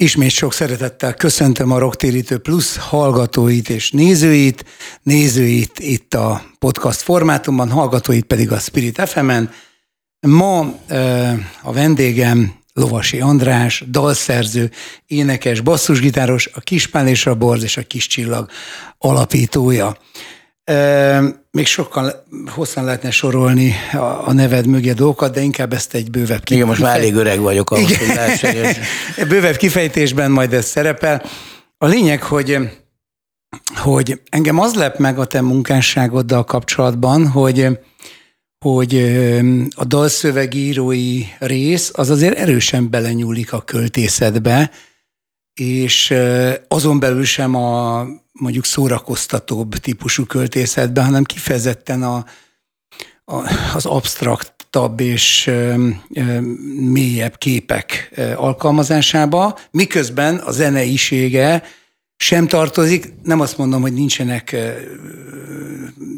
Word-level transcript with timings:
Ismét 0.00 0.30
sok 0.30 0.52
szeretettel 0.52 1.14
köszöntöm 1.14 1.70
a 1.70 1.78
Rocktérítő 1.78 2.38
Plus 2.38 2.76
hallgatóit 2.76 3.68
és 3.68 3.90
nézőit, 3.90 4.64
nézőit 5.02 5.78
itt 5.78 6.14
a 6.14 6.42
podcast 6.58 7.00
formátumban, 7.00 7.70
hallgatóit 7.70 8.24
pedig 8.24 8.52
a 8.52 8.58
Spirit 8.58 9.08
FM-en. 9.08 9.50
Ma 10.20 10.58
a 11.62 11.72
vendégem 11.72 12.54
Lovasi 12.72 13.20
András, 13.20 13.84
dalszerző, 13.88 14.70
énekes, 15.06 15.60
basszusgitáros, 15.60 16.46
a 16.54 16.60
Kispál 16.60 17.08
és 17.08 17.26
a 17.26 17.34
Borz 17.34 17.62
és 17.62 17.76
a 17.76 17.82
Kis 17.82 18.06
Csillag 18.06 18.50
alapítója. 18.98 19.96
Még 21.50 21.66
sokkal 21.66 22.24
hosszan 22.46 22.84
lehetne 22.84 23.10
sorolni 23.10 23.74
a, 24.24 24.32
neved 24.32 24.66
mögé 24.66 24.92
dolgokat, 24.92 25.34
de 25.34 25.40
inkább 25.40 25.72
ezt 25.72 25.94
egy 25.94 26.10
bővebb 26.10 26.44
kifejtésben. 26.44 26.56
Igen, 26.56 26.66
most 26.66 26.80
már 26.80 26.96
elég 26.96 27.14
öreg 27.14 27.40
vagyok 27.40 27.70
ahhoz, 27.70 27.96
hogy 27.96 28.06
lehessen. 28.06 28.74
bővebb 29.28 29.56
kifejtésben 29.56 30.30
majd 30.30 30.52
ez 30.52 30.66
szerepel. 30.66 31.22
A 31.78 31.86
lényeg, 31.86 32.22
hogy 32.22 32.58
hogy 33.74 34.20
engem 34.30 34.58
az 34.58 34.74
lep 34.74 34.98
meg 34.98 35.18
a 35.18 35.24
te 35.24 35.40
munkásságoddal 35.40 36.44
kapcsolatban, 36.44 37.28
hogy 37.28 37.66
hogy 38.64 38.94
a 39.74 39.84
dalszövegírói 39.84 41.22
rész 41.38 41.90
az 41.94 42.10
azért 42.10 42.38
erősen 42.38 42.90
belenyúlik 42.90 43.52
a 43.52 43.60
költészetbe, 43.60 44.70
és 45.54 46.14
azon 46.68 47.00
belül 47.00 47.24
sem 47.24 47.54
a 47.54 48.06
mondjuk 48.32 48.64
szórakoztatóbb 48.64 49.74
típusú 49.74 50.24
költészetben, 50.24 51.04
hanem 51.04 51.24
kifejezetten 51.24 52.02
a, 52.02 52.24
a, 53.24 53.52
az 53.74 53.86
absztraktabb 53.86 55.00
és 55.00 55.46
ö, 55.46 55.88
ö, 56.14 56.40
mélyebb 56.92 57.38
képek 57.38 58.10
alkalmazásába, 58.36 59.58
miközben 59.70 60.36
a 60.36 60.50
zeneisége 60.50 61.62
sem 62.16 62.46
tartozik, 62.46 63.12
nem 63.22 63.40
azt 63.40 63.58
mondom, 63.58 63.80
hogy 63.80 63.92
nincsenek 63.92 64.56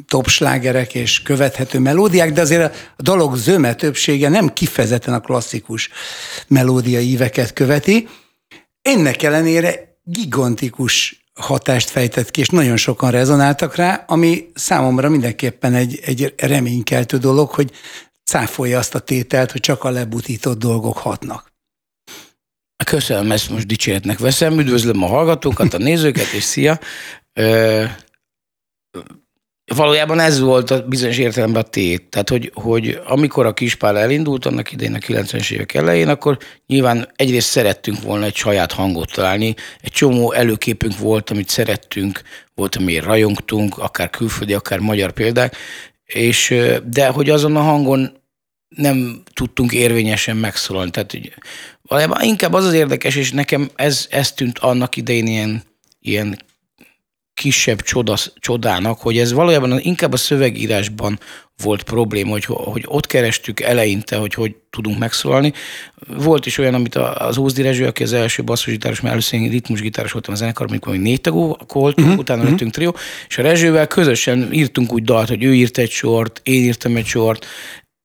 topslágerek 0.07 0.95
és 0.95 1.23
követhető 1.23 1.79
melódiák, 1.79 2.33
de 2.33 2.41
azért 2.41 2.75
a 2.97 3.03
dalok 3.03 3.37
zöme 3.37 3.75
többsége 3.75 4.29
nem 4.29 4.53
kifejezetten 4.53 5.14
a 5.14 5.20
klasszikus 5.20 5.91
melódia 6.48 7.01
íveket 7.01 7.53
követi. 7.53 8.09
Ennek 8.83 9.23
ellenére 9.23 9.99
gigantikus 10.03 11.25
hatást 11.35 11.91
fejtett 11.91 12.31
ki, 12.31 12.41
és 12.41 12.49
nagyon 12.49 12.77
sokan 12.77 13.11
rezonáltak 13.11 13.75
rá, 13.75 14.05
ami 14.07 14.51
számomra 14.55 15.09
mindenképpen 15.09 15.75
egy, 15.75 16.01
egy 16.05 16.35
reménykeltő 16.37 17.19
dolog, 17.19 17.51
hogy 17.51 17.71
cáfolja 18.25 18.79
azt 18.79 18.95
a 18.95 18.99
tételt, 18.99 19.53
hogy 19.53 19.61
csak 19.61 19.85
a 19.85 19.91
lebutított 19.91 20.59
dolgok 20.59 20.99
hatnak. 20.99 21.53
Köszönöm, 22.85 23.33
ezt 23.33 23.51
most 23.51 23.67
dicséretnek 23.67 24.19
veszem. 24.19 24.59
Üdvözlöm 24.59 25.03
a 25.03 25.07
hallgatókat, 25.07 25.75
a 25.75 25.79
nézőket, 25.79 26.33
és 26.33 26.43
szia! 26.43 26.79
Valójában 29.65 30.19
ez 30.19 30.41
volt 30.41 30.71
a 30.71 30.87
bizonyos 30.87 31.19
értelemben 31.19 31.63
a 31.63 31.69
tét. 31.69 32.03
Tehát, 32.03 32.29
hogy, 32.29 32.51
hogy 32.55 33.01
amikor 33.07 33.47
a 33.47 33.55
kispál 33.55 33.99
elindult 33.99 34.47
annak 34.47 34.73
idején 34.73 34.95
a 34.95 34.99
90-es 34.99 35.51
évek 35.51 35.75
elején, 35.75 36.09
akkor 36.09 36.39
nyilván 36.67 37.09
egyrészt 37.17 37.49
szerettünk 37.49 38.03
volna 38.03 38.25
egy 38.25 38.35
saját 38.35 38.73
hangot 38.73 39.13
találni, 39.13 39.55
egy 39.81 39.93
csomó 39.93 40.33
előképünk 40.33 40.99
volt, 40.99 41.31
amit 41.31 41.49
szerettünk, 41.49 42.23
volt, 42.55 42.77
amiért 42.77 43.05
rajongtunk, 43.05 43.79
akár 43.79 44.11
külföldi, 44.11 44.55
akár 44.55 44.79
magyar 44.79 45.13
példák, 45.13 45.57
és, 46.05 46.55
de 46.85 47.07
hogy 47.07 47.31
azon 47.31 47.57
a 47.57 47.61
hangon 47.61 48.21
nem 48.69 49.23
tudtunk 49.33 49.73
érvényesen 49.73 50.37
megszólalni. 50.37 50.91
Tehát 50.91 51.11
hogy 51.11 51.35
valójában 51.83 52.23
inkább 52.23 52.53
az 52.53 52.65
az 52.65 52.73
érdekes, 52.73 53.17
és 53.17 53.31
nekem 53.31 53.71
ez, 53.75 54.07
ez 54.11 54.33
tűnt 54.33 54.59
annak 54.59 54.97
idején 54.97 55.27
ilyen, 55.27 55.63
ilyen 56.01 56.39
kisebb 57.35 57.81
csoda, 57.81 58.17
csodának, 58.35 58.99
hogy 58.99 59.19
ez 59.19 59.33
valójában 59.33 59.79
inkább 59.81 60.13
a 60.13 60.17
szövegírásban 60.17 61.19
volt 61.63 61.83
probléma, 61.83 62.31
hogy, 62.31 62.45
hogy 62.45 62.85
ott 62.87 63.07
kerestük 63.07 63.61
eleinte, 63.61 64.17
hogy 64.17 64.35
hogy 64.35 64.57
tudunk 64.70 64.98
megszólalni. 64.98 65.53
Volt 66.07 66.47
is 66.47 66.59
olyan, 66.59 66.75
amit 66.75 66.95
az 66.95 67.37
Ózdi 67.37 67.63
Rezső, 67.63 67.87
aki 67.87 68.03
az 68.03 68.13
első 68.13 68.45
basszusgitáros, 68.45 69.01
mert 69.01 69.13
először 69.13 69.41
én 69.41 69.51
ritmusgitáros 69.51 70.13
voltam 70.13 70.35
a 70.35 70.37
zenekar, 70.37 70.67
amikor 70.69 70.92
még 70.92 71.01
négy 71.01 71.21
tagú 71.21 71.57
voltunk, 71.69 72.07
uh-huh. 72.07 72.19
utána 72.19 72.41
uh-huh. 72.41 72.53
lettünk 72.53 72.73
trió, 72.73 72.97
és 73.29 73.39
a 73.39 73.42
Rezsővel 73.42 73.87
közösen 73.87 74.53
írtunk 74.53 74.92
úgy 74.92 75.03
dalt, 75.03 75.29
hogy 75.29 75.45
ő 75.45 75.55
írt 75.55 75.79
egy 75.79 75.91
sort, 75.91 76.41
én 76.45 76.63
írtam 76.63 76.97
egy 76.97 77.07
sort, 77.07 77.47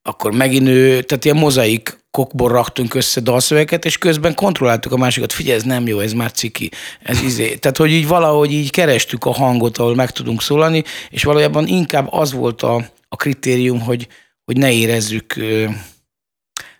akkor 0.02 0.32
megint 0.32 0.68
ő, 0.68 1.02
tehát 1.02 1.24
ilyen 1.24 1.36
mozaik 1.36 1.97
kokból 2.10 2.48
raktunk 2.48 2.94
össze 2.94 3.20
dalszöveket, 3.20 3.84
és 3.84 3.98
közben 3.98 4.34
kontrolláltuk 4.34 4.92
a 4.92 4.96
másikat, 4.96 5.32
figyelj, 5.32 5.56
ez 5.56 5.62
nem 5.62 5.86
jó, 5.86 6.00
ez 6.00 6.12
már 6.12 6.32
ciki, 6.32 6.70
ez 7.02 7.22
izé. 7.22 7.56
Tehát, 7.56 7.76
hogy 7.76 7.90
így 7.90 8.06
valahogy 8.06 8.52
így 8.52 8.70
kerestük 8.70 9.24
a 9.24 9.32
hangot, 9.32 9.78
ahol 9.78 9.94
meg 9.94 10.10
tudunk 10.10 10.42
szólalni, 10.42 10.82
és 11.10 11.24
valójában 11.24 11.66
inkább 11.66 12.08
az 12.10 12.32
volt 12.32 12.62
a, 12.62 12.90
a 13.08 13.16
kritérium, 13.16 13.80
hogy, 13.80 14.08
hogy 14.44 14.56
ne 14.56 14.72
érezzük, 14.72 15.36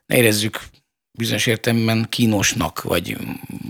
ne 0.07 0.17
érezzük 0.17 0.61
bizonyos 1.19 1.47
értelemben 1.47 2.07
kínosnak, 2.09 2.83
vagy, 2.83 3.17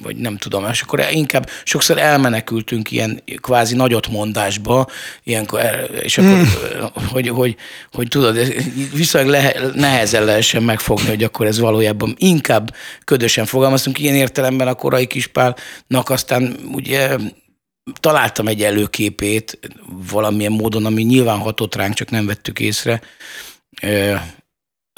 vagy 0.02 0.16
nem 0.16 0.36
tudom, 0.36 0.66
és 0.70 0.82
akkor 0.82 1.04
inkább 1.10 1.50
sokszor 1.64 1.98
elmenekültünk 1.98 2.90
ilyen 2.90 3.22
kvázi 3.36 3.74
nagyotmondásba, 3.74 4.86
ilyenkor, 5.24 5.60
és 6.02 6.18
akkor, 6.18 6.30
mm. 6.30 6.44
hogy, 7.12 7.28
hogy, 7.28 7.56
hogy 7.92 8.08
tudod, 8.08 8.38
viszonylag 8.94 9.30
le, 9.30 9.54
nehezen 9.74 10.24
lehessen 10.24 10.62
megfogni, 10.62 11.08
hogy 11.08 11.24
akkor 11.24 11.46
ez 11.46 11.58
valójában 11.58 12.14
inkább 12.18 12.74
ködösen 13.04 13.46
fogalmaztunk, 13.46 13.98
ilyen 13.98 14.14
értelemben 14.14 14.68
a 14.68 14.74
korai 14.74 15.06
kispálnak 15.06 16.08
aztán 16.08 16.56
ugye 16.72 17.16
találtam 18.00 18.48
egy 18.48 18.62
előképét 18.62 19.58
valamilyen 20.10 20.52
módon, 20.52 20.86
ami 20.86 21.02
nyilván 21.02 21.38
hatott 21.38 21.74
ránk, 21.74 21.94
csak 21.94 22.10
nem 22.10 22.26
vettük 22.26 22.60
észre, 22.60 23.00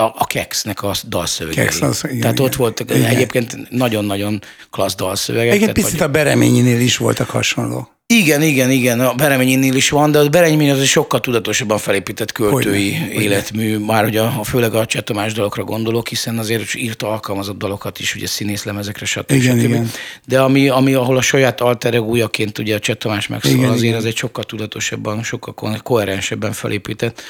a, 0.01 0.15
a 0.19 0.27
Kexnek 0.27 0.83
a 0.83 0.93
dalszövegei. 1.09 1.65
Kex, 1.65 1.81
az, 1.81 2.05
igen, 2.05 2.21
tehát 2.21 2.35
igen. 2.35 2.47
ott 2.47 2.57
voltak 2.57 2.91
igen. 2.91 3.05
egyébként 3.05 3.71
nagyon-nagyon 3.71 4.43
klassz 4.71 4.95
dalszövegek. 4.95 5.63
Egy 5.63 5.73
picit 5.73 5.99
vagy... 5.99 6.09
a 6.09 6.09
Bereményinél 6.09 6.81
is 6.81 6.97
voltak 6.97 7.31
hasonló. 7.31 7.89
Igen, 8.13 8.43
igen, 8.43 8.71
igen, 8.71 9.01
a 9.01 9.15
Bereményinél 9.15 9.75
is 9.75 9.89
van, 9.89 10.11
de 10.11 10.19
a 10.19 10.29
Beremény 10.29 10.71
az 10.71 10.79
egy 10.79 10.87
sokkal 10.87 11.21
tudatosabban 11.21 11.79
felépített 11.79 12.33
költői 12.33 12.93
Hogyne, 12.93 13.13
életmű, 13.13 13.71
Hogyne. 13.71 13.87
már 13.87 14.05
hogy 14.05 14.17
a, 14.17 14.35
a 14.39 14.45
főleg 14.45 14.75
a 14.75 14.87
Cseh 14.87 15.03
Tamás 15.03 15.33
dalokra 15.33 15.65
gondolok, 15.65 16.09
hiszen 16.09 16.39
azért 16.39 16.75
írta 16.75 17.11
alkalmazott 17.11 17.59
dalokat 17.59 17.99
is, 17.99 18.15
ugye 18.15 18.27
színészlemezekre, 18.27 19.07
stb. 19.07 19.31
Igen, 19.31 19.59
stb. 19.59 19.69
Igen. 19.69 19.91
De 20.27 20.41
ami, 20.41 20.69
ami, 20.69 20.95
ahol 20.95 21.17
a 21.17 21.21
saját 21.21 21.61
alter 21.61 21.95
egójaként 21.95 22.59
ugye 22.59 22.75
a 22.75 22.79
Cseh 22.79 22.95
Tamás 22.95 23.27
megszólal, 23.27 23.59
igen, 23.59 23.71
azért 23.71 23.85
igen. 23.85 23.99
az 23.99 24.05
egy 24.05 24.17
sokkal 24.17 24.45
tudatosabban, 24.45 25.23
sokkal 25.23 25.79
koherensebben 25.83 26.53
felépített 26.53 27.23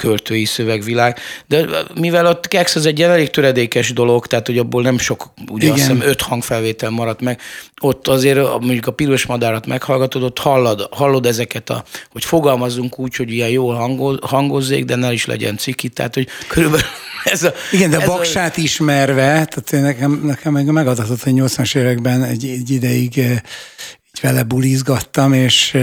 költői 0.00 0.44
szövegvilág, 0.44 1.18
de 1.46 1.66
mivel 1.94 2.26
a 2.26 2.40
kex 2.40 2.74
az 2.74 2.86
egy 2.86 3.02
elég 3.02 3.30
töredékes 3.30 3.92
dolog, 3.92 4.26
tehát 4.26 4.46
hogy 4.46 4.58
abból 4.58 4.82
nem 4.82 4.98
sok, 4.98 5.32
ugye 5.50 5.64
Igen. 5.64 5.78
azt 5.78 5.86
hiszem 5.86 6.08
öt 6.08 6.20
hangfelvétel 6.20 6.90
maradt 6.90 7.20
meg, 7.20 7.40
ott 7.80 8.08
azért 8.08 8.38
mondjuk 8.38 8.86
a 8.86 8.92
piros 8.92 9.26
madárat 9.26 9.66
meghallgatod, 9.66 10.22
ott 10.22 10.38
hallod, 10.38 10.88
hallod 10.90 11.26
ezeket, 11.26 11.70
a, 11.70 11.84
hogy 12.10 12.24
fogalmazzunk 12.24 12.98
úgy, 12.98 13.16
hogy 13.16 13.32
ilyen 13.32 13.48
jól 13.48 13.74
hangol, 13.74 14.18
hangozzék, 14.22 14.84
de 14.84 14.94
ne 14.94 15.12
is 15.12 15.26
legyen 15.26 15.56
ciki, 15.56 15.88
tehát 15.88 16.14
hogy 16.14 16.28
körülbelül 16.48 16.86
ez 17.24 17.42
a... 17.42 17.52
Igen, 17.72 17.90
de 17.90 18.00
ez 18.00 18.06
Baksát 18.06 18.56
a... 18.56 18.60
ismerve, 18.60 19.44
tehát 19.44 19.70
nekem, 19.70 20.20
nekem 20.24 20.52
meg 20.52 20.66
megadatott, 20.66 21.22
hogy 21.22 21.32
80-as 21.36 21.76
években 21.76 22.24
egy, 22.24 22.44
egy 22.44 22.70
ideig 22.70 23.16
így 23.16 24.20
vele 24.20 24.42
bulizgattam, 24.42 25.32
és 25.32 25.76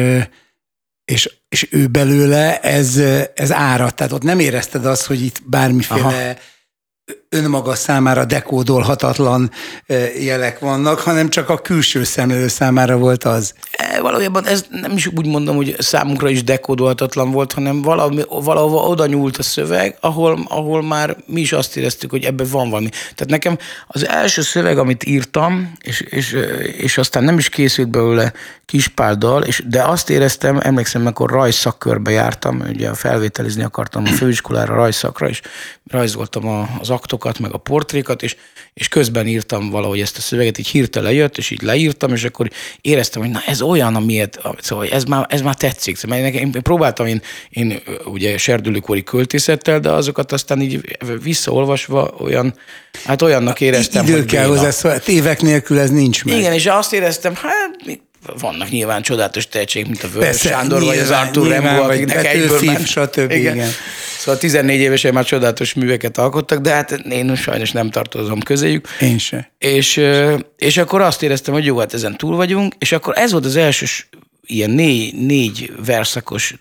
és, 1.11 1.36
és 1.49 1.67
ő 1.71 1.87
belőle 1.87 2.59
ez, 2.59 2.97
ez 3.35 3.51
árad. 3.51 3.93
Tehát 3.93 4.11
ott 4.11 4.23
nem 4.23 4.39
érezted 4.39 4.85
azt, 4.85 5.05
hogy 5.05 5.21
itt 5.21 5.41
bármiféle 5.45 6.01
Aha 6.01 6.35
önmaga 7.29 7.75
számára 7.75 8.25
dekódolhatatlan 8.25 9.51
jelek 10.19 10.59
vannak, 10.59 10.99
hanem 10.99 11.29
csak 11.29 11.49
a 11.49 11.57
külső 11.57 12.03
szemlélő 12.03 12.47
számára 12.47 12.97
volt 12.97 13.23
az. 13.23 13.53
E, 13.71 14.01
valójában 14.01 14.45
ez 14.45 14.65
nem 14.69 14.91
is 14.91 15.07
úgy 15.07 15.25
mondom, 15.25 15.55
hogy 15.55 15.75
számunkra 15.79 16.29
is 16.29 16.43
dekódolhatatlan 16.43 17.31
volt, 17.31 17.53
hanem 17.53 17.81
valami, 17.81 18.21
valahova 18.29 18.81
oda 18.81 19.05
nyúlt 19.05 19.37
a 19.37 19.43
szöveg, 19.43 19.97
ahol, 19.99 20.45
ahol 20.47 20.83
már 20.83 21.17
mi 21.25 21.41
is 21.41 21.51
azt 21.51 21.77
éreztük, 21.77 22.09
hogy 22.09 22.23
ebben 22.23 22.47
van 22.51 22.69
valami. 22.69 22.89
Tehát 22.89 23.25
nekem 23.25 23.57
az 23.87 24.07
első 24.07 24.41
szöveg, 24.41 24.77
amit 24.77 25.05
írtam, 25.05 25.71
és, 25.81 25.99
és, 25.99 26.37
és 26.77 26.97
aztán 26.97 27.23
nem 27.23 27.37
is 27.37 27.49
készült 27.49 27.89
belőle 27.89 28.33
kispáldal, 28.65 29.43
és, 29.43 29.63
de 29.67 29.83
azt 29.83 30.09
éreztem, 30.09 30.59
emlékszem, 30.61 31.01
amikor 31.01 31.29
rajszakkörbe 31.29 32.11
jártam, 32.11 32.63
ugye 32.69 32.93
felvételizni 32.93 33.63
akartam 33.63 34.03
a 34.05 34.09
főiskolára, 34.09 34.75
rajszakra, 34.75 35.29
és 35.29 35.41
rajzoltam 35.91 36.67
az 36.79 36.89
aktokat, 37.17 37.39
meg 37.39 37.53
a 37.53 37.57
portrékat, 37.57 38.23
és, 38.23 38.35
és 38.73 38.87
közben 38.87 39.27
írtam 39.27 39.69
valahogy 39.69 39.99
ezt 39.99 40.17
a 40.17 40.21
szöveget, 40.21 40.57
így 40.57 40.67
hirtelen 40.67 41.11
jött, 41.11 41.37
és 41.37 41.49
így 41.49 41.61
leírtam, 41.61 42.13
és 42.13 42.23
akkor 42.23 42.49
éreztem, 42.81 43.21
hogy 43.21 43.31
na 43.31 43.41
ez 43.45 43.61
olyan 43.61 43.95
amilyet, 43.95 44.39
szóval 44.59 44.87
ez 44.87 45.03
már, 45.03 45.25
ez 45.29 45.41
már 45.41 45.55
tetszik. 45.55 45.97
Szóval 45.97 46.17
én, 46.17 46.33
én 46.33 46.51
próbáltam 46.51 47.05
én, 47.05 47.21
én 47.49 47.81
ugye 48.05 48.37
serdülőkori 48.37 49.03
költészettel, 49.03 49.79
de 49.79 49.89
azokat 49.89 50.31
aztán 50.31 50.61
így 50.61 50.97
visszaolvasva 51.23 52.13
olyan, 52.19 52.53
hát 53.03 53.21
olyannak 53.21 53.61
éreztem, 53.61 54.05
Idő 54.05 54.25
kell 54.25 54.45
hozzá, 54.45 54.71
szóval 54.71 55.01
évek 55.07 55.41
nélkül 55.41 55.79
ez 55.79 55.89
nincs 55.89 56.25
meg. 56.25 56.37
Igen, 56.37 56.53
és 56.53 56.65
azt 56.65 56.93
éreztem, 56.93 57.35
hát 57.35 57.99
vannak 58.39 58.69
nyilván 58.69 59.01
csodálatos 59.01 59.47
tehetségek, 59.47 59.87
mint 59.87 60.03
a 60.03 60.07
Vörös 60.07 60.25
Persze, 60.25 60.49
Sándor, 60.49 60.79
nyilván, 60.79 60.97
vagy 60.97 61.05
az 61.05 61.11
Arthur 61.11 61.47
Rembo, 61.47 61.83
akiknek 61.83 62.25
egyből 62.25 62.61
ment. 62.61 62.87
Stb. 62.87 63.31
Igen. 63.31 63.55
igen. 63.55 63.69
Szóval 64.17 64.39
14 64.39 64.79
évesen 64.79 65.13
már 65.13 65.25
csodálatos 65.25 65.73
műveket 65.73 66.17
alkottak, 66.17 66.59
de 66.59 66.71
hát 66.71 66.91
én 66.91 67.35
sajnos 67.35 67.71
nem 67.71 67.89
tartozom 67.89 68.39
közéjük. 68.39 68.87
Én 68.99 69.17
se. 69.17 69.51
És, 69.57 70.01
és 70.57 70.77
akkor 70.77 71.01
azt 71.01 71.23
éreztem, 71.23 71.53
hogy 71.53 71.65
jó, 71.65 71.77
hát 71.77 71.93
ezen 71.93 72.17
túl 72.17 72.35
vagyunk, 72.35 72.75
és 72.77 72.91
akkor 72.91 73.17
ez 73.17 73.31
volt 73.31 73.45
az 73.45 73.55
első 73.55 73.85
ilyen 74.45 74.69
négy, 74.69 75.15
négy 75.15 75.71
verszakos 75.85 76.55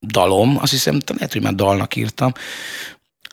dalom, 0.00 0.58
azt 0.60 0.72
hiszem, 0.72 0.98
lehet, 1.14 1.32
hogy 1.32 1.42
már 1.42 1.54
dalnak 1.54 1.96
írtam, 1.96 2.32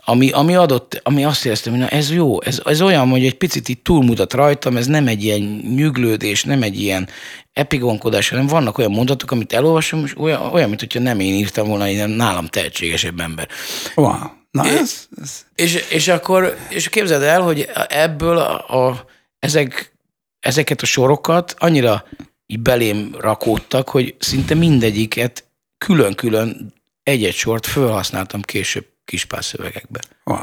ami, 0.07 0.31
ami 0.31 0.55
adott, 0.55 0.99
ami 1.03 1.25
azt 1.25 1.45
éreztem, 1.45 1.73
hogy 1.73 1.81
na 1.81 1.87
ez 1.87 2.11
jó, 2.11 2.41
ez, 2.41 2.61
ez 2.65 2.81
olyan, 2.81 3.09
hogy 3.09 3.25
egy 3.25 3.37
picit 3.37 3.69
itt 3.69 3.83
túlmutat 3.83 4.33
rajtam, 4.33 4.77
ez 4.77 4.87
nem 4.87 5.07
egy 5.07 5.23
ilyen 5.23 5.41
nyüglődés, 5.75 6.43
nem 6.43 6.61
egy 6.63 6.81
ilyen 6.81 7.07
epigonkodás, 7.53 8.29
hanem 8.29 8.47
vannak 8.47 8.77
olyan 8.77 8.91
mondatok, 8.91 9.31
amit 9.31 9.53
elolvasom, 9.53 10.03
és 10.05 10.17
olyan, 10.17 10.41
olyan 10.41 10.67
mint 10.67 10.79
hogyha 10.79 10.99
nem 10.99 11.19
én 11.19 11.33
írtam 11.33 11.67
volna, 11.67 11.85
hanem 11.85 12.09
nálam 12.09 12.45
tehetségesebb 12.45 13.19
ember. 13.19 13.47
Wow. 13.95 14.15
Na 14.51 14.65
ez, 14.65 15.07
ez... 15.21 15.45
És, 15.55 15.85
és 15.89 16.07
akkor, 16.07 16.57
és 16.69 16.89
képzeld 16.89 17.21
el, 17.21 17.41
hogy 17.41 17.69
ebből 17.87 18.37
a, 18.37 18.87
a, 18.87 19.05
ezek, 19.39 19.97
ezeket 20.39 20.81
a 20.81 20.85
sorokat 20.85 21.55
annyira 21.57 22.05
így 22.45 22.59
belém 22.59 23.15
rakódtak, 23.19 23.89
hogy 23.89 24.15
szinte 24.19 24.53
mindegyiket 24.53 25.43
külön-külön 25.77 26.73
egy-egy 27.03 27.35
sort 27.35 27.65
felhasználtam 27.65 28.41
később 28.41 28.85
kispászövegekbe. 29.05 29.99
Wow. 30.23 30.39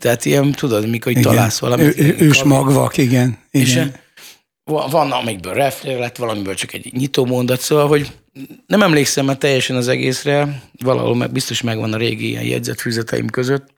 Tehát 0.00 0.24
ilyen, 0.24 0.52
tudod, 0.52 0.88
mikor 0.88 1.12
igen. 1.12 1.22
találsz 1.22 1.58
valamit. 1.58 1.98
Ő, 1.98 2.16
ős 2.18 2.42
magvak, 2.42 2.96
igen. 2.96 3.38
igen. 3.50 3.66
És 3.66 3.80
van, 4.64 5.12
amikből 5.12 5.54
reflér 5.54 5.98
lett, 5.98 6.16
valamiből 6.16 6.54
csak 6.54 6.72
egy 6.72 6.92
nyitó 6.92 7.24
mondat, 7.24 7.60
szóval, 7.60 7.88
hogy 7.88 8.12
nem 8.66 8.82
emlékszem 8.82 9.24
már 9.24 9.36
teljesen 9.36 9.76
az 9.76 9.88
egészre, 9.88 10.62
valahol 10.82 11.16
meg 11.16 11.32
biztos 11.32 11.62
megvan 11.62 11.92
a 11.92 11.96
régi 11.96 12.28
ilyen 12.28 12.44
jegyzetfüzeteim 12.44 13.28
között, 13.28 13.74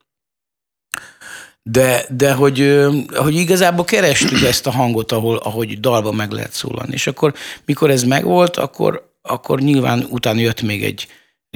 de, 1.62 2.05
de 2.11 2.32
hogy, 2.32 2.84
hogy 3.14 3.34
igazából 3.34 3.84
kerestük 3.84 4.43
ezt 4.43 4.67
a 4.67 4.70
hangot, 4.70 5.12
ahol, 5.12 5.37
ahogy 5.37 5.81
dalban 5.81 6.14
meg 6.14 6.31
lehet 6.31 6.52
szólalni. 6.52 6.93
És 6.93 7.06
akkor, 7.06 7.34
mikor 7.64 7.90
ez 7.90 8.02
megvolt, 8.02 8.56
akkor, 8.56 9.17
akkor 9.22 9.61
nyilván 9.61 10.06
utána 10.11 10.40
jött 10.40 10.62
még 10.62 10.84
egy 10.84 11.06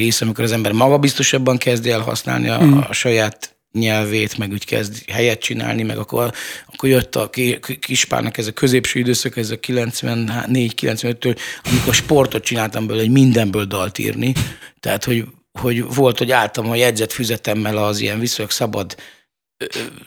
rész, 0.01 0.21
amikor 0.21 0.45
az 0.45 0.53
ember 0.53 0.73
magabiztosabban 0.73 1.57
kezdi 1.57 1.91
el 1.91 2.01
használni 2.01 2.49
a, 2.49 2.65
mm. 2.65 2.79
a 2.79 2.93
saját 2.93 3.57
nyelvét, 3.73 4.39
meg 4.39 4.53
úgy 4.53 4.65
kezd 4.65 5.11
helyet 5.11 5.41
csinálni, 5.41 5.83
meg 5.83 5.99
akkor, 5.99 6.33
akkor 6.67 6.89
jött 6.89 7.17
a 7.17 7.31
kispárnak 7.81 8.39
ez 8.39 8.47
a 8.47 8.53
középső 8.53 8.99
időszak, 8.99 9.37
ez 9.37 9.51
a 9.51 9.59
94-95-től, 9.59 11.39
amikor 11.63 11.95
sportot 11.95 12.45
csináltam 12.45 12.87
belőle, 12.87 13.05
hogy 13.05 13.13
mindenből 13.13 13.65
dalt 13.65 13.99
írni. 13.99 14.33
Tehát, 14.81 15.05
hogy, 15.05 15.25
hogy 15.61 15.95
volt, 15.95 16.19
hogy 16.19 16.31
álltam 16.31 16.71
a 16.71 16.75
jegyzetfüzetemmel 16.75 17.77
az 17.77 18.01
ilyen 18.01 18.19
viszonylag 18.19 18.53
szabad 18.53 18.97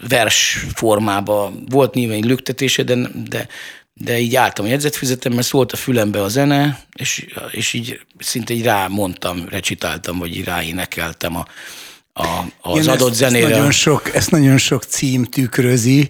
vers 0.07 0.65
formába. 0.73 1.51
Volt 1.69 1.93
nyilván 1.93 2.17
egy 2.17 2.25
lüktetése, 2.25 2.83
de, 2.83 2.95
de, 3.29 3.47
de 3.93 4.19
így 4.19 4.35
álltam 4.35 4.65
a 4.65 4.67
jegyzetfüzetemmel, 4.67 5.41
szólt 5.41 5.71
a 5.71 5.75
fülembe 5.75 6.21
a 6.21 6.27
zene, 6.27 6.79
és, 6.95 7.25
és 7.51 7.73
így 7.73 7.99
szinte 8.19 8.53
így 8.53 8.63
rámondtam, 8.63 9.45
recitáltam, 9.49 10.17
vagy 10.17 10.35
így 10.37 10.43
ráénekeltem 10.43 11.35
a, 11.35 11.45
a, 12.13 12.27
az 12.61 12.79
Igen, 12.79 12.93
adott 12.93 13.09
ezt, 13.09 13.17
zenére. 13.17 13.45
Ezt 13.45 13.55
nagyon, 13.55 13.71
sok, 13.71 14.15
ezt 14.15 14.31
nagyon 14.31 14.57
sok 14.57 14.83
cím 14.83 15.23
tükrözi, 15.23 16.09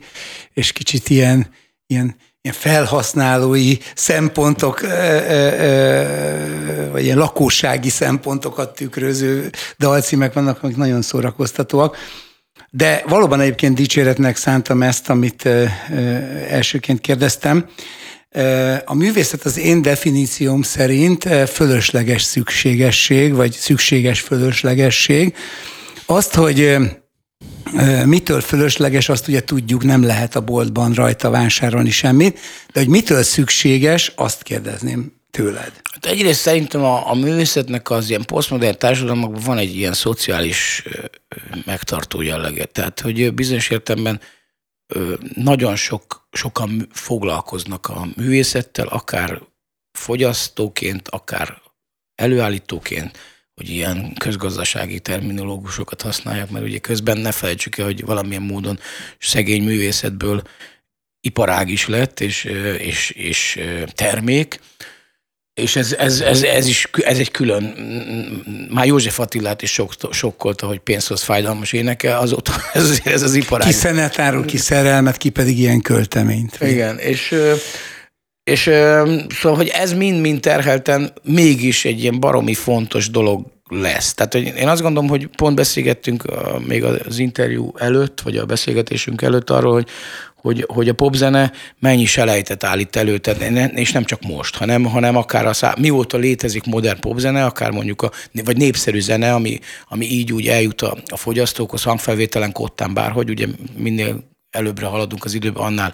és 0.53 0.71
kicsit 0.71 1.09
ilyen, 1.09 1.47
ilyen, 1.87 2.15
ilyen 2.41 2.55
felhasználói 2.57 3.77
szempontok, 3.95 4.81
vagy 6.91 7.03
ilyen 7.03 7.17
lakósági 7.17 7.89
szempontokat 7.89 8.75
tükröző 8.75 9.49
dalcímek 9.77 10.33
vannak, 10.33 10.63
amik 10.63 10.75
nagyon 10.75 11.01
szórakoztatóak. 11.01 11.97
De 12.69 13.03
valóban 13.07 13.39
egyébként 13.39 13.75
dicséretnek 13.75 14.35
szántam 14.35 14.81
ezt, 14.81 15.09
amit 15.09 15.49
elsőként 16.49 17.01
kérdeztem. 17.01 17.65
A 18.85 18.93
művészet 18.93 19.43
az 19.43 19.57
én 19.57 19.81
definícióm 19.81 20.61
szerint 20.61 21.29
fölösleges 21.47 22.21
szükségesség, 22.21 23.33
vagy 23.33 23.51
szükséges 23.51 24.19
fölöslegesség. 24.19 25.35
Azt, 26.05 26.33
hogy 26.33 26.77
mitől 28.05 28.41
fölösleges, 28.41 29.09
azt 29.09 29.27
ugye 29.27 29.43
tudjuk, 29.43 29.83
nem 29.83 30.03
lehet 30.03 30.35
a 30.35 30.41
boltban 30.41 30.93
rajta 30.93 31.29
vásárolni 31.29 31.91
semmit, 31.91 32.39
de 32.73 32.79
hogy 32.79 32.89
mitől 32.89 33.23
szükséges, 33.23 34.11
azt 34.15 34.43
kérdezném 34.43 35.22
tőled. 35.33 35.81
Hát 35.91 36.05
egyrészt 36.05 36.39
szerintem 36.39 36.83
a, 36.83 37.09
a 37.09 37.13
művészetnek 37.13 37.89
az 37.89 38.09
ilyen 38.09 38.25
posztmodern 38.25 38.77
társadalmakban 38.77 39.41
van 39.41 39.57
egy 39.57 39.75
ilyen 39.75 39.93
szociális 39.93 40.83
megtartó 41.65 42.21
jellege. 42.21 42.65
Tehát, 42.65 42.99
hogy 42.99 43.33
bizonyos 43.33 43.69
értelemben 43.69 44.21
nagyon 45.35 45.75
sok, 45.75 46.27
sokan 46.31 46.87
foglalkoznak 46.91 47.87
a 47.87 48.07
művészettel, 48.15 48.87
akár 48.87 49.41
fogyasztóként, 49.91 51.07
akár 51.07 51.61
előállítóként, 52.15 53.17
hogy 53.55 53.69
ilyen 53.69 54.13
közgazdasági 54.13 54.99
terminológusokat 54.99 56.01
használják, 56.01 56.49
mert 56.49 56.65
ugye 56.65 56.77
közben 56.77 57.17
ne 57.17 57.31
felejtsük 57.31 57.77
el, 57.77 57.85
hogy 57.85 58.05
valamilyen 58.05 58.41
módon 58.41 58.79
szegény 59.19 59.63
művészetből 59.63 60.41
iparág 61.21 61.69
is 61.69 61.87
lett, 61.87 62.19
és, 62.19 62.43
és, 62.77 63.09
és 63.09 63.59
termék, 63.93 64.59
és 65.53 65.75
ez, 65.75 65.93
ez, 65.93 66.21
ez, 66.21 66.43
ez, 66.43 66.67
is, 66.67 66.89
ez 66.93 67.17
egy 67.17 67.31
külön, 67.31 67.63
már 68.69 68.85
József 68.85 69.19
Attilát 69.19 69.61
is 69.61 69.71
sok, 69.71 69.93
sokkolta, 70.11 70.67
hogy 70.67 70.79
pénzhoz 70.79 71.23
fájdalmas 71.23 71.73
éneke, 71.73 72.17
azóta 72.17 72.53
ez, 72.73 73.01
ez 73.03 73.21
az 73.21 73.33
iparág. 73.33 73.67
Ki 73.67 73.73
szenetáról, 73.73 74.45
ki 74.45 74.57
szerelmet, 74.57 75.17
ki 75.17 75.29
pedig 75.29 75.59
ilyen 75.59 75.81
költeményt. 75.81 76.57
Igen, 76.61 76.97
és, 76.97 77.35
és 78.43 78.61
szóval, 79.41 79.55
hogy 79.55 79.67
ez 79.67 79.93
mind-mind 79.93 80.39
terhelten 80.39 81.13
mégis 81.23 81.85
egy 81.85 82.01
ilyen 82.01 82.19
baromi 82.19 82.53
fontos 82.53 83.09
dolog 83.09 83.45
lesz. 83.69 84.13
Tehát 84.13 84.33
hogy 84.33 84.53
én 84.57 84.67
azt 84.67 84.81
gondolom, 84.81 85.09
hogy 85.09 85.27
pont 85.37 85.55
beszélgettünk 85.55 86.23
még 86.67 86.83
az 86.83 87.17
interjú 87.17 87.71
előtt, 87.77 88.21
vagy 88.21 88.37
a 88.37 88.45
beszélgetésünk 88.45 89.21
előtt 89.21 89.49
arról, 89.49 89.73
hogy, 89.73 89.87
hogy, 90.43 90.65
hogy 90.67 90.89
a 90.89 90.93
popzene 90.93 91.51
mennyi 91.79 92.05
selejtet 92.05 92.63
állít 92.63 92.95
elő, 92.95 93.15
és 93.75 93.91
nem 93.91 94.03
csak 94.03 94.21
most, 94.21 94.55
hanem, 94.55 94.83
hanem 94.83 95.15
akár 95.15 95.45
a 95.45 95.53
szá, 95.53 95.75
mióta 95.79 96.17
létezik 96.17 96.63
modern 96.63 96.99
popzene, 96.99 97.45
akár 97.45 97.71
mondjuk 97.71 98.01
a, 98.01 98.11
vagy 98.43 98.57
népszerű 98.57 98.99
zene, 98.99 99.33
ami, 99.33 99.59
ami 99.89 100.05
így 100.05 100.33
úgy 100.33 100.47
eljut 100.47 100.81
a, 100.81 100.97
a 101.07 101.17
fogyasztókhoz, 101.17 101.83
hangfelvételen, 101.83 102.51
kottán, 102.51 102.93
bárhogy, 102.93 103.29
ugye 103.29 103.47
minél 103.77 104.23
előbbre 104.49 104.85
haladunk 104.85 105.25
az 105.25 105.33
időben, 105.33 105.63
annál 105.63 105.93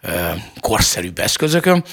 e, 0.00 0.36
korszerűbb 0.60 1.18
eszközökön. 1.18 1.84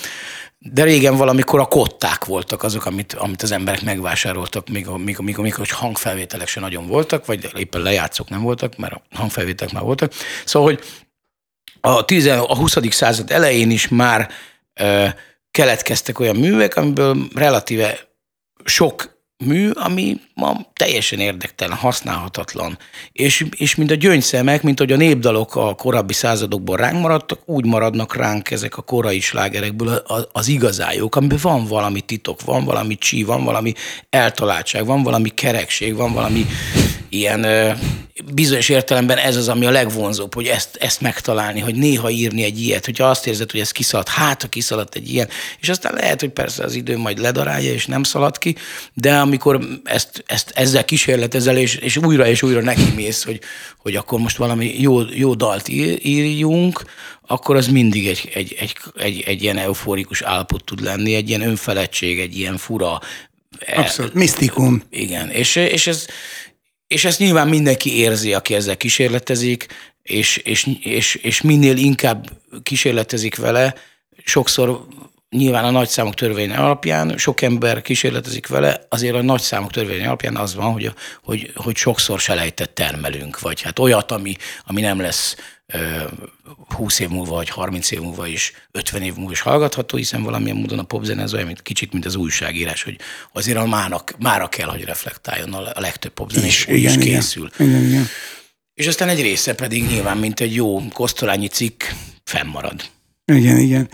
De 0.58 0.84
régen 0.84 1.16
valamikor 1.16 1.60
a 1.60 1.66
kották 1.66 2.26
voltak 2.26 2.64
azok, 2.64 2.86
amit, 2.86 3.14
amit 3.14 3.42
az 3.42 3.52
emberek 3.52 3.82
megvásároltak, 3.82 4.70
még, 4.70 4.88
még, 4.88 5.18
még, 5.18 5.38
még 5.38 5.56
hogy 5.56 5.70
hangfelvételek 5.70 6.48
se 6.48 6.60
nagyon 6.60 6.88
voltak, 6.88 7.26
vagy 7.26 7.50
éppen 7.58 7.82
lejátszók 7.82 8.30
nem 8.30 8.42
voltak, 8.42 8.78
mert 8.78 8.94
a 8.94 9.02
hangfelvételek 9.12 9.74
már 9.74 9.84
voltak. 9.84 10.14
Szóval, 10.46 10.70
hogy 10.70 10.84
a, 11.82 12.06
10, 12.06 12.26
a 12.26 12.56
20. 12.56 12.78
század 12.90 13.32
elején 13.32 13.72
is 13.72 13.88
már 13.88 14.30
e, 14.74 15.16
keletkeztek 15.52 16.20
olyan 16.20 16.36
művek, 16.36 16.76
amiből 16.76 17.18
relatíve 17.36 18.00
sok 18.64 19.18
mű, 19.46 19.70
ami 19.70 20.18
ma 20.34 20.58
teljesen 20.74 21.20
érdektelen, 21.20 21.78
használhatatlan. 21.78 22.78
És, 23.12 23.46
és 23.58 23.76
mint 23.76 23.92
a 23.92 23.96
gyöngyszemek, 23.96 24.64
mint 24.64 24.80
hogy 24.80 24.92
a 24.92 24.96
népdalok 24.96 25.56
a 25.56 25.76
korábbi 25.76 26.14
századokból 26.14 26.78
ránk 26.78 27.02
maradtak, 27.02 27.40
úgy 27.46 27.66
maradnak 27.66 28.16
ránk 28.16 28.52
ezek 28.52 28.78
a 28.78 28.82
korai 28.82 29.20
slágerekből 29.20 30.04
az 30.32 30.48
igazájuk, 30.48 31.16
amiben 31.16 31.40
van 31.42 31.66
valami 31.66 32.02
titok, 32.02 32.42
van 32.42 32.66
valami 32.66 32.96
csí, 32.96 33.24
van 33.24 33.44
valami 33.44 33.74
eltaláltság, 34.10 34.86
van 34.86 35.04
valami 35.04 35.30
kerekség, 35.30 35.96
van 35.96 36.14
valami 36.14 36.46
ilyen 37.10 37.46
bizonyos 38.34 38.70
értelemben 38.70 39.18
ez 39.18 39.36
az, 39.36 39.48
ami 39.48 39.66
a 39.66 39.72
legvonzóbb, 39.72 40.34
hogy 40.34 40.48
ezt, 40.48 40.76
ezt 40.76 41.02
megtalálni, 41.02 41.60
hogy 41.60 41.76
néha 41.76 42.10
írni 42.10 42.44
egy 42.44 42.62
ilyet, 42.62 42.86
hogyha 42.86 43.06
azt 43.06 43.28
érzed, 43.28 43.52
hogy 43.52 43.60
ez 43.60 43.72
kiszaladt, 43.72 44.10
hát 44.10 44.42
ha 44.42 44.48
kiszaladt 44.48 44.96
egy 44.96 45.10
ilyen, 45.10 45.28
és 45.60 45.70
aztán 45.70 45.94
lehet, 45.94 46.20
hogy 46.20 46.30
persze 46.30 46.64
az 46.64 46.76
idő 46.76 46.98
majd 46.98 47.20
ledarálja, 47.20 47.74
és 47.74 47.86
nem 47.86 48.04
szalad 48.04 48.38
ki, 48.38 48.56
de 48.94 49.18
amikor 49.18 49.60
ezt, 49.84 50.24
ezt 50.28 50.52
ezzel 50.56 50.86
kísérletezel, 50.86 51.58
és, 51.58 51.76
és 51.76 51.98
újra 51.98 52.28
és 52.28 52.42
újra 52.42 52.62
neki 52.62 52.92
mész, 52.96 53.24
hogy, 53.24 53.40
hogy 53.78 53.96
akkor 53.96 54.20
most 54.20 54.38
valami 54.38 54.76
jó, 54.80 55.02
jó 55.14 55.34
dalt 55.34 55.68
írjunk, 56.02 56.84
akkor 57.28 57.56
az 57.56 57.68
mindig 57.68 58.08
egy, 58.08 58.30
egy, 58.34 58.56
egy, 58.60 58.76
egy, 58.98 59.24
egy 59.28 59.44
ilyen 59.44 59.58
euforikus 59.58 60.22
állapot 60.22 60.64
tud 60.64 60.82
lenni, 60.82 61.16
egy 61.16 61.30
ilyen 61.30 61.42
önfeledtség, 61.42 62.20
egy 62.20 62.38
ilyen 62.38 62.58
fura, 62.58 63.00
Abszolút, 63.76 64.14
misztikum. 64.14 64.84
Igen, 64.90 65.30
és, 65.30 65.56
és, 65.56 65.88
ez, 65.88 66.06
és 66.90 67.06
ezt 67.06 67.20
nyilván 67.20 67.48
mindenki 67.48 67.98
érzi, 67.98 68.34
aki 68.34 68.54
ezzel 68.54 68.78
kísérletezik, 68.78 69.66
és, 70.04 70.38
és, 70.38 70.68
és, 70.82 71.16
és 71.16 71.42
minél 71.42 71.78
inkább 71.78 72.30
kísérletezik 72.64 73.36
vele, 73.36 73.76
sokszor 74.24 74.86
nyilván 75.30 75.64
a 75.64 75.70
nagyszámok 75.70 76.14
törvény 76.14 76.52
alapján 76.52 77.18
sok 77.18 77.42
ember 77.42 77.82
kísérletezik 77.82 78.48
vele, 78.48 78.86
azért 78.90 79.16
a 79.16 79.22
nagyszámok 79.22 79.72
törvény 79.72 80.06
alapján 80.06 80.36
az 80.36 80.56
van, 80.56 80.72
hogy, 80.72 80.94
hogy, 81.24 81.52
hogy 81.56 81.76
sokszor 81.76 82.20
selejtett 82.20 82.76
termelünk, 82.76 83.40
vagy 83.40 83.62
hát 83.62 83.80
olyat, 83.80 84.12
ami, 84.12 84.36
ami 84.66 84.82
nem 84.82 85.00
lesz 85.00 85.36
20 86.76 87.00
év 87.00 87.10
múlva, 87.10 87.36
vagy 87.36 87.50
30 87.50 87.92
év 87.92 88.00
múlva 88.00 88.28
is, 88.28 88.54
50 88.72 89.02
év 89.02 89.16
múlva 89.16 89.32
is 89.32 89.40
hallgatható, 89.40 89.98
hiszen 89.98 90.24
valamilyen 90.24 90.58
módon 90.58 90.80
a 90.80 90.84
popzene 90.84 91.24
az 91.24 91.34
olyan, 91.34 91.46
mint 91.46 91.62
kicsit, 91.62 91.92
mint 91.92 92.06
az 92.06 92.16
újságírás, 92.16 92.84
hogy 92.84 93.00
azért 93.34 93.58
a 93.58 93.66
mának, 93.66 94.16
mára 94.20 94.48
kell, 94.48 94.68
hogy 94.68 94.84
reflektáljon 94.84 95.54
a 95.54 95.80
legtöbb 95.80 96.14
popzene, 96.14 96.46
és 96.46 96.68
úgy 96.68 96.84
is 96.84 96.98
készül. 96.98 97.50
Igen, 97.58 97.86
igen. 97.86 98.08
És 98.74 98.88
aztán 98.88 99.10
egy 99.10 99.22
része 99.22 99.54
pedig 99.54 99.88
nyilván, 99.88 100.18
mint 100.18 100.40
egy 100.40 100.56
jó 100.56 100.88
kosztolányi 100.94 101.48
cikk, 101.48 101.84
fennmarad. 102.24 102.82
Igen, 103.26 103.58
igen. 103.58 103.90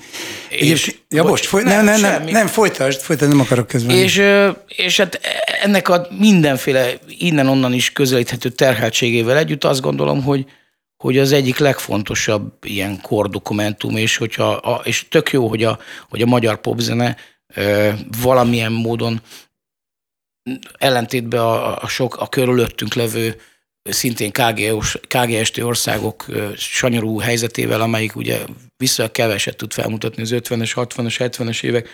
És, 0.49 0.95
ja, 1.09 1.23
most, 1.23 1.45
foly, 1.45 1.63
nem, 1.63 1.85
nem, 1.85 1.99
nem, 1.99 2.23
nem, 2.23 2.47
folytasd, 2.47 3.01
folytasd, 3.01 3.29
nem 3.29 3.39
akarok 3.39 3.67
közben. 3.67 3.95
És, 3.95 4.21
és 4.67 4.97
hát 4.97 5.19
ennek 5.61 5.89
a 5.89 6.07
mindenféle 6.19 6.93
innen-onnan 7.07 7.73
is 7.73 7.91
közelíthető 7.91 8.49
terheltségével 8.49 9.37
együtt 9.37 9.63
azt 9.63 9.81
gondolom, 9.81 10.23
hogy, 10.23 10.45
hogy 10.97 11.17
az 11.17 11.31
egyik 11.31 11.57
legfontosabb 11.57 12.65
ilyen 12.65 13.01
kordokumentum, 13.01 13.97
és, 13.97 14.17
hogyha, 14.17 14.51
a, 14.51 14.81
és 14.83 15.07
tök 15.09 15.31
jó, 15.31 15.47
hogy 15.47 15.63
a, 15.63 15.79
hogy 16.09 16.21
a 16.21 16.25
magyar 16.25 16.61
popzene 16.61 17.17
valamilyen 18.21 18.71
módon 18.71 19.21
ellentétben 20.77 21.39
a, 21.39 21.81
a 21.81 21.87
sok 21.87 22.15
a 22.15 22.27
körülöttünk 22.27 22.93
levő 22.93 23.41
szintén 23.83 24.31
KGST 25.07 25.57
országok 25.57 26.25
sanyarú 26.55 27.19
helyzetével, 27.19 27.81
amelyik 27.81 28.15
ugye 28.15 28.45
vissza 28.77 29.11
keveset 29.11 29.57
tud 29.57 29.73
felmutatni 29.73 30.21
az 30.21 30.31
50-es, 30.33 30.71
60-as, 30.75 31.15
70-es 31.19 31.63
évek 31.63 31.89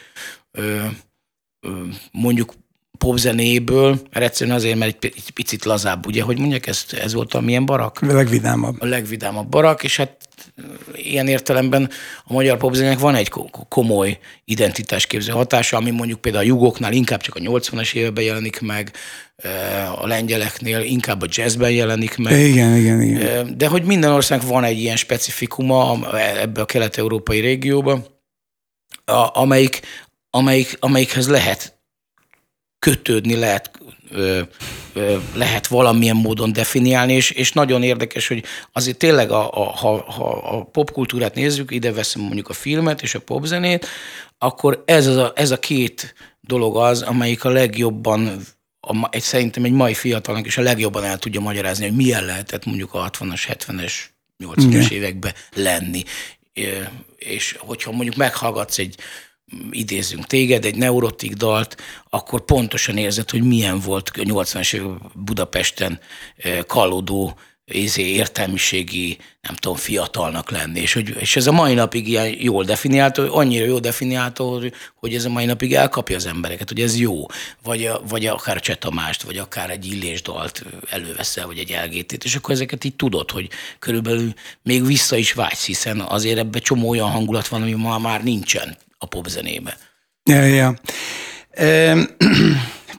mondjuk 2.12 2.54
popzenéből, 3.02 4.00
mert 4.12 4.26
egyszerűen 4.26 4.56
azért, 4.56 4.78
mert 4.78 5.04
egy 5.04 5.32
picit 5.34 5.66
lazább, 5.66 6.06
ugye, 6.06 6.24
hogy 6.24 6.40
mondják, 6.40 6.68
ez, 6.68 6.86
ez 7.02 7.14
volt 7.14 7.34
a 7.34 7.42
milyen 7.42 7.66
barak? 7.66 8.00
A 8.02 8.14
legvidámabb. 8.14 8.76
A 8.80 8.86
legvidámabb 8.86 9.48
barak, 9.48 9.84
és 9.84 9.98
hát 9.98 10.18
ilyen 10.94 11.28
értelemben 11.28 11.90
a 12.24 12.34
magyar 12.34 12.58
popzenének 12.58 13.00
van 13.00 13.16
egy 13.16 13.32
komoly 13.70 14.20
identitásképző 14.46 15.32
hatása, 15.32 15.78
ami 15.78 15.92
mondjuk 15.92 16.22
például 16.22 16.44
a 16.44 16.48
jugoknál 16.48 16.94
inkább 16.94 17.22
csak 17.22 17.36
a 17.36 17.40
80-as 17.40 17.94
években 17.94 18.24
jelenik 18.24 18.60
meg, 18.60 18.92
a 19.96 20.08
lengyeleknél 20.08 20.80
inkább 20.80 21.22
a 21.22 21.28
jazzben 21.30 21.72
jelenik 21.72 22.18
meg. 22.18 22.40
Igen, 22.40 22.76
igen, 22.76 23.02
igen. 23.02 23.58
De 23.58 23.68
hogy 23.68 23.84
minden 23.84 24.12
országnak 24.12 24.50
van 24.50 24.64
egy 24.64 24.80
ilyen 24.80 24.98
specifikuma 24.98 26.00
ebbe 26.42 26.62
a 26.62 26.66
kelet-európai 26.66 27.40
régióba, 27.40 28.06
amelyik, 29.34 29.80
amelyik, 30.30 30.78
amelyikhez 30.80 31.30
lehet 31.30 31.80
kötődni, 32.82 33.36
lehet 33.36 33.72
lehet 35.34 35.68
valamilyen 35.68 36.16
módon 36.16 36.54
definiálni, 36.54 37.14
és, 37.14 37.32
és 37.32 37.52
nagyon 37.52 37.84
érdekes, 37.84 38.28
hogy 38.28 38.44
azért 38.72 38.98
tényleg, 38.98 39.32
a, 39.32 39.52
a, 39.52 39.64
ha, 39.64 40.12
ha 40.12 40.30
a 40.30 40.64
popkultúrát 40.64 41.36
nézzük, 41.36 41.72
ide 41.72 41.92
veszem 41.92 42.22
mondjuk 42.22 42.50
a 42.50 42.54
filmet 42.54 43.02
és 43.02 43.16
a 43.16 43.20
popzenét, 43.20 43.88
akkor 44.38 44.84
ez, 44.86 45.08
az 45.08 45.16
a, 45.16 45.32
ez 45.36 45.52
a 45.52 45.60
két 45.60 46.14
dolog 46.42 46.78
az, 46.78 47.02
amelyik 47.02 47.44
a 47.44 47.50
legjobban 47.50 48.42
a, 48.80 49.08
egy, 49.10 49.22
szerintem 49.22 49.64
egy 49.64 49.72
mai 49.72 49.94
fiatalnak 49.94 50.46
is 50.46 50.58
a 50.58 50.62
legjobban 50.62 51.04
el 51.04 51.18
tudja 51.18 51.40
magyarázni, 51.40 51.88
hogy 51.88 51.96
milyen 51.96 52.26
lehetett 52.26 52.66
mondjuk 52.66 52.94
a 52.94 53.10
60-as, 53.10 53.42
70-es, 53.48 53.94
80-as 54.44 54.92
években 54.92 55.34
lenni. 55.56 56.04
És 57.18 57.56
hogyha 57.60 57.92
mondjuk 57.92 58.16
meghallgatsz 58.16 58.78
egy 58.78 58.96
idézünk 59.72 60.26
téged, 60.26 60.66
egy 60.66 60.76
neurotik 60.76 61.34
dalt, 61.34 61.78
akkor 62.10 62.46
pontosan 62.46 62.98
érzed, 62.98 63.30
hogy 63.30 63.44
milyen 63.44 63.80
volt 63.80 64.12
80-as 64.14 64.74
évek 64.74 64.98
Budapesten 65.16 66.00
kalódó 66.68 67.38
izé, 67.74 68.04
értelmiségi, 68.04 69.18
nem 69.42 69.56
tudom, 69.56 69.78
fiatalnak 69.78 70.52
lenni. 70.52 70.80
És, 70.80 70.94
hogy, 70.94 71.16
és 71.20 71.36
ez 71.36 71.48
a 71.48 71.52
mai 71.52 71.74
napig 71.74 72.08
ilyen 72.08 72.36
jól 72.40 72.64
definiálta, 72.64 73.34
annyira 73.34 73.66
jól 73.66 73.80
definiálta, 73.80 74.44
hogy, 74.44 74.74
hogy 74.96 75.14
ez 75.14 75.26
a 75.26 75.30
mai 75.30 75.46
napig 75.46 75.74
elkapja 75.74 76.16
az 76.16 76.26
embereket, 76.26 76.68
hogy 76.68 76.82
ez 76.82 77.00
jó. 77.00 77.26
Vagy, 77.64 77.90
vagy 78.08 78.26
akár 78.26 78.60
Csetamást, 78.60 79.22
vagy 79.22 79.38
akár 79.38 79.70
egy 79.70 79.86
illésdalt 79.86 80.66
előveszel, 80.90 81.46
vagy 81.46 81.58
egy 81.58 81.72
elgétét, 81.72 82.24
és 82.24 82.36
akkor 82.36 82.54
ezeket 82.54 82.84
így 82.84 82.96
tudod, 82.96 83.32
hogy 83.32 83.50
körülbelül 83.80 84.34
még 84.64 84.86
vissza 84.86 85.16
is 85.16 85.34
vágysz, 85.34 85.66
hiszen 85.66 86.00
azért 86.00 86.38
ebbe 86.38 86.60
csomó 86.60 86.90
olyan 86.90 87.10
hangulat 87.10 87.48
van, 87.48 87.62
ami 87.62 87.74
ma 87.74 87.98
már 87.98 88.24
nincsen 88.24 88.78
a 89.02 89.06
popzenébe. 89.06 89.78
Ja, 90.24 90.42
ja. 90.42 90.74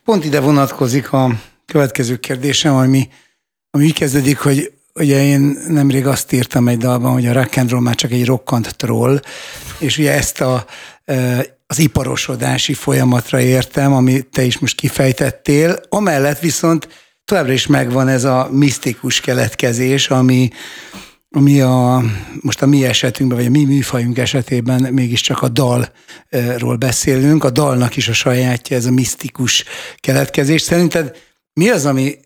Pont 0.05 0.25
ide 0.25 0.41
vonatkozik 0.41 1.13
a 1.13 1.41
következő 1.67 2.17
kérdésem, 2.17 2.75
ami, 2.75 3.09
ami 3.71 3.85
így 3.85 3.93
kezdődik, 3.93 4.39
hogy 4.39 4.73
ugye 4.95 5.23
én 5.23 5.41
nemrég 5.69 6.07
azt 6.07 6.33
írtam 6.33 6.69
egy 6.69 6.79
dalban, 6.79 7.13
hogy 7.13 7.27
a 7.27 7.33
rock 7.33 7.57
and 7.57 7.71
roll 7.71 7.81
már 7.81 7.95
csak 7.95 8.11
egy 8.11 8.25
rokkant 8.25 8.77
troll, 8.77 9.21
és 9.79 9.99
ugye 9.99 10.13
ezt 10.13 10.41
a, 10.41 10.67
az 11.67 11.79
iparosodási 11.79 12.75
folyamatra 12.75 13.41
értem, 13.41 13.93
amit 13.93 14.27
te 14.27 14.43
is 14.43 14.59
most 14.59 14.77
kifejtettél. 14.77 15.81
Amellett 15.89 16.39
viszont 16.39 16.89
továbbra 17.25 17.53
is 17.53 17.67
megvan 17.67 18.09
ez 18.09 18.25
a 18.25 18.49
misztikus 18.51 19.21
keletkezés, 19.21 20.11
ami, 20.11 20.51
ami 21.33 21.61
a, 21.61 22.03
most 22.41 22.63
a 22.63 22.67
mi 22.67 22.85
esetünkben, 22.85 23.39
vagy 23.39 23.47
a 23.47 23.51
mi 23.51 23.65
műfajunk 23.65 24.19
esetében 24.19 24.93
mégiscsak 24.93 25.43
a 25.43 25.49
dalról 25.49 26.77
beszélünk. 26.77 27.45
A 27.45 27.51
dalnak 27.51 27.97
is 27.97 28.09
a 28.09 28.13
sajátja, 28.13 28.77
ez 28.77 28.87
a 28.87 28.91
misztikus 28.91 29.65
keletkezés. 29.97 30.63
Szerinted 30.63 31.17
mi 31.53 31.69
az, 31.69 31.87
ami, 31.87 32.19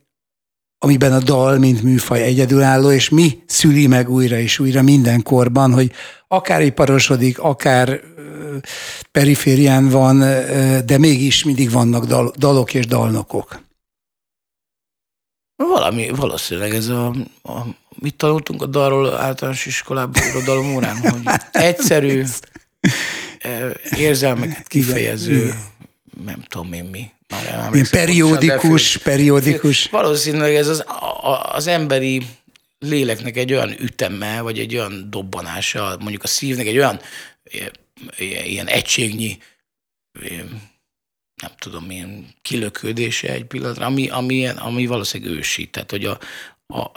amiben 0.79 1.13
a 1.13 1.19
dal, 1.19 1.59
mint 1.59 1.83
műfaj 1.83 2.23
egyedülálló, 2.23 2.91
és 2.91 3.09
mi 3.09 3.43
szüli 3.47 3.87
meg 3.87 4.11
újra 4.11 4.39
és 4.39 4.59
újra 4.59 4.83
mindenkorban, 4.83 5.73
hogy 5.73 5.93
akár 6.29 6.63
iparosodik, 6.63 7.39
akár 7.39 8.01
periférián 9.13 9.89
van, 9.89 10.19
de 10.87 10.99
mégis 10.99 11.45
mindig 11.45 11.71
vannak 11.71 12.05
dal, 12.05 12.33
dalok 12.39 12.75
és 12.75 12.87
dalnokok. 12.87 13.65
Valami, 15.57 16.09
valószínűleg 16.09 16.75
ez 16.75 16.89
a, 16.89 17.07
a 17.43 17.67
mit 17.99 18.15
tanultunk 18.15 18.63
a 18.63 18.67
dalról 18.67 19.17
általános 19.17 19.67
iskolában, 19.67 20.23
irodalom 20.31 20.75
órán, 20.75 20.97
hogy 20.97 21.21
egyszerű, 21.53 22.23
eh, 23.39 23.71
érzelmeket 23.97 24.69
kifejező, 24.69 25.55
nem 26.25 26.43
tudom 26.49 26.73
én 26.73 26.85
mi. 26.85 27.11
Már 27.29 27.71
nem 27.71 27.85
periódikus, 27.91 28.97
periódikus. 28.97 29.87
Valószínűleg 29.87 30.55
ez 30.55 30.69
az, 30.69 30.85
az 31.53 31.67
emberi 31.67 32.27
léleknek 32.79 33.37
egy 33.37 33.53
olyan 33.53 33.71
üteme, 33.81 34.41
vagy 34.41 34.59
egy 34.59 34.77
olyan 34.77 35.11
dobbanása, 35.11 35.97
mondjuk 36.01 36.23
a 36.23 36.27
szívnek 36.27 36.67
egy 36.67 36.77
olyan 36.77 37.01
eh, 37.43 38.47
ilyen 38.47 38.67
egységnyi 38.67 39.39
eh, 40.21 40.45
nem 41.43 41.51
tudom, 41.59 41.85
milyen 41.85 42.27
kilöködése 42.43 43.29
egy 43.33 43.45
pillanatra, 43.45 43.87
ami, 43.87 44.09
ami, 44.09 44.47
ami 44.47 44.87
valószínűleg 44.87 45.37
ősi. 45.37 45.67
Tehát, 45.67 45.91
hogy 45.91 46.05
a, 46.05 46.19
a, 46.67 46.91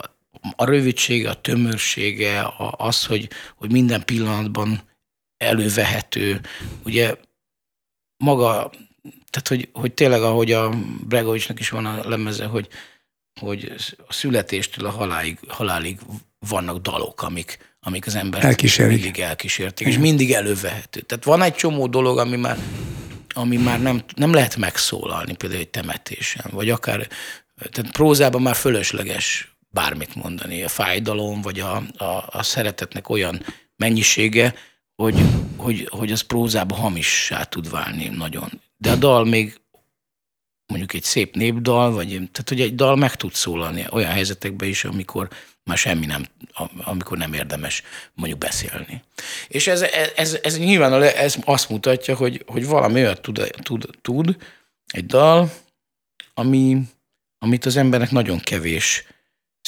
a 0.56 0.66
rövidsége, 0.66 1.30
a 1.30 1.42
tömörsége, 1.42 2.42
a, 2.42 2.74
az, 2.78 3.06
hogy, 3.06 3.30
hogy 3.56 3.72
minden 3.72 4.06
pillanatban 4.06 4.82
elővehető. 5.38 6.42
Ugye 6.84 7.16
maga, 8.18 8.72
tehát, 9.30 9.48
hogy, 9.48 9.70
hogy 9.74 9.94
tényleg, 9.94 10.22
ahogy 10.22 10.52
a 10.52 10.70
Bregovicsnak 11.08 11.60
is 11.60 11.70
van 11.70 11.86
a 11.86 12.10
lemeze, 12.10 12.46
hogy, 12.46 12.68
hogy 13.40 13.74
a 14.08 14.14
születéstől 14.14 14.86
a 14.86 14.92
halálig, 14.92 15.40
halálig 15.48 16.00
vannak 16.40 16.78
dalok, 16.78 17.22
amik, 17.22 17.78
amik 17.80 18.06
az 18.06 18.16
ember 18.16 18.42
mindig 19.02 19.20
elkísérték, 19.20 19.88
és 19.88 19.98
mindig 19.98 20.34
elővehető. 20.34 21.00
Tehát 21.02 21.24
van 21.24 21.42
egy 21.42 21.56
csomó 21.56 21.88
dolog, 21.88 22.18
ami 22.18 22.36
már 22.36 22.58
ami 23.34 23.58
már 23.58 23.82
nem, 23.82 24.04
nem 24.16 24.34
lehet 24.34 24.56
megszólalni, 24.56 25.36
például 25.36 25.62
egy 25.62 25.70
temetésen, 25.70 26.46
vagy 26.52 26.70
akár 26.70 27.08
tehát 27.70 27.92
prózában 27.92 28.42
már 28.42 28.56
fölösleges 28.56 29.56
bármit 29.70 30.16
mondani. 30.16 30.64
A 30.64 30.68
fájdalom, 30.68 31.42
vagy 31.42 31.60
a, 31.60 31.76
a, 31.98 32.26
a 32.30 32.44
szeretetnek 32.44 33.10
olyan 33.10 33.46
mennyisége, 33.76 34.54
hogy, 34.96 35.20
hogy, 35.58 35.88
hogy 35.90 36.12
az 36.12 36.22
prózába 36.22 36.76
hamissá 36.76 37.44
tud 37.44 37.70
válni 37.70 38.08
nagyon. 38.08 38.50
De 38.78 38.92
a 38.92 38.96
dal 38.96 39.26
még 39.26 39.62
mondjuk 40.66 40.94
egy 40.94 41.04
szép 41.04 41.36
népdal, 41.36 41.92
vagy 41.92 42.08
tehát 42.08 42.50
hogy 42.50 42.62
egy 42.62 42.76
dal 42.76 42.96
meg 42.96 43.16
tud 43.16 43.34
szólalni 43.34 43.86
olyan 43.90 44.12
helyzetekben 44.12 44.70
is, 44.70 44.84
amikor 44.84 45.30
már 45.64 45.78
semmi 45.78 46.06
nem, 46.06 46.26
amikor 46.84 47.18
nem 47.18 47.34
érdemes 47.34 47.84
mondjuk 48.14 48.40
beszélni. 48.40 49.04
És 49.48 49.68
ez, 49.68 49.82
ez, 50.16 50.38
ez 50.44 50.58
nyilván 50.58 51.04
ez 51.04 51.36
azt 51.46 51.70
mutatja, 51.70 52.16
hogy, 52.16 52.44
hogy 52.48 52.66
valami 52.66 53.02
olyat 53.02 53.22
tud, 53.22 53.52
tud, 53.64 53.86
tud 54.02 54.38
egy 54.88 55.06
dal, 55.06 55.52
ami, 56.34 56.82
amit 57.38 57.66
az 57.66 57.78
embernek 57.78 58.12
nagyon 58.12 58.40
kevés 58.40 59.04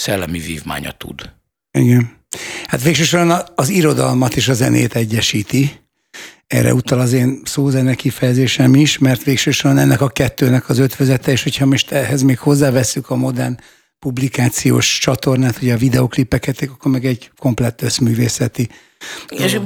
szellemi 0.01 0.39
vívmánya 0.39 0.91
tud. 0.91 1.31
Igen. 1.71 2.19
Hát 2.65 2.83
végsősorban 2.83 3.41
az 3.55 3.69
irodalmat 3.69 4.35
és 4.35 4.47
a 4.47 4.53
zenét 4.53 4.95
egyesíti. 4.95 5.79
Erre 6.47 6.73
utal 6.73 6.99
az 6.99 7.13
én 7.13 7.41
szózene 7.43 7.93
kifejezésem 7.93 8.75
is, 8.75 8.97
mert 8.97 9.23
végsősorban 9.23 9.79
ennek 9.79 10.01
a 10.01 10.09
kettőnek 10.09 10.69
az 10.69 10.77
ötvezete, 10.79 11.31
és 11.31 11.43
hogyha 11.43 11.65
most 11.65 11.91
ehhez 11.91 12.21
még 12.21 12.39
hozzáveszünk 12.39 13.09
a 13.09 13.15
modern 13.15 13.59
publikációs 13.99 14.97
csatornát, 14.97 15.57
ugye 15.61 15.73
a 15.73 15.77
videoklipeket, 15.77 16.61
akkor 16.61 16.91
meg 16.91 17.05
egy 17.05 17.31
komplett 17.37 17.81
összművészeti. 17.81 18.69
És 19.29 19.59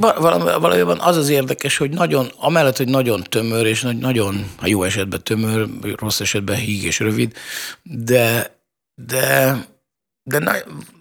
valójában 0.60 1.00
az 1.00 1.16
az 1.16 1.28
érdekes, 1.28 1.76
hogy 1.76 1.90
nagyon, 1.90 2.32
amellett, 2.36 2.76
hogy 2.76 2.88
nagyon 2.88 3.22
tömör, 3.28 3.66
és 3.66 3.86
nagyon, 4.00 4.50
ha 4.56 4.66
jó 4.66 4.82
esetben 4.82 5.22
tömör, 5.22 5.68
rossz 5.96 6.20
esetben 6.20 6.56
híg 6.56 6.82
és 6.82 6.98
rövid, 6.98 7.32
de, 7.82 8.56
de, 8.94 9.56
de 10.28 10.38
na, 10.38 10.52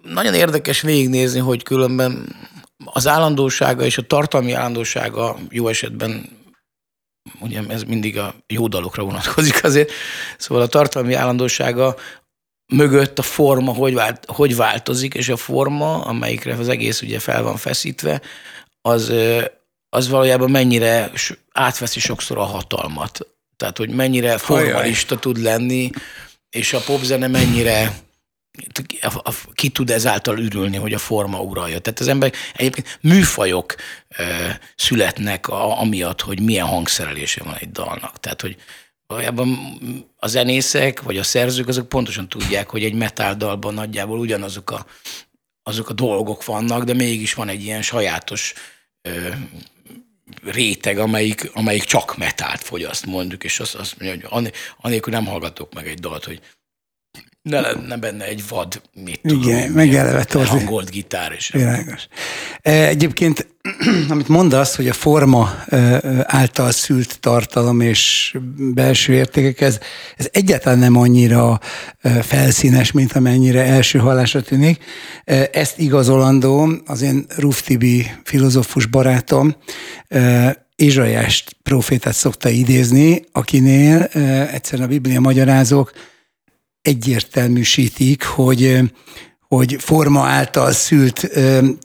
nagyon 0.02 0.34
érdekes 0.34 0.82
végignézni, 0.82 1.40
hogy 1.40 1.64
különben 1.64 2.36
az 2.86 3.08
állandósága 3.08 3.86
és 3.86 3.98
a 3.98 4.02
tartalmi 4.02 4.52
állandósága 4.52 5.38
jó 5.50 5.68
esetben 5.68 6.30
ugye 7.40 7.62
ez 7.68 7.84
mindig 7.84 8.18
a 8.18 8.36
jó 8.48 8.68
dalokra 8.68 9.04
vonatkozik 9.04 9.64
azért, 9.64 9.92
szóval 10.38 10.64
a 10.64 10.68
tartalmi 10.68 11.14
állandósága 11.14 11.96
mögött 12.74 13.20
a 13.20 13.22
forma 13.22 13.74
hogy, 13.74 13.94
vált, 13.94 14.26
hogy 14.28 14.56
változik, 14.56 15.14
és 15.14 15.30
a 15.30 15.38
forma, 15.38 16.02
amelyikre 16.02 16.54
az 16.54 16.70
egész 16.70 17.02
ugye 17.02 17.20
fel 17.20 17.44
van 17.44 17.58
feszítve, 17.58 18.22
az, 18.82 19.14
az 19.90 20.10
valójában 20.10 20.52
mennyire 20.52 21.12
átveszi 21.52 22.00
sokszor 22.00 22.38
a 22.38 22.44
hatalmat. 22.44 23.20
Tehát, 23.58 23.78
hogy 23.78 23.90
mennyire 23.90 24.38
formalista 24.38 25.20
tud 25.20 25.38
lenni, 25.42 25.90
és 26.50 26.74
a 26.74 26.80
popzene 26.80 27.28
mennyire 27.28 28.05
ki 29.54 29.70
tud 29.70 29.90
ezáltal 29.90 30.40
ürülni, 30.40 30.78
hogy 30.78 30.94
a 30.94 30.98
forma 30.98 31.42
uralja. 31.42 31.80
Tehát 31.80 32.00
az 32.00 32.08
emberek 32.08 32.36
egyébként 32.54 32.98
műfajok 33.02 33.76
születnek 34.76 35.48
amiatt, 35.50 36.22
hogy 36.22 36.40
milyen 36.42 36.66
hangszerelése 36.66 37.44
van 37.44 37.56
egy 37.56 37.72
dalnak. 37.72 38.20
Tehát, 38.20 38.42
hogy 38.42 38.58
valójában 39.08 39.58
a 40.18 40.28
zenészek 40.28 41.02
vagy 41.02 41.18
a 41.18 41.24
szerzők 41.24 41.68
azok 41.68 41.90
pontosan 41.90 42.30
tudják, 42.30 42.70
hogy 42.70 42.84
egy 42.84 42.94
metáldalban 42.94 43.74
nagyjából 43.74 44.20
ugyanazok 44.20 44.72
a, 44.72 44.86
azok 45.64 45.90
a 45.90 45.94
dolgok 45.94 46.46
vannak, 46.46 46.84
de 46.84 46.94
mégis 46.94 47.34
van 47.34 47.50
egy 47.50 47.64
ilyen 47.64 47.82
sajátos 47.82 48.54
ö, 49.02 49.30
réteg, 50.44 50.98
amelyik, 50.98 51.52
amelyik 51.54 51.84
csak 51.84 52.18
metált 52.18 52.62
fogyaszt, 52.62 53.06
mondjuk, 53.06 53.44
és 53.44 53.60
azt, 53.60 53.76
azt 53.76 54.00
mondja, 54.00 54.28
hogy 54.30 54.54
anélkül 54.78 55.14
nem 55.14 55.26
hallgatok 55.26 55.74
meg 55.74 55.88
egy 55.88 56.00
dalt, 56.00 56.26
hogy 56.26 56.42
ne 57.50 57.60
lenne 57.60 57.98
benne 57.98 58.26
egy 58.26 58.44
vad, 58.50 58.82
mit 59.04 59.20
Igen, 59.24 59.72
meg 59.72 59.94
eleve 59.94 60.26
hangolt 60.46 60.90
gitár. 60.90 61.32
És 61.38 61.50
Világos. 61.50 62.08
E, 62.62 62.72
egyébként, 62.72 63.48
amit 64.10 64.28
mondasz, 64.28 64.76
hogy 64.76 64.88
a 64.88 64.94
forma 64.94 65.56
e, 65.68 66.00
által 66.24 66.72
szült 66.72 67.20
tartalom 67.20 67.82
és 67.82 68.36
belső 68.58 69.14
értékek, 69.14 69.62
ez, 69.62 69.80
ez 70.18 70.28
egyáltalán 70.32 70.80
nem 70.80 70.98
annyira 70.98 71.60
e, 72.02 72.10
felszínes, 72.10 72.92
mint 72.92 73.14
amennyire 73.14 73.64
első 73.64 74.00
hallásra 74.00 74.42
tűnik. 74.42 74.84
Ezt 75.52 75.80
igazolandó 75.80 76.70
az 76.86 77.02
én 77.02 77.26
Ruftibi 77.38 78.12
filozófus 78.24 78.86
barátom 78.86 79.56
Izsajást 80.76 81.56
profétát 81.64 82.14
szokta 82.14 82.50
idézni, 82.50 83.26
akinél 83.32 84.04
egyszerűen 84.52 84.88
a 84.88 84.92
Biblia 84.92 85.20
magyarázók 85.20 85.92
egyértelműsítik, 86.88 88.24
hogy 88.24 88.82
hogy 89.48 89.76
forma 89.80 90.26
által 90.26 90.72
szült 90.72 91.30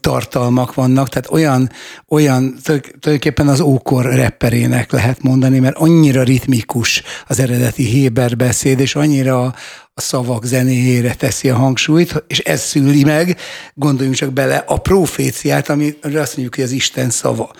tartalmak 0.00 0.75
vannak, 0.75 1.09
tehát 1.09 1.30
olyan, 1.30 1.71
olyan 2.09 2.59
tulajdonképpen 2.62 3.49
az 3.49 3.61
ókor 3.61 4.04
repperének 4.04 4.92
lehet 4.92 5.23
mondani, 5.23 5.59
mert 5.59 5.76
annyira 5.76 6.23
ritmikus 6.23 7.03
az 7.27 7.38
eredeti 7.38 7.85
Héber 7.85 8.37
beszéd, 8.37 8.81
és 8.81 8.94
annyira 8.94 9.42
a, 9.42 9.55
a 9.94 10.01
szavak 10.01 10.44
zenéjére 10.44 11.14
teszi 11.14 11.48
a 11.48 11.57
hangsúlyt, 11.57 12.25
és 12.27 12.38
ez 12.38 12.62
szüli 12.62 13.05
meg, 13.05 13.37
gondoljunk 13.75 14.16
csak 14.16 14.33
bele, 14.33 14.64
a 14.66 14.77
proféciát, 14.77 15.68
ami 15.68 15.96
azt 16.03 16.37
mondjuk, 16.37 16.55
hogy 16.55 16.64
az 16.64 16.70
Isten 16.70 17.11
szava. 17.11 17.51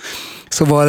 Szóval 0.49 0.89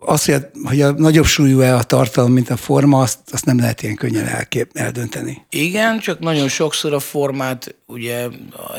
az, 0.00 0.24
hogy 0.24 0.34
a, 0.34 0.50
hogy 0.64 0.80
a 0.80 0.90
nagyobb 0.92 1.24
súlyú-e 1.24 1.74
a 1.74 1.82
tartalom, 1.82 2.32
mint 2.32 2.50
a 2.50 2.56
forma, 2.56 3.00
azt, 3.00 3.18
azt 3.30 3.44
nem 3.44 3.58
lehet 3.58 3.82
ilyen 3.82 3.94
könnyen 3.94 4.26
elkép, 4.26 4.70
eldönteni. 4.74 5.46
Igen, 5.50 5.98
csak 5.98 6.18
nagyon 6.18 6.48
sokszor 6.48 6.92
a 6.92 6.98
formát, 6.98 7.74
ugye 7.86 8.26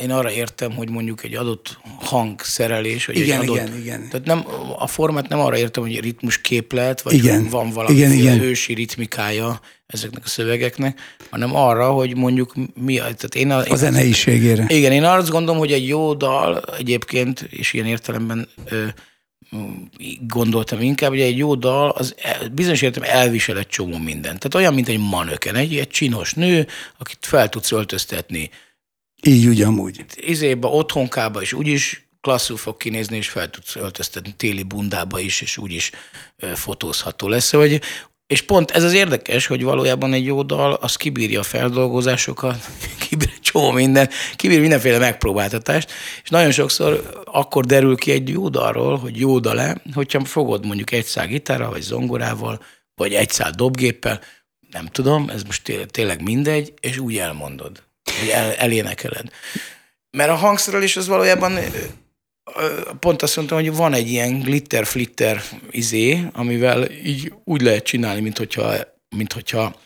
én 0.02 0.10
arra 0.10 0.30
értem, 0.30 0.72
hogy 0.72 0.90
mondjuk 0.90 1.24
egy 1.24 1.34
adott 1.34 1.78
hangszerelés, 2.00 3.06
vagy 3.06 3.18
igen, 3.18 3.40
egy 3.40 3.48
adott, 3.48 3.56
igen, 3.56 3.78
igen. 3.78 4.08
Tehát 4.10 4.26
nem, 4.26 4.44
a 4.78 4.86
formát 4.86 5.28
nem 5.28 5.38
arra 5.38 5.56
értem, 5.56 5.82
hogy 5.82 6.00
ritmus 6.00 6.40
képlet, 6.40 7.02
vagy 7.02 7.14
igen, 7.14 7.48
van 7.50 7.70
valami 7.70 7.94
igen, 7.94 8.12
igen. 8.12 8.40
ősi 8.40 8.74
ritmikája 8.74 9.60
ezeknek 9.86 10.24
a 10.24 10.28
szövegeknek, 10.28 10.98
hanem 11.30 11.56
arra, 11.56 11.90
hogy 11.90 12.16
mondjuk 12.16 12.54
mi, 12.74 12.94
tehát 12.94 13.34
én 13.34 13.50
a, 13.50 13.62
a 13.68 13.76
zeneiségére. 13.76 14.64
Igen, 14.68 14.92
én 14.92 15.04
azt 15.04 15.30
gondolom, 15.30 15.58
hogy 15.58 15.72
egy 15.72 15.88
jó 15.88 16.14
dal 16.14 16.62
egyébként, 16.78 17.40
és 17.50 17.72
ilyen 17.72 17.86
értelemben 17.86 18.48
ö, 18.64 18.84
gondoltam 20.26 20.80
inkább, 20.80 21.10
hogy 21.10 21.20
egy 21.20 21.36
jó 21.36 21.54
dal 21.54 21.90
az 21.90 22.14
bizonyos 22.52 22.82
értem 22.82 23.02
elvisel 23.02 23.58
egy 23.58 23.66
csomó 23.66 23.98
mindent. 23.98 24.38
Tehát 24.38 24.54
olyan, 24.54 24.74
mint 24.74 24.88
egy 24.88 24.98
manöken, 24.98 25.54
egy, 25.54 25.76
egy 25.76 25.88
csinos 25.88 26.34
nő, 26.34 26.66
akit 26.98 27.18
fel 27.20 27.48
tudsz 27.48 27.72
öltöztetni. 27.72 28.50
Így 29.22 29.46
ugyanúgy. 29.46 30.04
Izébe, 30.16 30.66
otthonkába 30.66 31.42
is 31.42 31.52
úgyis 31.52 32.08
klasszul 32.20 32.56
fog 32.56 32.76
kinézni, 32.76 33.16
és 33.16 33.28
fel 33.28 33.50
tudsz 33.50 33.76
öltöztetni 33.76 34.34
téli 34.36 34.62
bundába 34.62 35.18
is, 35.18 35.40
és 35.40 35.58
úgyis 35.58 35.90
fotózható 36.54 37.28
lesz. 37.28 37.52
Vagy 37.52 37.80
és 38.32 38.42
pont 38.42 38.70
ez 38.70 38.82
az 38.82 38.92
érdekes, 38.92 39.46
hogy 39.46 39.62
valójában 39.62 40.12
egy 40.12 40.24
jó 40.24 40.42
dal, 40.42 40.72
az 40.72 40.96
kibírja 40.96 41.40
a 41.40 41.42
feldolgozásokat, 41.42 42.66
kibír 43.08 43.28
egy 43.34 43.40
csomó 43.40 43.70
minden, 43.70 44.08
kibír 44.36 44.60
mindenféle 44.60 44.98
megpróbáltatást, 44.98 45.92
és 46.22 46.28
nagyon 46.28 46.50
sokszor 46.50 47.22
akkor 47.24 47.64
derül 47.64 47.96
ki 47.96 48.10
egy 48.10 48.28
jó 48.28 48.48
dalról, 48.48 48.96
hogy 48.96 49.18
jó 49.18 49.38
dal-e, 49.38 49.82
hogyha 49.94 50.24
fogod 50.24 50.66
mondjuk 50.66 50.92
egy 50.92 51.04
szál 51.04 51.26
gitárral, 51.26 51.70
vagy 51.70 51.80
zongorával, 51.80 52.64
vagy 52.94 53.14
egy 53.14 53.30
szál 53.30 53.50
dobgéppel, 53.50 54.20
nem 54.70 54.86
tudom, 54.86 55.28
ez 55.28 55.42
most 55.42 55.86
tényleg 55.90 56.22
mindegy, 56.22 56.74
és 56.80 56.98
úgy 56.98 57.16
elmondod, 57.16 57.82
hogy 58.20 58.28
el, 58.28 58.52
elénekeled. 58.52 59.26
Mert 60.10 60.30
a 60.30 60.34
hangszerelés 60.34 60.96
az 60.96 61.06
valójában 61.06 61.58
pont 62.98 63.22
azt 63.22 63.36
mondtam, 63.36 63.58
hogy 63.58 63.74
van 63.74 63.92
egy 63.92 64.08
ilyen 64.08 64.38
glitter-flitter 64.38 65.42
izé, 65.70 66.24
amivel 66.32 66.90
így 66.90 67.32
úgy 67.44 67.60
lehet 67.60 67.84
csinálni, 67.84 68.20
mint 68.20 68.38
hogyha, 68.38 68.74
mint 69.16 69.32
hogyha 69.32 69.80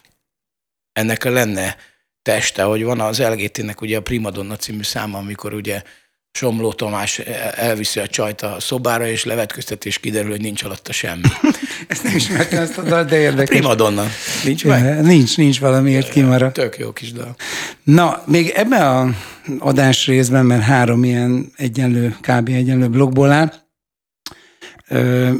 ennek 0.92 1.24
lenne 1.24 1.76
teste, 2.22 2.62
hogy 2.62 2.84
van 2.84 3.00
az 3.00 3.22
LGT-nek 3.22 3.80
ugye 3.80 3.96
a 3.96 4.02
Primadonna 4.02 4.56
című 4.56 4.82
száma, 4.82 5.18
amikor 5.18 5.54
ugye 5.54 5.82
Somló 6.36 6.72
Tamás 6.72 7.18
elviszi 7.54 8.00
a 8.00 8.06
csajt 8.06 8.42
a 8.42 8.56
szobára, 8.60 9.08
és 9.08 9.24
levetköztet, 9.24 9.84
és 9.84 9.98
kiderül, 9.98 10.30
hogy 10.30 10.40
nincs 10.40 10.62
alatta 10.62 10.92
semmi. 10.92 11.22
Ezt 11.88 12.02
nem 12.02 12.16
ismertem 12.16 12.62
ezt 12.62 12.78
a 12.78 12.82
dal, 12.82 13.04
de 13.04 13.18
érdekes. 13.18 13.48
Primadonna. 13.48 14.04
Nincs 14.44 14.64
meg? 14.64 15.02
Nincs, 15.02 15.36
nincs 15.36 15.60
valamiért 15.60 16.08
kimaradt. 16.08 16.54
Tök 16.54 16.78
jó 16.78 16.92
kis 16.92 17.12
dal. 17.12 17.36
Na, 17.82 18.22
még 18.26 18.48
ebben 18.48 18.82
a 18.82 19.14
adás 19.58 20.06
részben, 20.06 20.46
mert 20.46 20.62
három 20.62 21.04
ilyen 21.04 21.52
egyenlő, 21.56 22.16
kb. 22.20 22.48
egyenlő 22.48 22.88
blogból 22.88 23.30
áll, 23.30 23.52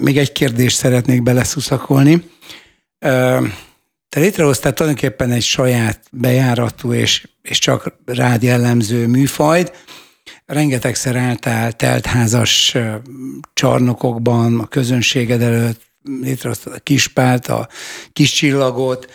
még 0.01 0.19
egy 0.19 0.33
kérdést 0.33 0.77
szeretnék 0.77 1.23
beleszuszakolni. 1.23 2.31
Te 4.09 4.21
létrehoztál 4.21 4.73
tulajdonképpen 4.73 5.31
egy 5.31 5.43
saját 5.43 6.01
bejáratú 6.11 6.93
és, 6.93 7.29
és 7.43 7.59
csak 7.59 7.99
rád 8.07 8.43
jellemző 8.43 9.07
műfajt, 9.07 9.85
rengetegszer 10.47 11.17
álltál 11.17 11.73
teltházas 11.73 12.77
csarnokokban, 13.55 14.61
a 14.61 14.67
közönséged 14.67 15.43
előtt, 15.43 15.81
létrehoztad 16.21 16.73
a 16.73 16.79
kispált, 16.79 17.47
a 17.47 17.69
kis 18.13 18.33
csillagot, 18.33 19.09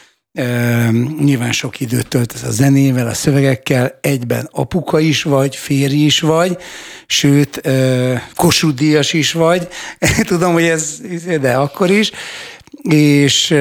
nyilván 1.19 1.51
sok 1.51 1.79
időt 1.79 2.07
töltesz 2.07 2.43
a 2.43 2.51
zenével, 2.51 3.07
a 3.07 3.13
szövegekkel, 3.13 3.99
egyben 4.01 4.49
apuka 4.51 4.99
is 4.99 5.23
vagy, 5.23 5.55
férj 5.55 5.95
is 5.95 6.19
vagy, 6.19 6.57
sőt, 7.07 7.61
Kossuth 8.35 9.13
is 9.13 9.31
vagy, 9.31 9.67
tudom, 10.23 10.53
hogy 10.53 10.63
ez, 10.63 11.01
de 11.41 11.53
akkor 11.53 11.89
is, 11.89 12.11
és, 12.89 13.55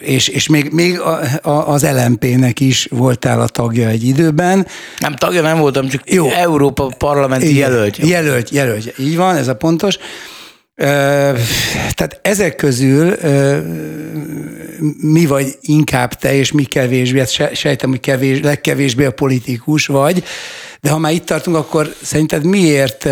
és, 0.00 0.28
és 0.28 0.48
még, 0.48 0.70
még 0.72 1.00
a, 1.00 1.20
a, 1.42 1.68
az 1.68 1.82
LMP-nek 1.82 2.60
is 2.60 2.88
voltál 2.90 3.40
a 3.40 3.48
tagja 3.48 3.88
egy 3.88 4.04
időben. 4.04 4.66
Nem, 4.98 5.16
tagja 5.16 5.42
nem 5.42 5.58
voltam, 5.58 5.88
csak 5.88 6.12
Jó. 6.12 6.30
Európa 6.30 6.94
parlamenti 6.98 7.56
jelölt. 7.56 7.96
Jelölt, 7.96 8.50
jelölt, 8.50 8.98
így 8.98 9.16
van, 9.16 9.36
ez 9.36 9.48
a 9.48 9.56
pontos. 9.56 9.98
Tehát 11.94 12.20
ezek 12.22 12.56
közül 12.56 13.16
mi 15.00 15.26
vagy 15.26 15.58
inkább 15.60 16.14
te, 16.14 16.34
és 16.34 16.52
mi 16.52 16.64
kevésbé, 16.64 17.18
hát 17.18 17.54
sejtem, 17.54 17.90
hogy 17.90 18.00
kevés, 18.00 18.40
legkevésbé 18.40 19.04
a 19.04 19.10
politikus 19.10 19.86
vagy, 19.86 20.24
de 20.80 20.90
ha 20.90 20.98
már 20.98 21.12
itt 21.12 21.26
tartunk, 21.26 21.56
akkor 21.56 21.94
szerinted 22.02 22.44
miért 22.44 23.08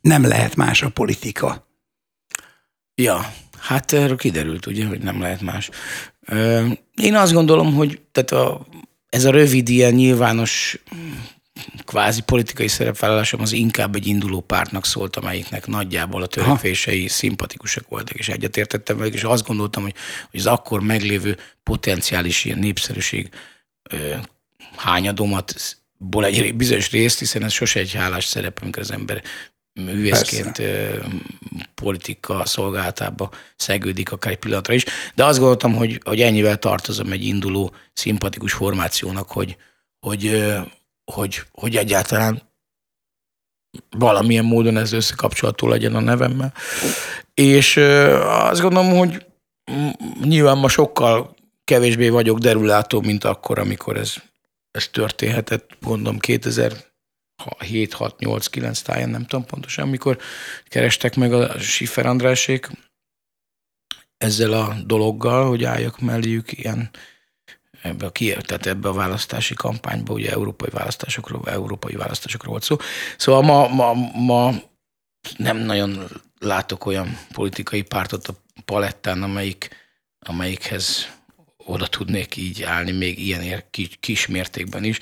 nem 0.00 0.26
lehet 0.26 0.56
más 0.56 0.82
a 0.82 0.88
politika? 0.88 1.66
Ja, 2.94 3.32
hát 3.66 3.92
erről 3.92 4.16
kiderült, 4.16 4.66
ugye, 4.66 4.86
hogy 4.86 5.00
nem 5.00 5.20
lehet 5.20 5.40
más. 5.40 5.70
Én 6.94 7.14
azt 7.14 7.32
gondolom, 7.32 7.74
hogy 7.74 8.00
tehát 8.12 8.30
a, 8.30 8.66
ez 9.08 9.24
a 9.24 9.30
rövid, 9.30 9.68
ilyen 9.68 9.92
nyilvános 9.92 10.78
kvázi 11.84 12.20
politikai 12.20 12.68
szerepvállalásom 12.68 13.40
az 13.40 13.52
inkább 13.52 13.94
egy 13.94 14.06
induló 14.06 14.40
pártnak 14.40 14.86
szólt, 14.86 15.16
amelyiknek 15.16 15.66
nagyjából 15.66 16.22
a 16.22 16.26
törekvései 16.26 16.98
Aha. 16.98 17.08
szimpatikusak 17.08 17.88
voltak, 17.88 18.16
és 18.16 18.28
egyetértettem 18.28 18.96
velük, 18.96 19.14
és 19.14 19.24
azt 19.24 19.46
gondoltam, 19.46 19.82
hogy, 19.82 19.94
hogy 20.30 20.40
az 20.40 20.46
akkor 20.46 20.80
meglévő 20.80 21.36
potenciális 21.62 22.44
ilyen 22.44 22.58
népszerűség 22.58 23.28
ö, 23.90 24.14
hányadomat 24.76 25.76
ból 25.98 26.24
egy 26.24 26.54
bizonyos 26.54 26.90
részt, 26.90 27.18
hiszen 27.18 27.42
ez 27.42 27.52
sose 27.52 27.80
egy 27.80 27.92
hálás 27.92 28.24
szerep, 28.24 28.58
amikor 28.62 28.82
az 28.82 28.90
ember 28.90 29.22
művészként 29.84 30.56
Persze. 30.56 31.06
politika 31.74 32.44
szolgálatába 32.44 33.30
szegődik 33.56 34.12
akár 34.12 34.32
egy 34.32 34.38
pillanatra 34.38 34.74
is. 34.74 34.84
De 35.14 35.24
azt 35.24 35.38
gondoltam, 35.38 35.74
hogy, 35.74 36.00
hogy 36.04 36.20
ennyivel 36.20 36.56
tartozom 36.56 37.12
egy 37.12 37.24
induló 37.24 37.74
szimpatikus 37.92 38.52
formációnak, 38.52 39.30
hogy, 39.30 39.56
hogy 40.00 40.46
hogy, 41.12 41.42
hogy 41.52 41.76
egyáltalán 41.76 42.42
valamilyen 43.90 44.44
módon 44.44 44.76
ez 44.76 44.92
összekapcsolható 44.92 45.68
legyen 45.68 45.94
a 45.94 46.00
nevemmel. 46.00 46.52
És 47.34 47.76
azt 48.26 48.60
gondolom, 48.60 48.96
hogy 48.96 49.26
nyilván 50.22 50.58
ma 50.58 50.68
sokkal 50.68 51.34
kevésbé 51.64 52.08
vagyok 52.08 52.38
derülátó, 52.38 53.00
mint 53.00 53.24
akkor, 53.24 53.58
amikor 53.58 53.96
ez, 53.96 54.14
ez 54.70 54.88
történhetett, 54.88 55.70
gondolom 55.80 56.18
2007, 56.18 56.94
6, 57.36 58.18
8, 58.18 58.46
9 58.46 58.80
táján, 58.80 59.08
nem 59.08 59.26
tudom 59.26 59.46
pontosan, 59.46 59.84
amikor 59.84 60.18
kerestek 60.64 61.16
meg 61.16 61.32
a 61.32 61.58
Schiffer 61.58 62.06
Andrásék 62.06 62.70
ezzel 64.18 64.52
a 64.52 64.76
dologgal, 64.84 65.48
hogy 65.48 65.64
álljak 65.64 66.00
melléjük 66.00 66.52
ilyen 66.52 66.90
ebbe 67.82 68.06
a, 68.06 68.12
tehát 68.40 68.66
ebbe 68.66 68.88
a 68.88 68.92
választási 68.92 69.54
kampányba, 69.54 70.12
ugye 70.12 70.30
európai 70.30 70.70
választásokról, 70.70 71.42
európai 71.44 71.94
választásokról 71.94 72.50
volt 72.50 72.62
szó. 72.62 72.76
Szóval 73.16 73.42
ma, 73.42 73.68
ma, 73.68 73.92
ma 74.12 74.54
nem 75.36 75.56
nagyon 75.56 76.04
látok 76.38 76.86
olyan 76.86 77.18
politikai 77.32 77.82
pártot 77.82 78.26
a 78.26 78.34
palettán, 78.64 79.22
amelyik, 79.22 79.68
amelyikhez 80.18 81.15
oda 81.66 81.86
tudnék 81.86 82.36
így 82.36 82.62
állni, 82.62 82.92
még 82.92 83.18
ilyen 83.18 83.64
kis 84.00 84.26
mértékben 84.26 84.84
is. 84.84 84.98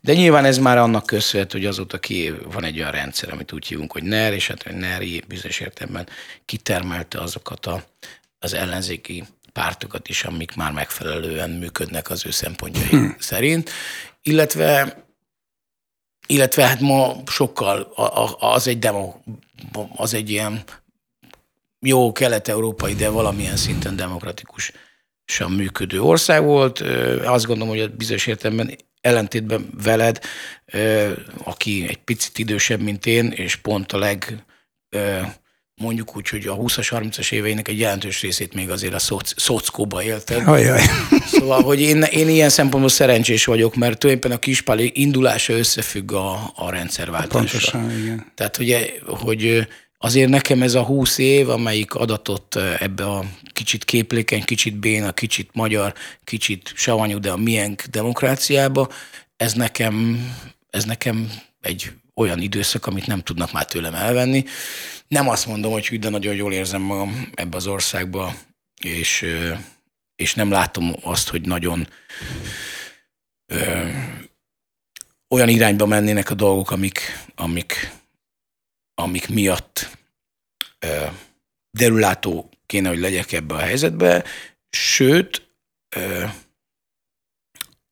De 0.00 0.12
nyilván 0.12 0.44
ez 0.44 0.58
már 0.58 0.78
annak 0.78 1.06
köszönhető, 1.06 1.58
hogy 1.58 1.66
azóta 1.66 1.98
ki 1.98 2.32
van 2.44 2.64
egy 2.64 2.78
olyan 2.78 2.90
rendszer, 2.90 3.32
amit 3.32 3.52
úgy 3.52 3.66
hívunk, 3.66 3.92
hogy 3.92 4.02
NER, 4.02 4.32
és 4.32 4.46
hát 4.46 4.62
a 4.62 4.72
NER 4.72 5.02
bizonyos 5.28 5.60
értelemben 5.60 6.08
kitermelte 6.44 7.20
azokat 7.20 7.66
a, 7.66 7.84
az 8.38 8.54
ellenzéki 8.54 9.24
pártokat 9.52 10.08
is, 10.08 10.24
amik 10.24 10.54
már 10.54 10.72
megfelelően 10.72 11.50
működnek 11.50 12.10
az 12.10 12.26
ő 12.26 12.30
szempontjai 12.30 12.88
hmm. 12.88 13.16
szerint, 13.18 13.70
illetve 14.22 15.04
illetve 16.26 16.66
hát 16.66 16.80
ma 16.80 17.16
sokkal 17.26 17.80
az 18.38 18.66
egy 18.66 18.78
demo, 18.78 19.14
az 19.96 20.14
egy 20.14 20.30
ilyen 20.30 20.62
jó 21.80 22.12
kelet-európai, 22.12 22.94
de 22.94 23.08
valamilyen 23.08 23.56
szinten 23.56 23.96
demokratikus 23.96 24.72
sem 25.26 25.52
működő 25.52 26.00
ország 26.00 26.42
volt. 26.42 26.80
Azt 27.24 27.46
gondolom, 27.46 27.68
hogy 27.68 27.80
a 27.80 27.88
bizonyos 27.88 28.26
értelemben 28.26 28.76
ellentétben 29.00 29.70
veled, 29.82 30.18
aki 31.44 31.84
egy 31.88 31.98
picit 32.04 32.38
idősebb, 32.38 32.80
mint 32.80 33.06
én, 33.06 33.26
és 33.26 33.56
pont 33.56 33.92
a 33.92 33.98
leg 33.98 34.44
mondjuk 35.80 36.16
úgy, 36.16 36.28
hogy 36.28 36.46
a 36.46 36.56
20-as, 36.56 36.88
30-as 36.90 37.32
éveinek 37.32 37.68
egy 37.68 37.78
jelentős 37.78 38.20
részét 38.20 38.54
még 38.54 38.70
azért 38.70 38.94
a 38.94 38.98
szoc, 38.98 39.40
szockóba 39.40 40.02
élted. 40.02 40.48
Ajaj. 40.48 40.80
Szóval, 41.26 41.62
hogy 41.62 41.80
én, 41.80 42.02
én 42.02 42.28
ilyen 42.28 42.48
szempontból 42.48 42.90
szerencsés 42.90 43.44
vagyok, 43.44 43.74
mert 43.74 43.98
tulajdonképpen 43.98 44.36
a 44.36 44.40
kispáli 44.40 44.90
indulása 44.94 45.52
összefügg 45.52 46.12
a, 46.12 46.52
a 46.54 46.70
rendszerváltással. 46.70 47.40
Pontosan, 47.40 47.98
igen. 47.98 48.32
Tehát, 48.34 48.58
ugye, 48.58 48.90
hogy 49.06 49.66
azért 49.98 50.28
nekem 50.30 50.62
ez 50.62 50.74
a 50.74 50.82
20 50.82 51.18
év, 51.18 51.48
amelyik 51.48 51.94
adatott 51.94 52.54
ebbe 52.54 53.04
a 53.04 53.24
kicsit 53.52 53.84
képlékeny, 53.84 54.44
kicsit 54.44 54.76
béna, 54.76 55.12
kicsit 55.12 55.50
magyar, 55.52 55.94
kicsit 56.24 56.72
savanyú, 56.74 57.18
de 57.18 57.30
a 57.30 57.36
milyen 57.36 57.76
demokráciába, 57.90 58.88
ez 59.36 59.52
nekem, 59.52 60.26
ez 60.70 60.84
nekem 60.84 61.32
egy 61.60 61.92
olyan 62.14 62.40
időszak, 62.40 62.86
amit 62.86 63.06
nem 63.06 63.20
tudnak 63.20 63.52
már 63.52 63.64
tőlem 63.64 63.94
elvenni. 63.94 64.44
Nem 65.08 65.28
azt 65.28 65.46
mondom, 65.46 65.72
hogy 65.72 65.98
de 65.98 66.08
nagyon 66.08 66.34
jól 66.34 66.52
érzem 66.52 66.82
magam 66.82 67.30
ebbe 67.34 67.56
az 67.56 67.66
országba, 67.66 68.34
és, 68.80 69.26
és 70.16 70.34
nem 70.34 70.50
látom 70.50 70.96
azt, 71.02 71.28
hogy 71.28 71.40
nagyon 71.46 71.88
ö, 73.46 73.88
olyan 75.28 75.48
irányba 75.48 75.86
mennének 75.86 76.30
a 76.30 76.34
dolgok, 76.34 76.70
amik, 76.70 77.00
amik, 77.34 77.92
amik 78.98 79.28
miatt 79.28 79.98
ö, 80.78 81.06
derülátó 81.70 82.50
kéne, 82.66 82.88
hogy 82.88 82.98
legyek 82.98 83.32
ebbe 83.32 83.54
a 83.54 83.58
helyzetbe. 83.58 84.24
Sőt, 84.70 85.48
ö, 85.96 86.24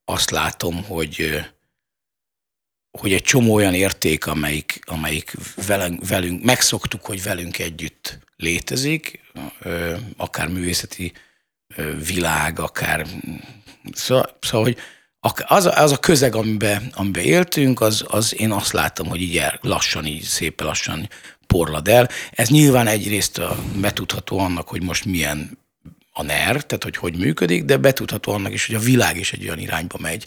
azt 0.05 0.29
látom, 0.29 0.83
hogy 0.83 1.45
hogy 2.99 3.13
egy 3.13 3.23
csomó 3.23 3.53
olyan 3.53 3.73
érték, 3.73 4.27
amelyik, 4.27 4.79
amelyik 4.85 5.33
velünk, 5.67 6.07
velünk, 6.07 6.43
megszoktuk, 6.43 7.05
hogy 7.05 7.23
velünk 7.23 7.59
együtt 7.59 8.19
létezik, 8.35 9.21
akár 10.17 10.47
művészeti 10.47 11.13
világ, 12.07 12.59
akár... 12.59 13.07
Szóval, 13.93 14.37
szóval 14.41 14.63
hogy 14.63 14.77
az 15.45 15.65
az 15.65 15.91
a 15.91 15.97
közeg, 15.97 16.35
amiben, 16.35 16.91
amiben 16.95 17.23
éltünk, 17.23 17.81
az, 17.81 18.03
az 18.07 18.35
én 18.39 18.51
azt 18.51 18.71
látom, 18.71 19.07
hogy 19.07 19.21
így 19.21 19.41
lassan, 19.61 20.05
így 20.05 20.23
szép 20.23 20.61
lassan 20.61 21.09
porlad 21.47 21.87
el. 21.87 22.09
Ez 22.31 22.49
nyilván 22.49 22.87
egyrészt 22.87 23.41
betudható 23.79 24.39
annak, 24.39 24.67
hogy 24.67 24.83
most 24.83 25.05
milyen 25.05 25.57
a 26.13 26.23
NER, 26.23 26.65
tehát 26.65 26.83
hogy 26.83 26.97
hogy 26.97 27.17
működik, 27.17 27.63
de 27.63 27.77
betudható 27.77 28.31
annak 28.31 28.53
is, 28.53 28.65
hogy 28.65 28.75
a 28.75 28.79
világ 28.79 29.17
is 29.17 29.33
egy 29.33 29.43
olyan 29.43 29.59
irányba 29.59 29.97
megy, 30.01 30.25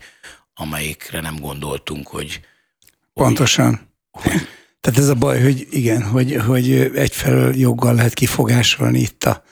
amelyikre 0.54 1.20
nem 1.20 1.36
gondoltunk, 1.40 2.08
hogy, 2.08 2.40
Pontosan. 3.14 3.88
Tehát 4.80 4.98
ez 4.98 5.08
a 5.08 5.14
baj, 5.14 5.42
hogy 5.42 5.66
igen, 5.70 6.02
hogy, 6.02 6.36
hogy 6.46 6.72
egyfelől 6.72 7.54
joggal 7.56 7.94
lehet 7.94 8.14
kifogásolni 8.14 9.00
itt 9.00 9.24
a, 9.24 9.44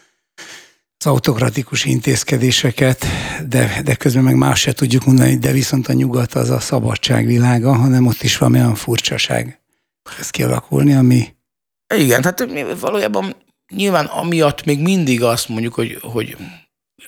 az 1.06 1.12
autokratikus 1.12 1.84
intézkedéseket, 1.84 3.06
de, 3.48 3.80
de 3.84 3.94
közben 3.94 4.22
meg 4.22 4.34
más 4.34 4.60
se 4.60 4.72
tudjuk 4.72 5.04
mondani, 5.04 5.36
de 5.36 5.52
viszont 5.52 5.88
a 5.88 5.92
nyugat 5.92 6.34
az 6.34 6.50
a 6.50 6.60
szabadság 6.60 7.26
világa, 7.26 7.74
hanem 7.74 8.06
ott 8.06 8.22
is 8.22 8.38
van 8.38 8.54
olyan 8.54 8.74
furcsaság 8.74 9.60
ez 10.18 10.30
kialakulni, 10.30 10.94
ami... 10.94 11.34
Igen, 11.94 12.20
tehát 12.22 12.46
valójában 12.80 13.36
nyilván 13.74 14.04
amiatt 14.04 14.64
még 14.64 14.80
mindig 14.80 15.22
azt 15.22 15.48
mondjuk, 15.48 15.74
hogy, 15.74 15.98
hogy 16.00 16.36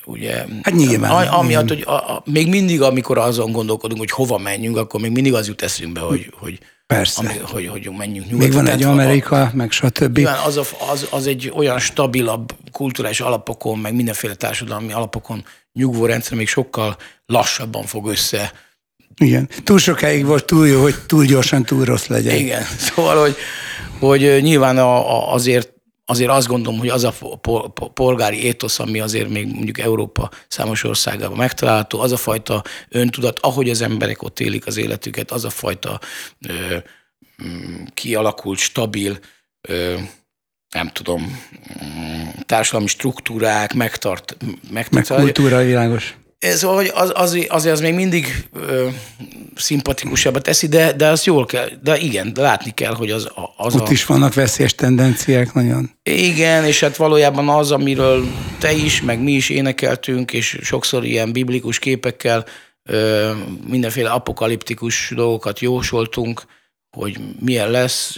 ugye, 0.05 0.45
hát 0.63 0.75
nyilván, 0.75 1.11
a, 1.11 1.39
amiatt, 1.39 1.69
hogy 1.69 1.83
a, 1.87 1.93
a, 1.93 2.23
még 2.25 2.49
mindig, 2.49 2.83
amikor 2.83 3.19
azon 3.19 3.53
gondolkodunk, 3.53 4.01
hogy 4.01 4.11
hova 4.11 4.39
menjünk, 4.39 4.77
akkor 4.77 5.01
még 5.01 5.11
mindig 5.11 5.35
az 5.35 5.47
jut 5.47 5.63
eszünkbe, 5.63 6.01
hogy, 6.01 6.33
hogy 6.39 6.59
Persze. 6.95 7.21
Ami, 7.21 7.39
hogy, 7.39 7.67
hogy 7.67 7.91
menjünk 7.97 8.27
nyugodtan. 8.27 8.49
Még 8.49 8.53
van 8.53 8.67
egy 8.67 8.83
Amerika, 8.83 9.43
a, 9.43 9.51
meg 9.55 9.71
stb. 9.71 10.17
Nyilván 10.17 10.39
az, 10.47 10.57
a, 10.57 10.63
az, 10.91 11.07
az 11.11 11.27
egy 11.27 11.53
olyan 11.55 11.79
stabilabb 11.79 12.53
kulturális 12.73 13.21
alapokon, 13.21 13.79
meg 13.79 13.95
mindenféle 13.95 14.35
társadalmi 14.35 14.93
alapokon 14.93 15.45
nyugvó 15.73 16.07
rendszer 16.07 16.37
még 16.37 16.49
sokkal 16.49 16.97
lassabban 17.27 17.83
fog 17.83 18.09
össze. 18.09 18.53
Igen. 19.17 19.49
Túl 19.65 19.79
sokáig 19.79 20.25
volt 20.25 20.45
túl 20.45 20.69
jó, 20.69 20.83
hogy 20.83 20.95
túl 21.07 21.25
gyorsan 21.25 21.65
túl 21.65 21.85
rossz 21.85 22.07
legyen. 22.07 22.37
Igen. 22.37 22.63
Szóval, 22.95 23.21
hogy, 23.21 23.37
hogy 23.99 24.43
nyilván 24.43 24.79
a, 24.79 25.17
a, 25.17 25.33
azért 25.33 25.73
azért 26.11 26.31
azt 26.31 26.47
gondolom, 26.47 26.79
hogy 26.79 26.89
az 26.89 27.05
a 27.05 27.13
polgári 27.95 28.45
étosz, 28.45 28.79
ami 28.79 29.01
azért 29.01 29.29
még 29.29 29.47
mondjuk 29.47 29.79
Európa 29.79 30.31
számos 30.49 30.85
országában 30.85 31.37
megtalálható, 31.37 32.01
az 32.01 32.13
a 32.13 32.17
fajta 32.17 32.65
öntudat, 32.89 33.39
ahogy 33.39 33.71
az 33.71 33.81
emberek 33.81 34.23
ott 34.23 34.41
élik 34.41 34.67
az 34.67 34.77
életüket, 34.77 35.31
az 35.31 35.45
a 35.45 35.51
fajta 35.51 36.01
ö, 36.47 36.77
mm, 37.45 37.85
kialakult, 37.95 38.59
stabil, 38.59 39.19
ö, 39.69 39.99
nem 40.75 40.89
tudom, 40.89 41.41
mm, 41.85 42.29
társadalmi 42.47 42.89
struktúrák, 42.89 43.75
megtart, 43.75 44.37
megtart 44.71 45.09
meg 45.09 45.19
kultúra 45.19 45.65
világos. 45.65 46.17
Ez, 46.39 46.63
az, 46.63 47.13
az, 47.15 47.39
azért 47.49 47.75
az 47.75 47.81
még 47.81 47.95
mindig 47.95 48.49
ö, 48.53 48.89
szimpatikusabb 49.55 50.41
teszi, 50.41 50.69
de, 50.69 50.93
de 50.93 51.07
az 51.07 51.25
jól 51.25 51.47
kell, 51.47 51.69
de 51.83 51.99
igen, 51.99 52.33
de 52.33 52.41
látni 52.41 52.71
kell, 52.75 52.95
hogy 52.95 53.11
az, 53.11 53.29
az 53.57 53.75
Ott 53.75 53.89
a... 53.89 53.91
is 53.91 54.07
vannak 54.07 54.35
veszélyes 54.35 54.75
tendenciák 54.75 55.53
nagyon. 55.53 55.91
Igen, 56.03 56.65
és 56.65 56.81
hát 56.81 56.97
valójában 56.97 57.49
az, 57.49 57.73
amiről 57.73 58.25
te 58.59 58.73
is, 58.73 59.03
meg 59.03 59.23
mi 59.23 59.33
is 59.33 59.49
énekeltünk, 59.49 60.33
és 60.33 60.59
sokszor 60.63 61.05
ilyen 61.05 61.33
biblikus 61.33 61.79
képekkel 61.79 62.45
ö, 62.85 63.31
mindenféle 63.67 64.11
apokaliptikus 64.11 65.13
dolgokat 65.15 65.61
jósoltunk, 65.61 66.43
hogy 66.97 67.19
milyen 67.41 67.71
lesz. 67.71 68.17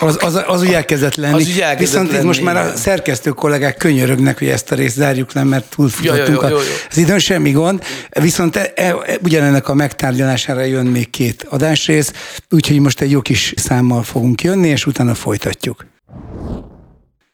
Az, 0.00 0.18
az, 0.20 0.42
az 0.46 0.62
úgy 0.62 0.72
elkezdett 0.72 1.14
lenni. 1.14 1.34
Az 1.34 1.48
úgy 1.48 1.60
elkezdett 1.60 1.78
Viszont 1.78 2.06
lenni, 2.06 2.18
itt 2.18 2.26
most 2.26 2.40
már 2.40 2.56
a 2.56 2.76
szerkesztő 2.76 3.30
kollégák 3.30 3.76
könyörögnek, 3.76 4.38
hogy 4.38 4.48
ezt 4.48 4.72
a 4.72 4.74
részt 4.74 4.96
zárjuk 4.96 5.32
le, 5.32 5.44
mert 5.44 5.70
túlfutottunk. 5.76 6.40
Ja, 6.40 6.48
ja, 6.48 6.56
ja. 6.56 6.62
Az 6.90 6.96
időn 6.96 7.18
semmi 7.18 7.50
gond. 7.50 7.82
Viszont 8.20 8.56
e, 8.56 8.72
e, 8.74 8.94
ugyanennek 9.22 9.68
a 9.68 9.74
megtárgyalására 9.74 10.60
jön 10.60 10.86
még 10.86 11.10
két 11.10 11.46
adásrész, 11.50 12.12
úgyhogy 12.50 12.78
most 12.78 13.00
egy 13.00 13.10
jó 13.10 13.20
kis 13.20 13.52
számmal 13.56 14.02
fogunk 14.02 14.42
jönni, 14.42 14.68
és 14.68 14.86
utána 14.86 15.14
folytatjuk. 15.14 15.86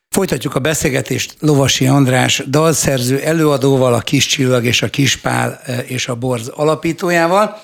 Folytatjuk 0.08 0.54
a 0.54 0.58
beszélgetést 0.60 1.34
Lovasi 1.40 1.86
András 1.86 2.42
dalszerző 2.48 3.20
előadóval, 3.20 3.94
a 3.94 4.00
Kis 4.00 4.26
Csillag 4.26 4.64
és 4.64 4.82
a 4.82 4.88
Kispál 4.88 5.60
e, 5.64 5.78
és 5.78 6.08
a 6.08 6.14
Borz 6.14 6.48
alapítójával. 6.48 7.60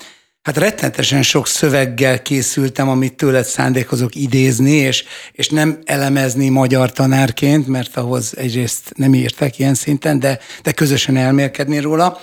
Hát 0.48 0.56
rettenetesen 0.56 1.22
sok 1.22 1.46
szöveggel 1.46 2.22
készültem, 2.22 2.88
amit 2.88 3.14
tőled 3.14 3.44
szándékozok 3.44 4.14
idézni, 4.14 4.70
és, 4.70 5.04
és 5.32 5.48
nem 5.48 5.78
elemezni 5.84 6.48
magyar 6.48 6.92
tanárként, 6.92 7.66
mert 7.66 7.96
ahhoz 7.96 8.36
egyrészt 8.36 8.92
nem 8.96 9.14
írtak 9.14 9.58
ilyen 9.58 9.74
szinten, 9.74 10.18
de, 10.18 10.38
de 10.62 10.72
közösen 10.72 11.16
elmélkedni 11.16 11.78
róla. 11.78 12.20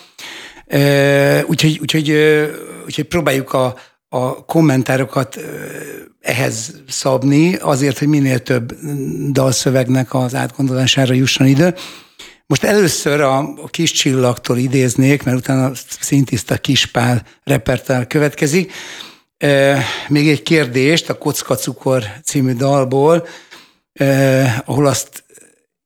Úgyhogy, 1.45 1.79
úgyhogy, 1.81 2.11
úgyhogy 2.85 3.03
próbáljuk 3.03 3.53
a, 3.53 3.75
a 4.09 4.45
kommentárokat 4.45 5.39
ehhez 6.21 6.81
szabni, 6.88 7.55
azért, 7.55 7.97
hogy 7.97 8.07
minél 8.07 8.39
több 8.39 8.75
dalszövegnek 9.31 10.13
az 10.13 10.35
átgondolására 10.35 11.13
jusson 11.13 11.47
idő. 11.47 11.73
Most 12.47 12.63
először 12.63 13.21
a, 13.21 13.38
a 13.38 13.67
kis 13.67 13.91
csillagtól 13.91 14.58
idéznék, 14.58 15.23
mert 15.23 15.38
utána 15.38 15.71
szintiszta 15.99 16.58
Kispál 16.58 17.25
repertár 17.43 18.08
következik. 18.08 18.71
E, 19.38 19.84
még 20.08 20.29
egy 20.29 20.43
kérdést 20.43 21.10
a 21.10 21.17
Kocka 21.17 21.55
cukor 21.55 22.03
című 22.23 22.53
dalból, 22.53 23.27
e, 23.93 24.63
ahol 24.65 24.86
azt 24.86 25.23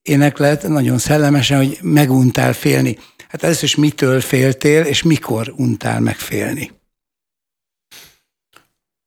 éneklet 0.02 0.67
nagyon 0.67 0.98
szellemesen, 0.98 1.58
hogy 1.58 1.80
meguntál 1.82 2.54
félni. 2.54 2.98
Hát 3.28 3.43
először 3.43 3.63
is 3.63 3.76
mitől 3.76 4.22
féltél, 4.22 4.82
és 4.82 5.04
mikor 5.04 5.54
untál 5.56 6.00
megfélni? 6.00 6.72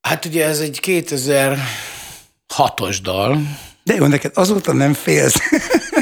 Hát 0.00 0.24
ugye 0.24 0.46
ez 0.46 0.60
egy 0.60 0.80
2006-os 0.82 2.98
dal. 3.02 3.40
De 3.84 3.94
jó, 3.94 4.06
neked 4.06 4.30
azóta 4.34 4.72
nem 4.72 4.94
félsz. 4.94 5.36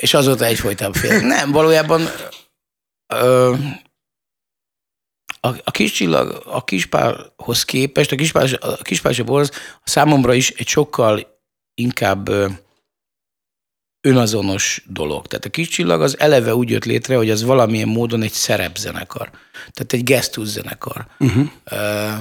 és 0.00 0.14
azóta 0.14 0.44
egyfolytában 0.44 1.00
fél. 1.00 1.20
Nem, 1.20 1.52
valójában 1.52 2.08
ö, 3.14 3.54
a, 5.40 5.48
a 5.64 5.70
kis 5.70 5.92
csillag 5.92 6.42
a 6.46 6.64
kispárhoz 6.64 7.64
képest, 7.64 8.12
a 8.12 8.16
kispár, 8.16 8.58
a 8.60 8.82
kispár 8.82 9.24
borz 9.24 9.50
számomra 9.84 10.34
is 10.34 10.50
egy 10.50 10.68
sokkal 10.68 11.40
inkább 11.74 12.28
ö, 12.28 12.48
önazonos 14.00 14.84
dolog. 14.86 15.26
Tehát 15.26 15.44
a 15.44 15.50
kis 15.50 15.68
csillag 15.68 16.02
az 16.02 16.18
eleve 16.18 16.54
úgy 16.54 16.70
jött 16.70 16.84
létre, 16.84 17.16
hogy 17.16 17.30
az 17.30 17.42
valamilyen 17.42 17.88
módon 17.88 18.22
egy 18.22 18.32
szerepzenekar. 18.32 19.30
Tehát 19.52 19.92
egy 19.92 20.04
gesztuszenekar. 20.04 21.06
Uh-huh. 21.18 21.50
Ö, 21.64 22.12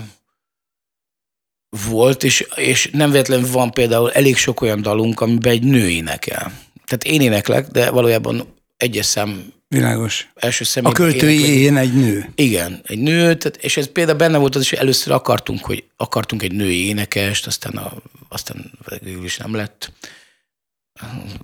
volt, 1.89 2.24
és, 2.24 2.48
és 2.56 2.89
nem 2.91 3.12
véletlenül 3.12 3.52
van 3.52 3.72
például 3.72 4.12
elég 4.12 4.38
sok 4.38 4.62
olyan 4.62 4.82
dalunk, 4.82 5.22
amiben 5.22 5.52
egy 5.52 5.63
nő 5.63 5.89
énekel 5.89 6.52
tehát 6.97 7.17
én 7.17 7.21
éneklek, 7.21 7.67
de 7.67 7.89
valójában 7.89 8.54
egyes 8.77 9.06
szám 9.06 9.54
Világos. 9.67 10.32
Első 10.36 10.63
személy. 10.63 10.91
A 10.91 10.93
költői 10.93 11.62
én 11.62 11.77
egy 11.77 11.93
nő. 11.93 12.32
Igen, 12.36 12.82
egy 12.84 12.99
nő, 12.99 13.36
tehát, 13.36 13.58
és 13.58 13.77
ez 13.77 13.91
például 13.91 14.17
benne 14.17 14.38
volt 14.38 14.56
az 14.56 14.62
is, 14.62 14.69
hogy 14.69 14.80
először 14.80 15.13
akartunk, 15.13 15.65
hogy 15.65 15.84
akartunk 15.97 16.43
egy 16.43 16.51
női 16.51 16.86
énekest, 16.86 17.47
aztán, 17.47 17.77
a, 17.77 17.93
aztán 18.30 18.71
végül 19.01 19.23
is 19.23 19.38
nem 19.38 19.56
lett. 19.56 19.91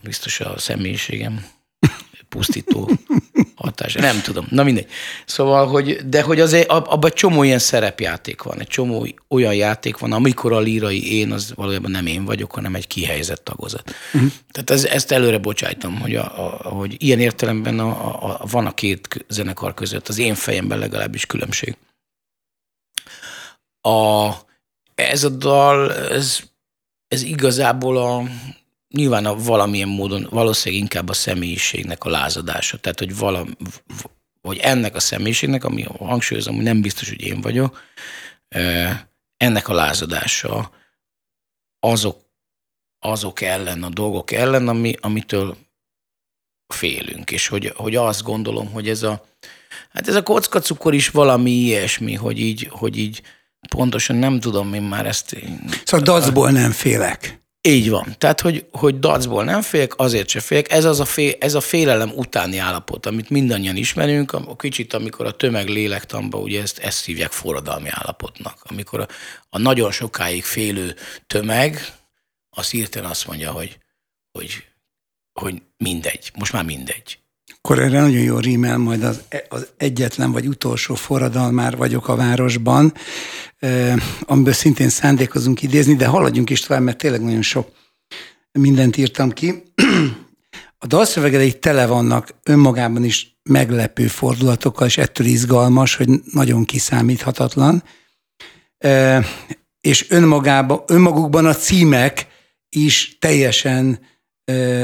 Biztos 0.03 0.39
a 0.39 0.57
személyiségem 0.57 1.45
pusztító 2.29 2.89
hatás. 3.55 3.93
Nem 3.93 4.21
tudom, 4.21 4.47
na 4.49 4.63
mindegy. 4.63 4.87
Szóval, 5.25 5.67
hogy, 5.67 6.09
de 6.09 6.21
hogy 6.21 6.39
azért 6.39 6.69
abban 6.69 7.11
csomó 7.13 7.43
ilyen 7.43 7.59
szerepjáték 7.59 8.41
van, 8.41 8.59
egy 8.59 8.67
csomó 8.67 9.07
olyan 9.27 9.55
játék 9.55 9.97
van, 9.97 10.11
amikor 10.11 10.53
a 10.53 10.59
lírai 10.59 11.17
én, 11.19 11.31
az 11.31 11.53
valójában 11.55 11.91
nem 11.91 12.05
én 12.05 12.25
vagyok, 12.25 12.51
hanem 12.51 12.75
egy 12.75 12.87
kihelyezett 12.87 13.43
tagozat. 13.43 13.95
Uh-huh. 14.13 14.31
Tehát 14.51 14.69
ez, 14.69 14.83
ezt 14.83 15.11
előre 15.11 15.37
bocsájtom, 15.37 15.99
hogy, 15.99 16.15
a, 16.15 16.45
a, 16.45 16.69
hogy 16.69 16.95
ilyen 16.97 17.19
értelemben 17.19 17.79
a, 17.79 17.87
a, 17.87 18.39
a, 18.41 18.45
van 18.51 18.65
a 18.65 18.73
két 18.73 19.25
zenekar 19.27 19.73
között, 19.73 20.07
az 20.07 20.17
én 20.17 20.35
fejemben 20.35 20.79
legalábbis 20.79 21.25
különbség. 21.25 21.77
A, 23.81 24.29
ez 24.95 25.23
a 25.23 25.29
dal, 25.29 25.93
ez, 25.93 26.39
ez 27.07 27.21
igazából 27.21 27.97
a, 27.97 28.23
nyilván 28.89 29.25
a 29.25 29.35
valamilyen 29.35 29.87
módon 29.87 30.27
valószínűleg 30.29 30.83
inkább 30.83 31.09
a 31.09 31.13
személyiségnek 31.13 32.03
a 32.03 32.09
lázadása. 32.09 32.77
Tehát, 32.77 32.99
hogy, 32.99 33.17
valam, 33.17 33.57
hogy 34.41 34.57
ennek 34.57 34.95
a 34.95 34.99
személyiségnek, 34.99 35.63
ami 35.63 35.83
hangsúlyozom, 35.83 36.55
hogy 36.55 36.63
nem 36.63 36.81
biztos, 36.81 37.09
hogy 37.09 37.21
én 37.21 37.41
vagyok, 37.41 37.81
ennek 39.37 39.67
a 39.67 39.73
lázadása 39.73 40.71
azok, 41.79 42.25
azok 42.99 43.41
ellen, 43.41 43.83
a 43.83 43.89
dolgok 43.89 44.31
ellen, 44.31 44.67
ami, 44.67 44.95
amitől 45.01 45.57
félünk, 46.67 47.31
és 47.31 47.47
hogy, 47.47 47.73
hogy 47.75 47.95
azt 47.95 48.23
gondolom, 48.23 48.71
hogy 48.71 48.89
ez 48.89 49.03
a, 49.03 49.25
hát 49.89 50.07
ez 50.07 50.15
a 50.15 50.23
kockacukor 50.23 50.93
is 50.93 51.09
valami 51.09 51.51
ilyesmi, 51.51 52.13
hogy 52.13 52.39
így, 52.39 52.67
hogy 52.71 52.97
így 52.97 53.21
pontosan 53.69 54.15
nem 54.15 54.39
tudom 54.39 54.73
én 54.73 54.81
már 54.81 55.05
ezt. 55.05 55.35
Szóval 55.83 56.05
dacból 56.05 56.51
nem 56.51 56.71
félek. 56.71 57.45
Így 57.61 57.89
van. 57.89 58.15
Tehát, 58.17 58.41
hogy, 58.41 58.65
hogy 58.71 58.99
dacból 58.99 59.43
nem 59.43 59.61
félek, 59.61 59.99
azért 59.99 60.29
se 60.29 60.39
félek. 60.39 60.71
Ez, 60.71 60.85
az 60.85 60.99
a 60.99 61.05
fél, 61.05 61.35
ez 61.39 61.53
a 61.53 61.61
félelem 61.61 62.11
utáni 62.15 62.57
állapot, 62.57 63.05
amit 63.05 63.29
mindannyian 63.29 63.75
ismerünk, 63.75 64.33
a 64.33 64.55
kicsit, 64.55 64.93
amikor 64.93 65.25
a 65.25 65.31
tömeg 65.31 65.67
lélektamba, 65.67 66.37
ugye 66.37 66.61
ezt, 66.61 66.79
ezt 66.79 67.05
hívják 67.05 67.31
forradalmi 67.31 67.89
állapotnak. 67.91 68.59
Amikor 68.63 68.99
a, 68.99 69.07
a 69.49 69.57
nagyon 69.57 69.91
sokáig 69.91 70.43
félő 70.43 70.95
tömeg, 71.27 71.93
az 72.49 72.69
hirtelen 72.69 73.09
azt 73.09 73.27
mondja, 73.27 73.51
hogy, 73.51 73.77
hogy, 74.31 74.63
hogy 75.33 75.61
mindegy, 75.77 76.31
most 76.37 76.53
már 76.53 76.65
mindegy. 76.65 77.19
Akkor 77.67 77.81
erre 77.81 78.01
nagyon 78.01 78.21
jó 78.21 78.37
rímel 78.37 78.77
majd 78.77 79.03
az, 79.03 79.21
az 79.49 79.67
egyetlen 79.77 80.31
vagy 80.31 80.47
utolsó 80.47 80.95
forradalmár 80.95 81.77
vagyok 81.77 82.07
a 82.07 82.15
városban, 82.15 82.93
amiből 84.21 84.53
szintén 84.53 84.89
szándékozunk 84.89 85.61
idézni, 85.61 85.95
de 85.95 86.05
haladjunk 86.05 86.49
is 86.49 86.59
tovább, 86.59 86.83
mert 86.83 86.97
tényleg 86.97 87.23
nagyon 87.23 87.41
sok 87.41 87.71
mindent 88.51 88.97
írtam 88.97 89.31
ki. 89.31 89.63
A 90.77 90.87
dalszövegedei 90.87 91.59
tele 91.59 91.85
vannak 91.85 92.35
önmagában 92.43 93.03
is 93.03 93.39
meglepő 93.43 94.07
fordulatokkal, 94.07 94.87
és 94.87 94.97
ettől 94.97 95.27
izgalmas, 95.27 95.95
hogy 95.95 96.09
nagyon 96.31 96.65
kiszámíthatatlan. 96.65 97.83
És 99.81 100.09
önmagában, 100.09 100.83
önmagukban 100.87 101.45
a 101.45 101.55
címek 101.55 102.27
is 102.69 103.17
teljesen 103.19 103.99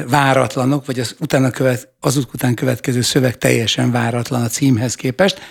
váratlanok, 0.07 0.85
vagy 0.85 0.99
az, 0.99 1.15
utána 1.19 1.49
követ, 1.49 1.93
azok 1.99 2.33
után 2.33 2.53
következő 2.53 3.01
szöveg 3.01 3.37
teljesen 3.37 3.91
váratlan 3.91 4.41
a 4.41 4.47
címhez 4.47 4.95
képest, 4.95 5.41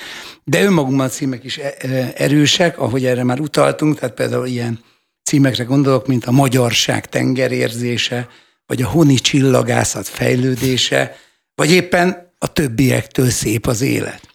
de 0.45 0.63
önmagukban 0.63 1.07
a 1.07 1.09
címek 1.09 1.45
is 1.45 1.59
e, 1.59 2.13
erősek, 2.17 2.79
ahogy 2.79 3.05
erre 3.05 3.25
már 3.25 3.41
utaltunk, 3.41 3.99
tehát 3.99 4.15
például 4.15 4.47
ilyen 4.47 4.81
címekre 5.25 5.65
gondolok, 5.65 6.07
mint 6.07 6.25
a 6.25 6.31
magyarság 6.31 7.09
tengerérzése, 7.09 8.29
vagy 8.67 8.83
a 8.83 8.89
honi 8.89 9.15
csillagászat 9.15 10.09
fejlődése, 10.09 11.17
vagy 11.55 11.71
éppen 11.71 12.33
a 12.39 12.53
többiektől 12.53 13.31
szép 13.31 13.67
az 13.67 13.81
élet. 13.81 14.29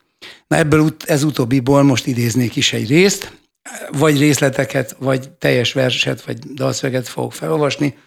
Na 0.48 0.56
ebből 0.56 0.96
ez 1.06 1.24
utóbbiból 1.24 1.84
most 1.84 2.06
idéznék 2.06 2.56
is 2.56 2.74
egy 2.74 2.90
részt, 2.90 3.32
vagy 3.92 4.20
részleteket, 4.20 4.96
vagy 5.00 5.30
teljes 5.30 5.74
verset, 5.74 6.22
vagy 6.22 6.38
dalszöveget 6.40 7.08
fogok 7.08 7.34
felolvasni. 7.34 7.98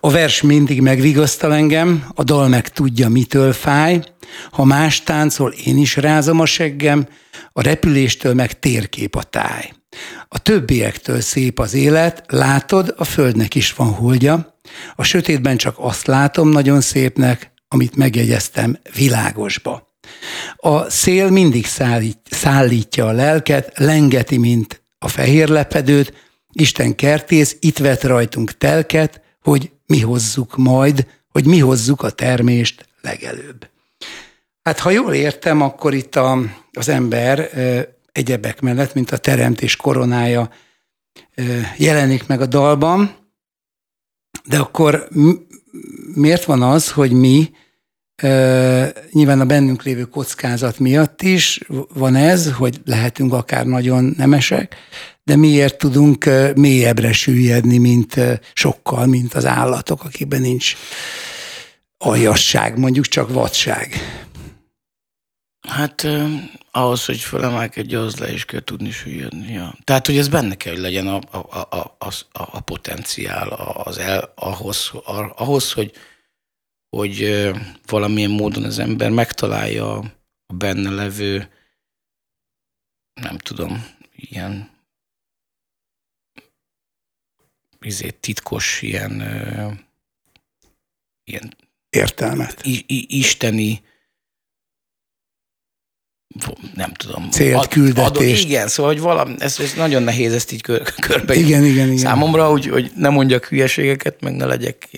A 0.00 0.10
vers 0.10 0.42
mindig 0.42 0.80
megvigasztal 0.80 1.54
engem, 1.54 2.04
a 2.14 2.22
dal 2.22 2.48
meg 2.48 2.68
tudja, 2.68 3.08
mitől 3.08 3.52
fáj. 3.52 4.02
Ha 4.50 4.64
más 4.64 5.02
táncol, 5.02 5.52
én 5.64 5.78
is 5.78 5.96
rázom 5.96 6.40
a 6.40 6.46
seggem, 6.46 7.08
a 7.52 7.62
repüléstől 7.62 8.34
meg 8.34 8.58
térkép 8.58 9.16
a 9.16 9.22
táj. 9.22 9.72
A 10.28 10.38
többiektől 10.38 11.20
szép 11.20 11.58
az 11.58 11.74
élet, 11.74 12.24
látod, 12.26 12.94
a 12.96 13.04
földnek 13.04 13.54
is 13.54 13.72
van 13.72 13.92
holdja. 13.92 14.60
A 14.94 15.02
sötétben 15.02 15.56
csak 15.56 15.74
azt 15.78 16.06
látom 16.06 16.48
nagyon 16.48 16.80
szépnek, 16.80 17.52
amit 17.68 17.96
megjegyeztem 17.96 18.78
világosba. 18.94 19.86
A 20.56 20.90
szél 20.90 21.30
mindig 21.30 21.66
szállít, 21.66 22.18
szállítja 22.30 23.06
a 23.06 23.12
lelket, 23.12 23.72
lengeti, 23.78 24.36
mint 24.36 24.82
a 24.98 25.08
fehér 25.08 25.48
lepedőt, 25.48 26.12
Isten 26.52 26.94
kertész 26.94 27.56
itt 27.60 27.78
vet 27.78 28.02
rajtunk 28.02 28.58
telket, 28.58 29.20
hogy 29.42 29.70
mi 29.88 30.00
hozzuk 30.00 30.56
majd, 30.56 31.06
hogy 31.28 31.46
mi 31.46 31.58
hozzuk 31.58 32.02
a 32.02 32.10
termést 32.10 32.88
legelőbb. 33.00 33.68
Hát 34.62 34.78
ha 34.78 34.90
jól 34.90 35.14
értem, 35.14 35.60
akkor 35.60 35.94
itt 35.94 36.16
a, 36.16 36.38
az 36.72 36.88
ember 36.88 37.50
egyebek 38.12 38.60
mellett, 38.60 38.94
mint 38.94 39.10
a 39.10 39.18
teremtés 39.18 39.76
koronája 39.76 40.50
jelenik 41.76 42.26
meg 42.26 42.40
a 42.40 42.46
dalban, 42.46 43.16
de 44.44 44.58
akkor 44.58 45.08
miért 46.14 46.44
van 46.44 46.62
az, 46.62 46.90
hogy 46.90 47.12
mi 47.12 47.50
nyilván 49.10 49.40
a 49.40 49.46
bennünk 49.46 49.82
lévő 49.82 50.04
kockázat 50.04 50.78
miatt 50.78 51.22
is 51.22 51.60
van 51.94 52.14
ez, 52.14 52.52
hogy 52.52 52.80
lehetünk 52.84 53.32
akár 53.32 53.66
nagyon 53.66 54.14
nemesek, 54.16 54.76
de 55.28 55.36
miért 55.36 55.78
tudunk 55.78 56.24
mélyebbre 56.54 57.12
süllyedni, 57.12 57.78
mint 57.78 58.14
sokkal, 58.52 59.06
mint 59.06 59.34
az 59.34 59.46
állatok, 59.46 60.04
akikben 60.04 60.40
nincs 60.40 60.76
aljasság, 61.98 62.78
mondjuk 62.78 63.06
csak 63.06 63.32
vadság. 63.32 63.94
Hát 65.68 66.04
eh, 66.04 66.30
ahhoz, 66.70 67.04
hogy 67.04 67.20
fölemelkedj, 67.20 67.94
az 67.94 68.18
le 68.18 68.32
is 68.32 68.44
kell 68.44 68.64
tudni 68.64 68.90
süllyedni. 68.90 69.52
Ja. 69.52 69.74
Tehát, 69.84 70.06
hogy 70.06 70.16
ez 70.16 70.28
benne 70.28 70.54
kell, 70.54 70.72
hogy 70.72 70.82
legyen 70.82 71.06
a, 71.06 71.20
a, 71.30 71.66
a, 71.70 71.96
a, 71.98 72.12
a 72.32 72.60
potenciál 72.60 73.48
az 73.84 73.98
el, 73.98 74.32
ahhoz, 74.34 74.90
ahhoz, 75.36 75.72
hogy, 75.72 75.92
hogy 76.96 77.22
eh, 77.22 77.60
valamilyen 77.86 78.30
módon 78.30 78.64
az 78.64 78.78
ember 78.78 79.10
megtalálja 79.10 79.96
a 80.46 80.54
benne 80.54 80.90
levő, 80.90 81.48
nem 83.20 83.38
tudom, 83.38 83.84
ilyen 84.14 84.76
izé, 87.80 88.10
titkos 88.10 88.82
ilyen, 88.82 89.12
ilyen 91.24 91.56
értelmet. 91.90 92.60
I, 92.66 92.84
I, 92.86 93.18
isteni 93.18 93.82
nem 96.74 96.92
tudom. 96.92 97.30
Célt, 97.30 97.68
küldetést. 97.68 98.40
Adó, 98.40 98.48
igen, 98.48 98.68
szóval, 98.68 98.92
hogy 98.92 99.00
valami, 99.00 99.34
ez, 99.38 99.60
ez 99.60 99.72
nagyon 99.76 100.02
nehéz 100.02 100.32
ezt 100.32 100.52
így 100.52 100.62
kör, 100.62 100.92
körbe. 101.06 101.34
Igen, 101.34 101.64
igen, 101.64 101.86
igen. 101.86 101.96
Számomra, 101.96 102.46
hogy, 102.46 102.66
hogy 102.66 102.90
ne 102.94 103.08
mondjak 103.08 103.44
hülyeségeket, 103.44 104.20
meg 104.20 104.36
ne 104.36 104.44
legyek 104.44 104.88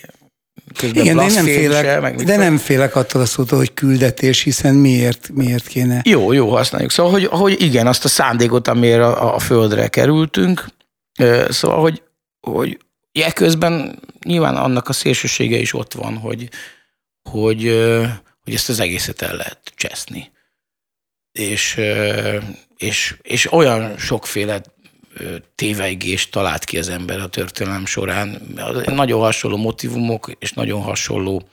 közben 0.74 1.02
Igen, 1.02 1.18
én 1.18 1.32
nem 1.32 1.44
félek, 1.44 1.84
se, 1.84 2.00
meg 2.00 2.16
de 2.16 2.36
nem 2.36 2.56
félek 2.56 2.96
attól 2.96 3.22
a 3.22 3.26
szótól, 3.26 3.58
hogy 3.58 3.74
küldetés, 3.74 4.42
hiszen 4.42 4.74
miért, 4.74 5.30
miért 5.32 5.66
kéne? 5.66 6.00
Jó, 6.04 6.32
jó, 6.32 6.48
használjuk. 6.50 6.90
Szóval, 6.90 7.12
hogy, 7.12 7.26
hogy 7.26 7.62
igen, 7.62 7.86
azt 7.86 8.04
a 8.04 8.08
szándékot, 8.08 8.68
amire 8.68 9.06
a, 9.06 9.34
a 9.34 9.38
földre 9.38 9.88
kerültünk, 9.88 10.64
szóval, 11.48 11.80
hogy, 11.80 12.02
hogy 12.40 12.79
közben 13.35 14.00
nyilván 14.24 14.57
annak 14.57 14.88
a 14.88 14.92
szélsősége 14.92 15.59
is 15.59 15.74
ott 15.74 15.92
van, 15.92 16.16
hogy, 16.16 16.48
hogy, 17.31 17.62
hogy 18.42 18.55
ezt 18.55 18.68
az 18.68 18.81
egészet 18.81 19.22
el 19.22 19.37
lehet 19.37 19.72
cseszni. 19.74 20.31
És, 21.33 21.81
és, 22.76 23.16
és 23.22 23.53
olyan 23.53 23.98
sokféle 23.98 24.62
téveigést 25.55 26.31
talált 26.31 26.64
ki 26.64 26.79
az 26.79 26.88
ember 26.88 27.20
a 27.20 27.29
történelem 27.29 27.87
során. 27.87 28.42
Nagyon 28.87 29.20
hasonló 29.20 29.57
motivumok 29.57 30.33
és 30.38 30.53
nagyon 30.53 30.83
hasonló 30.83 31.48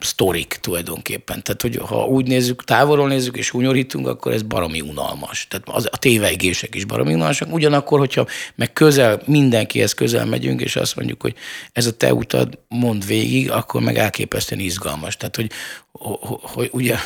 sztorik 0.00 0.58
tulajdonképpen. 0.60 1.42
Tehát, 1.42 1.62
hogy 1.62 1.76
ha 1.76 2.06
úgy 2.06 2.26
nézzük, 2.26 2.64
távolról 2.64 3.08
nézzük 3.08 3.36
és 3.36 3.50
hunyorítunk, 3.50 4.06
akkor 4.06 4.32
ez 4.32 4.42
baromi 4.42 4.80
unalmas. 4.80 5.46
Tehát 5.50 5.68
az, 5.68 5.88
a 5.92 5.96
téveigések 5.96 6.74
is 6.74 6.84
baromi 6.84 7.14
unalmasak. 7.14 7.52
Ugyanakkor, 7.52 7.98
hogyha 7.98 8.26
meg 8.54 8.72
közel, 8.72 9.20
mindenkihez 9.26 9.92
közel 9.92 10.26
megyünk, 10.26 10.60
és 10.60 10.76
azt 10.76 10.96
mondjuk, 10.96 11.22
hogy 11.22 11.34
ez 11.72 11.86
a 11.86 11.96
te 11.96 12.14
utad, 12.14 12.58
mond 12.68 13.06
végig, 13.06 13.50
akkor 13.50 13.80
meg 13.80 13.96
elképesztően 13.96 14.60
izgalmas. 14.60 15.16
Tehát, 15.16 15.36
hogy, 15.36 15.50
hogy, 15.92 16.38
hogy 16.42 16.68
ugye 16.72 16.96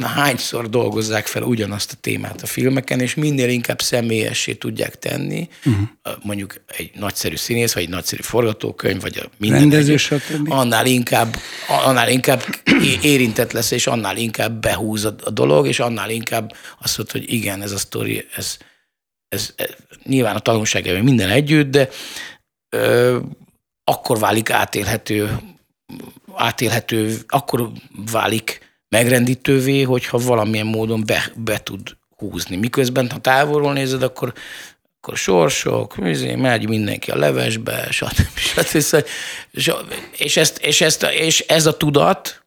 hányszor 0.00 0.68
dolgozzák 0.68 1.26
fel 1.26 1.42
ugyanazt 1.42 1.92
a 1.92 1.96
témát 2.00 2.42
a 2.42 2.46
filmeken, 2.46 3.00
és 3.00 3.14
minél 3.14 3.48
inkább 3.48 3.80
személyessé 3.80 4.54
tudják 4.54 4.98
tenni, 4.98 5.48
uh-huh. 5.64 5.88
mondjuk 6.22 6.54
egy 6.66 6.90
nagyszerű 6.94 7.36
színész, 7.36 7.72
vagy 7.72 7.82
egy 7.82 7.88
nagyszerű 7.88 8.22
forgatókönyv, 8.22 9.00
vagy 9.00 9.18
a 9.24 9.30
minden, 9.36 9.60
Rendező, 9.60 9.96
annál 10.44 10.86
inkább, 10.86 11.36
annál 11.84 12.10
inkább 12.10 12.42
érintett 13.02 13.52
lesz, 13.52 13.70
és 13.70 13.86
annál 13.86 14.16
inkább 14.16 14.60
behúz 14.60 15.04
a, 15.04 15.14
a 15.24 15.30
dolog, 15.30 15.66
és 15.66 15.80
annál 15.80 16.10
inkább 16.10 16.54
azt 16.82 16.98
mondod, 16.98 17.16
hogy 17.16 17.32
igen, 17.32 17.62
ez 17.62 17.72
a 17.72 17.78
sztori, 17.78 18.26
ez, 18.36 18.56
ez, 19.28 19.52
ez 19.56 19.70
nyilván 20.04 20.36
a 20.36 20.40
tanulság 20.40 21.02
minden 21.02 21.30
együtt, 21.30 21.70
de 21.70 21.88
ö, 22.68 23.18
akkor 23.84 24.18
válik 24.18 24.50
átélhető, 24.50 25.38
átélhető, 26.34 27.18
akkor 27.28 27.70
válik 28.12 28.65
megrendítővé, 28.88 29.82
hogyha 29.82 30.18
valamilyen 30.18 30.66
módon 30.66 31.02
be, 31.06 31.32
be 31.36 31.58
tud 31.58 31.96
húzni. 32.16 32.56
Miközben, 32.56 33.10
ha 33.10 33.18
távolról 33.18 33.72
nézed, 33.72 34.02
akkor, 34.02 34.32
akkor 35.00 35.16
sorsok, 35.16 35.94
izé, 36.02 36.34
megy 36.34 36.68
mindenki 36.68 37.10
a 37.10 37.16
levesbe, 37.16 37.90
stb. 37.90 38.38
stb. 38.54 38.78
Szóval, 38.78 39.86
és, 40.16 40.36
ezt, 40.36 40.58
és, 40.58 40.80
ezt, 40.80 41.02
és 41.02 41.40
ez 41.40 41.66
a 41.66 41.76
tudat, 41.76 42.44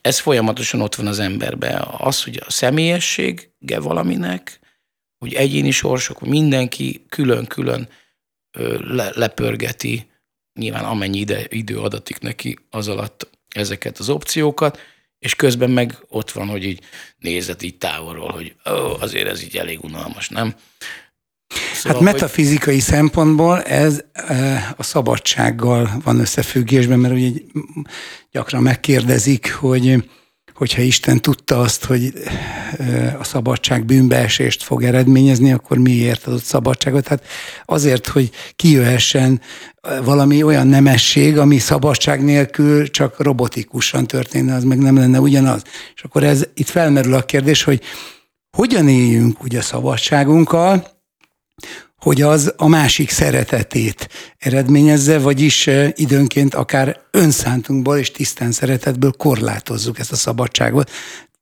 ez 0.00 0.18
folyamatosan 0.18 0.80
ott 0.80 0.94
van 0.94 1.06
az 1.06 1.18
emberben. 1.18 1.88
Az, 1.98 2.22
hogy 2.22 2.42
a 2.46 2.50
személyessége 2.50 3.80
valaminek, 3.80 4.58
hogy 5.18 5.34
egyéni 5.34 5.70
sorsok, 5.70 6.20
mindenki 6.20 7.04
külön-külön 7.08 7.88
le, 8.78 9.10
lepörgeti, 9.14 10.10
nyilván 10.58 10.84
amennyi 10.84 11.18
ide, 11.18 11.46
idő 11.48 11.78
adatik 11.78 12.18
neki 12.20 12.58
az 12.70 12.88
alatt 12.88 13.30
ezeket 13.54 13.98
az 13.98 14.08
opciókat, 14.08 14.78
és 15.18 15.34
közben 15.34 15.70
meg 15.70 15.98
ott 16.08 16.30
van, 16.30 16.48
hogy 16.48 16.64
így 16.64 16.80
nézed 17.18 17.62
így 17.62 17.78
távolról, 17.78 18.30
hogy 18.30 18.54
ó, 18.70 19.00
azért 19.00 19.28
ez 19.28 19.42
így 19.42 19.56
elég 19.56 19.84
unalmas, 19.84 20.28
nem? 20.28 20.54
Szóval, 21.74 21.92
hát 21.92 22.12
metafizikai 22.12 22.74
hogy... 22.74 22.82
szempontból 22.82 23.62
ez 23.62 24.04
e, 24.12 24.74
a 24.76 24.82
szabadsággal 24.82 25.90
van 26.04 26.18
összefüggésben, 26.18 26.98
mert 26.98 27.14
ugye 27.14 27.30
gyakran 28.30 28.62
megkérdezik, 28.62 29.54
hogy 29.54 30.10
hogyha 30.58 30.82
Isten 30.82 31.20
tudta 31.20 31.60
azt, 31.60 31.84
hogy 31.84 32.12
a 33.18 33.24
szabadság 33.24 33.84
bűnbeesést 33.84 34.62
fog 34.62 34.84
eredményezni, 34.84 35.52
akkor 35.52 35.78
miért 35.78 36.26
adott 36.26 36.42
szabadságot? 36.42 37.08
Hát 37.08 37.24
azért, 37.64 38.06
hogy 38.06 38.30
kijöhessen 38.56 39.40
valami 40.04 40.42
olyan 40.42 40.66
nemesség, 40.66 41.38
ami 41.38 41.58
szabadság 41.58 42.24
nélkül 42.24 42.90
csak 42.90 43.18
robotikusan 43.18 44.06
történne, 44.06 44.54
az 44.54 44.64
meg 44.64 44.78
nem 44.78 44.96
lenne 44.96 45.20
ugyanaz. 45.20 45.62
És 45.94 46.02
akkor 46.02 46.24
ez 46.24 46.44
itt 46.54 46.68
felmerül 46.68 47.14
a 47.14 47.22
kérdés, 47.22 47.62
hogy 47.62 47.82
hogyan 48.56 48.88
éljünk 48.88 49.42
ugye 49.42 49.58
a 49.58 49.62
szabadságunkkal, 49.62 50.97
hogy 51.98 52.22
az 52.22 52.54
a 52.56 52.68
másik 52.68 53.10
szeretetét 53.10 54.08
eredményezze, 54.38 55.18
vagyis 55.18 55.68
időnként 55.94 56.54
akár 56.54 57.00
önszántunkból 57.10 57.98
és 57.98 58.10
tisztán 58.10 58.52
szeretetből 58.52 59.12
korlátozzuk 59.12 59.98
ezt 59.98 60.12
a 60.12 60.16
szabadságot 60.16 60.90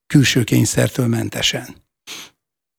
külső 0.07 0.45
kényszertől 0.45 1.07
mentesen. 1.07 1.85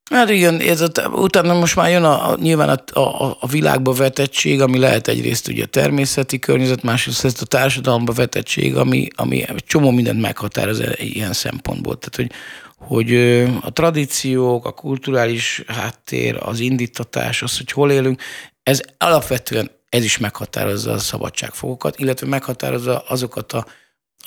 Hát 0.09 0.29
igen, 0.29 0.59
ez 0.59 0.81
a, 0.81 0.89
utána 1.11 1.53
most 1.53 1.75
már 1.75 1.89
jön 1.89 2.03
a, 2.03 2.31
a, 2.31 2.37
nyilván 2.41 2.69
a, 2.69 2.99
a, 2.99 3.37
a 3.39 3.47
világba 3.47 3.93
vetettség, 3.93 4.61
ami 4.61 4.77
lehet 4.77 5.07
egyrészt 5.07 5.47
ugye 5.47 5.63
a 5.63 5.67
természeti 5.67 6.39
környezet, 6.39 6.83
másrészt 6.83 7.25
ez 7.25 7.41
a 7.41 7.45
társadalomba 7.45 8.13
vetettség, 8.13 8.75
ami, 8.75 9.07
ami 9.15 9.45
csomó 9.65 9.91
mindent 9.91 10.21
meghatároz 10.21 10.81
ilyen 10.97 11.33
szempontból. 11.33 11.97
Tehát, 11.97 12.15
hogy 12.15 12.31
hogy 12.77 13.15
a 13.61 13.71
tradíciók, 13.73 14.65
a 14.65 14.71
kulturális 14.71 15.63
háttér, 15.67 16.37
az 16.39 16.59
indítatás, 16.59 17.41
az, 17.41 17.57
hogy 17.57 17.71
hol 17.71 17.91
élünk, 17.91 18.21
ez 18.63 18.81
alapvetően 18.97 19.71
ez 19.89 20.03
is 20.03 20.17
meghatározza 20.17 20.91
a 20.91 20.97
szabadságfogokat, 20.97 21.99
illetve 21.99 22.27
meghatározza 22.27 22.99
azokat 22.99 23.53
a 23.53 23.65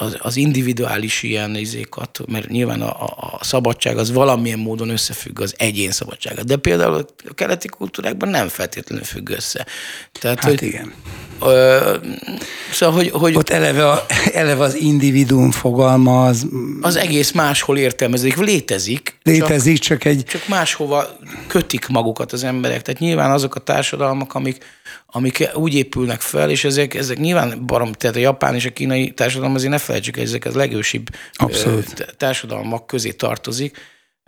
az, 0.01 0.17
az 0.19 0.37
individuális 0.37 1.23
ilyen 1.23 1.57
izékat, 1.57 2.21
mert 2.29 2.49
nyilván 2.49 2.83
a, 2.83 3.03
a, 3.03 3.39
szabadság 3.41 3.99
az 3.99 4.13
valamilyen 4.13 4.59
módon 4.59 4.89
összefügg 4.89 5.41
az 5.41 5.55
egyén 5.59 5.91
szabadsága. 5.91 6.42
De 6.42 6.57
például 6.57 7.07
a 7.29 7.35
keleti 7.35 7.69
kultúrákban 7.69 8.29
nem 8.29 8.48
feltétlenül 8.48 9.05
függ 9.05 9.29
össze. 9.29 9.67
Tehát, 10.21 10.40
hát 10.40 10.51
hogy, 10.51 10.63
igen. 10.63 10.92
Ö, 11.42 11.94
Szóval, 12.73 12.94
hogy, 12.94 13.11
hogy 13.11 13.37
Ott 13.37 13.51
eleve, 13.51 13.88
a, 13.88 14.07
eleve 14.33 14.65
az 14.65 14.75
individuum 14.75 15.51
fogalma 15.51 16.27
az 16.27 16.46
az 16.81 16.96
egész 16.96 17.31
máshol 17.31 17.79
értelmezik, 17.79 18.37
létezik. 18.37 19.03
csak- 19.05 19.35
létezik, 19.35 19.79
csak 19.79 20.05
egy 20.05 20.25
csak 20.25 20.48
máshova 20.48 21.07
kötik 21.46 21.87
magukat 21.87 22.33
az 22.33 22.44
emberek. 22.44 22.83
Tehát 22.83 23.01
nyilván 23.01 23.31
azok 23.31 23.55
a 23.55 23.61
társadalmak, 23.61 24.35
amik, 24.35 24.65
amik 25.07 25.48
úgy 25.55 25.75
épülnek 25.75 26.21
fel, 26.21 26.51
és 26.51 26.65
ezek, 26.65 26.94
ezek 26.94 27.19
nyilván 27.19 27.67
barom, 27.67 27.92
tehát 27.92 28.17
a 28.17 28.19
japán 28.19 28.55
és 28.55 28.65
a 28.65 28.71
kínai 28.71 29.11
társadalom 29.11 29.55
azért 29.55 29.71
ne 29.71 29.79
felejtsük, 29.91 30.15
hogy 30.15 30.25
ezek 30.25 30.45
az 30.45 30.55
legősibb 30.55 31.09
Abszolút. 31.33 32.15
társadalmak 32.17 32.87
közé 32.87 33.11
tartozik. 33.11 33.77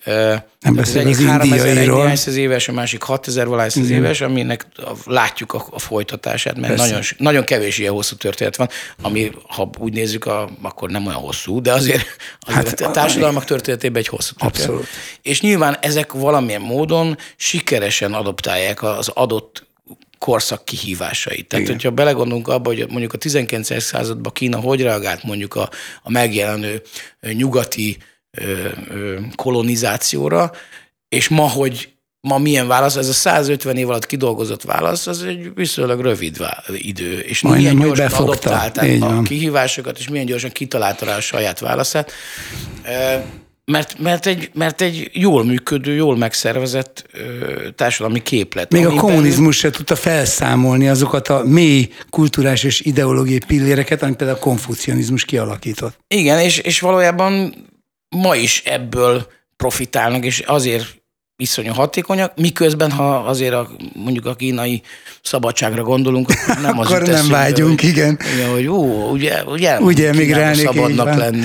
Nem 0.04 0.42
az 0.60 0.74
beszélve 0.74 1.08
egyik 1.08 1.18
az 1.18 1.24
3000 1.24 1.66
indiairól. 1.66 2.16
száz 2.16 2.36
éves, 2.36 2.68
a 2.68 2.72
másik 2.72 3.02
6000 3.02 3.46
valahány 3.46 3.70
száz 3.70 3.90
éves, 3.90 4.20
aminek 4.20 4.66
látjuk 5.04 5.52
a, 5.52 5.66
a 5.70 5.78
folytatását, 5.78 6.56
mert 6.56 6.74
Persze. 6.74 6.84
nagyon, 6.84 7.02
nagyon 7.16 7.44
kevés 7.44 7.78
ilyen 7.78 7.92
hosszú 7.92 8.16
történet 8.16 8.56
van, 8.56 8.68
ami, 9.02 9.30
ha 9.48 9.70
úgy 9.78 9.92
nézzük, 9.92 10.26
a, 10.26 10.50
akkor 10.62 10.90
nem 10.90 11.06
olyan 11.06 11.18
hosszú, 11.18 11.60
de 11.60 11.72
azért, 11.72 12.06
azért 12.40 12.80
hát, 12.80 12.88
a 12.88 12.90
társadalmak 12.90 13.44
történetében 13.44 14.02
egy 14.02 14.08
hosszú 14.08 14.34
történet. 14.34 14.68
Abszolút. 14.68 14.86
És 15.22 15.40
nyilván 15.40 15.76
ezek 15.80 16.12
valamilyen 16.12 16.60
módon 16.60 17.18
sikeresen 17.36 18.12
adoptálják 18.12 18.82
az 18.82 19.08
adott 19.08 19.70
korszak 20.22 20.64
kihívásait. 20.64 21.48
Tehát, 21.48 21.64
Igen. 21.64 21.76
hogyha 21.76 21.90
belegondolunk 21.90 22.48
abba, 22.48 22.68
hogy 22.68 22.86
mondjuk 22.88 23.12
a 23.12 23.18
19. 23.18 23.82
században 23.82 24.32
Kína 24.32 24.60
hogy 24.60 24.82
reagált 24.82 25.22
mondjuk 25.22 25.54
a, 25.54 25.70
a 26.02 26.10
megjelenő 26.10 26.82
nyugati 27.32 27.96
ö, 28.30 28.68
ö, 28.88 29.18
kolonizációra, 29.36 30.52
és 31.08 31.28
ma, 31.28 31.48
hogy 31.48 31.88
ma 32.20 32.38
milyen 32.38 32.66
válasz, 32.66 32.96
ez 32.96 33.08
a 33.08 33.12
150 33.12 33.76
év 33.76 33.88
alatt 33.88 34.06
kidolgozott 34.06 34.62
válasz, 34.62 35.06
az 35.06 35.22
egy 35.22 35.54
viszonylag 35.54 36.00
rövid 36.00 36.36
idő, 36.72 37.18
és 37.18 37.40
Majdnem, 37.40 37.74
milyen 37.74 37.86
gyorsan 37.86 38.06
befogta. 38.06 38.30
adoptálták 38.30 39.02
a 39.02 39.06
van. 39.06 39.24
kihívásokat, 39.24 39.98
és 39.98 40.08
milyen 40.08 40.26
gyorsan 40.26 40.50
kitalálta 40.50 41.04
rá 41.04 41.16
a 41.16 41.20
saját 41.20 41.58
válaszát. 41.58 42.12
Mert, 43.64 43.98
mert, 43.98 44.26
egy, 44.26 44.50
mert 44.54 44.80
egy 44.80 45.10
jól 45.12 45.44
működő, 45.44 45.94
jól 45.94 46.16
megszervezett 46.16 47.06
ö, 47.12 47.68
társadalmi 47.74 48.22
képlet. 48.22 48.72
Még 48.72 48.86
a 48.86 48.94
kommunizmus 48.94 49.56
se 49.56 49.70
tudta 49.70 49.96
felszámolni 49.96 50.88
azokat 50.88 51.28
a 51.28 51.42
mély 51.44 51.88
kulturális 52.10 52.64
és 52.64 52.80
ideológiai 52.80 53.40
pilléreket, 53.46 54.02
amit 54.02 54.16
például 54.16 54.38
a 54.38 54.42
konfucianizmus 54.42 55.24
kialakított. 55.24 55.98
Igen, 56.08 56.38
és, 56.38 56.58
és 56.58 56.80
valójában 56.80 57.54
ma 58.08 58.36
is 58.36 58.62
ebből 58.64 59.26
profitálnak, 59.56 60.24
és 60.24 60.38
azért 60.38 61.01
iszonyú 61.42 61.72
hatékonyak, 61.72 62.36
miközben 62.36 62.90
ha 62.90 63.16
azért 63.16 63.54
a, 63.54 63.70
mondjuk 63.94 64.26
a 64.26 64.34
kínai 64.34 64.82
szabadságra 65.22 65.82
gondolunk, 65.82 66.30
akkor 66.30 66.62
nem 66.62 66.78
az 66.78 66.86
Akkor 66.86 67.02
nem 67.02 67.28
vágyunk, 67.28 67.80
hogy, 67.80 67.88
igen. 67.88 68.18
Igen, 68.34 68.50
hogy 68.50 68.66
ó, 68.66 69.10
ugye, 69.10 69.44
ugye, 69.44 69.80
Ugye 69.80 70.10
Kínába 70.10 70.18
emigrálni 70.18 70.56
szabadnak 70.56 71.12
így 71.12 71.18
lenni. 71.18 71.44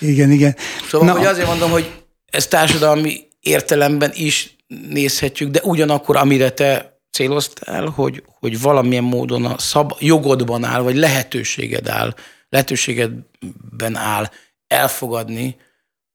Igen, 0.00 0.30
igen. 0.30 0.56
Szóval, 0.88 1.06
Na, 1.06 1.12
hogy 1.12 1.26
azért 1.26 1.46
mondom, 1.46 1.70
hogy 1.70 1.90
ez 2.30 2.46
társadalmi 2.46 3.26
értelemben 3.40 4.10
is 4.14 4.56
nézhetjük, 4.88 5.50
de 5.50 5.60
ugyanakkor, 5.62 6.16
amire 6.16 6.50
te 6.50 7.00
céloztál, 7.10 7.86
hogy, 7.86 8.22
hogy 8.38 8.60
valamilyen 8.60 9.04
módon 9.04 9.44
a 9.44 9.58
szab, 9.58 9.92
jogodban 9.98 10.64
áll, 10.64 10.80
vagy 10.80 10.96
lehetőséged 10.96 11.88
áll, 11.88 12.14
lehetőségedben 12.48 13.96
áll 13.96 14.30
elfogadni 14.66 15.56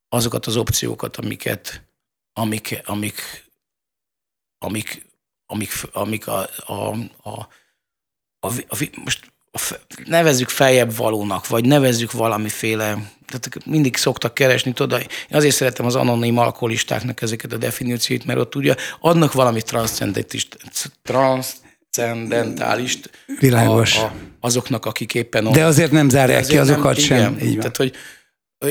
azokat 0.09 0.45
az 0.45 0.57
opciókat, 0.57 1.17
amiket, 1.17 1.83
amik, 2.33 2.81
amik, 2.85 3.43
amik, 4.59 5.05
amik, 5.45 5.71
amik 5.91 6.27
a, 6.27 6.49
a, 6.65 6.73
a, 7.23 7.47
a, 8.39 8.47
a, 8.47 8.87
most 9.03 9.31
a 9.51 9.75
nevezzük 10.05 10.49
feljebb 10.49 10.95
valónak, 10.95 11.47
vagy 11.47 11.65
nevezzük 11.65 12.11
valamiféle, 12.11 13.11
tehát 13.25 13.65
mindig 13.65 13.97
szoktak 13.97 14.33
keresni, 14.33 14.73
tudod, 14.73 14.99
én 14.99 15.07
azért 15.37 15.55
szeretem 15.55 15.85
az 15.85 15.95
anonim 15.95 16.37
alkoholistáknak 16.37 17.21
ezeket 17.21 17.53
a 17.53 17.57
definícióit, 17.57 18.25
mert 18.25 18.39
ott 18.39 18.55
ugye 18.55 18.75
adnak 18.99 19.33
valami 19.33 19.61
transzcendentalist 19.61 20.57
Világos. 23.39 23.97
A, 23.97 24.03
a, 24.03 24.13
azoknak, 24.39 24.85
akik 24.85 25.13
éppen 25.13 25.45
ott 25.47 25.53
de 25.53 25.65
azért 25.65 25.91
nem 25.91 26.09
zárják 26.09 26.45
ki 26.45 26.57
ezért 26.57 26.67
nem- 26.67 26.79
azokat 26.79 26.99
sem. 26.99 27.17
igen, 27.17 27.39
Így 27.39 27.51
van. 27.51 27.59
Tehát, 27.59 27.77
hogy 27.77 27.93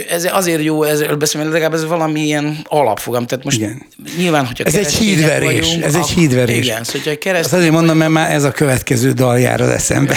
ez 0.08 0.28
azért 0.32 0.62
jó 0.62 0.82
ezzel 0.82 1.16
beszélni, 1.16 1.50
legalább 1.50 1.74
ez 1.74 1.84
valamilyen 1.86 2.58
alapfogam. 2.64 3.26
Tehát 3.26 3.44
most 3.44 3.56
Igen. 3.56 3.82
nyilván, 4.16 4.46
hogyha 4.46 4.64
Ez 4.64 4.74
egy 4.74 4.92
hídverés, 4.92 5.60
vagyunk, 5.60 5.84
ez 5.84 5.94
egy 5.94 6.08
hídverés. 6.08 6.56
Igen, 6.56 6.84
szóval, 6.84 6.92
hogyha 6.92 7.10
egy 7.10 7.16
Azt 7.16 7.24
keresztény 7.24 7.58
azért 7.58 7.72
mondom, 7.74 7.96
mert 7.96 8.10
már 8.10 8.30
ez 8.32 8.44
a 8.44 8.50
következő 8.50 9.12
dal 9.12 9.38
jár 9.38 9.60
az 9.60 9.68
eszembe. 9.68 10.16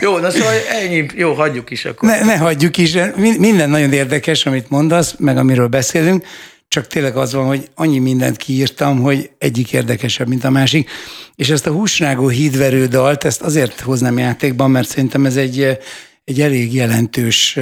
Jó, 0.00 0.18
na 0.18 0.30
szóval 0.30 0.52
ennyi. 0.82 1.06
Jó, 1.14 1.32
hagyjuk 1.32 1.70
is 1.70 1.84
akkor. 1.84 2.08
Ne, 2.08 2.24
ne 2.24 2.36
hagyjuk 2.36 2.76
is, 2.76 2.92
mi- 3.16 3.38
minden 3.38 3.70
nagyon 3.70 3.92
érdekes, 3.92 4.46
amit 4.46 4.70
mondasz, 4.70 5.14
meg 5.18 5.36
amiről 5.36 5.66
beszélünk, 5.66 6.24
csak 6.68 6.86
tényleg 6.86 7.16
az 7.16 7.32
van, 7.32 7.46
hogy 7.46 7.68
annyi 7.74 7.98
mindent 7.98 8.36
kiírtam, 8.36 9.00
hogy 9.00 9.30
egyik 9.38 9.72
érdekesebb, 9.72 10.28
mint 10.28 10.44
a 10.44 10.50
másik. 10.50 10.90
És 11.36 11.50
ezt 11.50 11.66
a 11.66 11.70
húsrágó 11.70 12.28
hídverő 12.28 12.86
dalt, 12.86 13.24
ezt 13.24 13.42
azért 13.42 13.80
hoznám 13.80 14.18
játékban, 14.18 14.70
mert 14.70 14.88
szerintem 14.88 15.26
ez 15.26 15.36
egy, 15.36 15.78
egy 16.24 16.40
elég 16.40 16.74
jelentős 16.74 17.58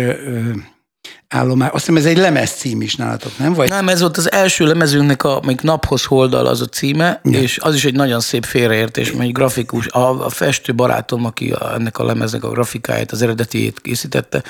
állomás. 1.35 1.71
Azt 1.73 1.87
hiszem 1.87 1.97
ez 1.97 2.05
egy 2.05 2.17
lemez 2.17 2.51
cím 2.51 2.81
is 2.81 2.95
nálatok, 2.95 3.39
nem? 3.39 3.53
Vagy 3.53 3.69
Nem, 3.69 3.89
ez 3.89 4.01
volt 4.01 4.17
az 4.17 4.33
első 4.33 4.67
lemezünknek, 4.67 5.25
a, 5.25 5.41
még 5.45 5.61
Naphoz 5.63 6.05
Holdal 6.05 6.47
az 6.47 6.61
a 6.61 6.67
címe, 6.67 7.21
ja. 7.25 7.41
és 7.41 7.59
az 7.59 7.75
is 7.75 7.85
egy 7.85 7.95
nagyon 7.95 8.21
szép 8.21 8.45
félreértés, 8.45 9.13
mert 9.13 9.25
egy 9.25 9.33
grafikus, 9.33 9.87
a, 9.87 10.25
a 10.25 10.29
festő 10.29 10.75
barátom, 10.75 11.25
aki 11.25 11.51
a, 11.51 11.75
ennek 11.75 11.99
a 11.99 12.05
lemeznek 12.05 12.45
a 12.45 12.49
grafikáját, 12.49 13.13
az 13.13 13.23
eredetiét 13.23 13.81
készítette, 13.81 14.43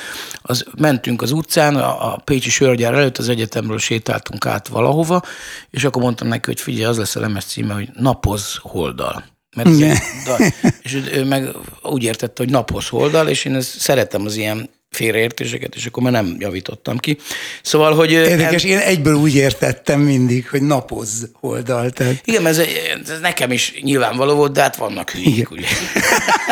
az 0.43 0.65
mentünk 0.79 1.23
az 1.23 1.33
utcán, 1.33 1.77
a, 1.77 2.13
a 2.13 2.21
Pécsi 2.25 2.51
sörgyár 2.51 2.95
előtt 2.95 3.19
az 3.19 3.29
egyetemről 3.29 3.79
sétáltunk 3.79 4.47
át 4.47 4.69
valahova, 4.69 5.23
és 5.71 5.85
akkor 5.85 6.03
mondtam 6.03 6.29
neki, 6.29 6.45
hogy 6.45 6.61
figyelj, 6.61 6.85
az 6.85 6.97
lesz 6.97 7.17
a 7.17 7.21
lemez 7.21 7.45
címe, 7.45 7.75
hogy 7.75 7.89
Napoz 7.95 8.59
Holdal. 8.63 9.25
Mert 9.57 9.69
ez 9.69 9.99
dal. 10.25 10.39
És 10.83 10.95
ő, 10.95 11.11
ő 11.15 11.25
meg 11.25 11.49
úgy 11.83 12.03
értette, 12.03 12.43
hogy 12.43 12.53
naphoz 12.53 12.89
holdal, 12.89 13.29
és 13.29 13.45
én 13.45 13.55
ezt 13.55 13.81
szeretem 13.81 14.25
az 14.25 14.37
ilyen 14.37 14.71
félreértéseket, 14.95 15.75
és 15.75 15.87
akkor 15.87 16.03
már 16.03 16.13
nem 16.13 16.37
javítottam 16.39 16.99
ki. 16.99 17.19
Szóval, 17.63 17.95
hogy... 17.95 18.11
Érdekes, 18.11 18.65
én 18.65 18.79
egyből 18.79 19.15
úgy 19.15 19.35
értettem 19.35 20.01
mindig, 20.01 20.49
hogy 20.49 20.63
napozz 20.63 21.25
oldal. 21.41 21.91
Tehát. 21.91 22.21
Igen, 22.25 22.47
ez, 22.47 22.59
ez 22.59 23.21
nekem 23.21 23.53
is 23.53 23.73
nyilvánvaló 23.81 24.35
volt, 24.35 24.53
de 24.53 24.61
hát 24.61 24.77
vannak 24.77 25.11
hülyék, 25.11 25.51
ugye. 25.51 25.67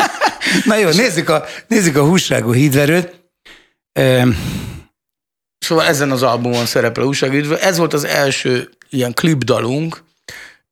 Na 0.65 0.77
jó, 0.77 0.89
nézzük 0.89 1.29
a, 1.29 1.45
nézzük 1.67 1.95
a 1.95 2.05
húsrágó 2.05 2.51
hídverőt. 2.51 3.21
Szóval 5.57 5.85
ezen 5.85 6.11
az 6.11 6.23
albumon 6.23 6.65
szerepel 6.65 7.03
a 7.03 7.05
újságüdvő. 7.05 7.55
Ez 7.57 7.77
volt 7.77 7.93
az 7.93 8.03
első 8.03 8.69
ilyen 8.89 9.13
klipdalunk, 9.13 10.03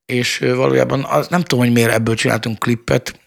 és 0.06 0.38
valójában 0.38 1.04
az, 1.04 1.28
nem 1.28 1.42
tudom, 1.42 1.66
hogy 1.66 1.74
miért 1.74 1.92
ebből 1.92 2.16
csináltunk 2.16 2.60
klippet. 2.60 3.20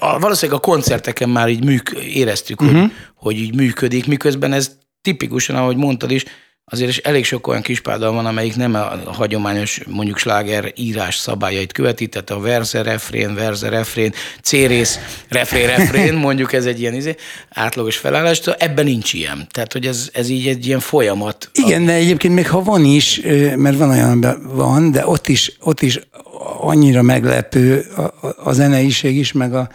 A, 0.00 0.18
valószínűleg 0.18 0.60
a 0.60 0.62
koncerteken 0.62 1.28
már 1.28 1.48
így 1.48 1.64
műk, 1.64 1.90
éreztük, 2.14 2.60
uh-huh. 2.60 2.80
hogy, 2.80 2.90
hogy 3.14 3.36
így 3.36 3.54
működik, 3.54 4.06
miközben 4.06 4.52
ez 4.52 4.76
tipikusan, 5.02 5.56
ahogy 5.56 5.76
mondtad 5.76 6.10
is, 6.10 6.24
azért 6.70 6.90
is 6.90 6.96
elég 6.96 7.24
sok 7.24 7.46
olyan 7.46 7.62
kispáldal 7.62 8.12
van, 8.12 8.26
amelyik 8.26 8.56
nem 8.56 8.74
a 8.74 9.12
hagyományos 9.12 9.80
mondjuk 9.86 10.18
sláger 10.18 10.72
írás 10.76 11.16
szabályait 11.16 11.72
követi, 11.72 12.06
tehát 12.06 12.30
a 12.30 12.40
verze, 12.40 12.82
refrén, 12.82 13.34
verze, 13.34 13.68
refrén, 13.68 14.12
C-rész, 14.42 14.98
refrén, 15.28 15.66
refrén, 15.66 16.14
mondjuk 16.26 16.52
ez 16.52 16.66
egy 16.66 16.80
ilyen 16.80 16.94
izé, 16.94 17.14
átlagos 17.48 17.96
felállás, 17.96 18.40
ebben 18.58 18.84
nincs 18.84 19.12
ilyen. 19.12 19.46
Tehát, 19.50 19.72
hogy 19.72 19.86
ez, 19.86 20.10
ez 20.12 20.28
így 20.28 20.46
egy 20.46 20.66
ilyen 20.66 20.80
folyamat. 20.80 21.50
igen, 21.52 21.84
de 21.84 21.92
egyébként 21.92 22.34
még 22.34 22.48
ha 22.48 22.62
van 22.62 22.84
is, 22.84 23.20
mert 23.56 23.76
van 23.76 23.90
olyan, 23.90 24.48
van, 24.54 24.90
de 24.90 25.06
ott 25.06 25.28
is, 25.28 25.52
ott 25.60 25.82
is 25.82 26.00
annyira 26.60 27.02
meglepő 27.02 27.86
a, 27.96 28.00
a- 28.00 28.34
a 28.44 28.52
zeneiség 28.52 29.16
is, 29.16 29.32
meg 29.32 29.54
a, 29.54 29.68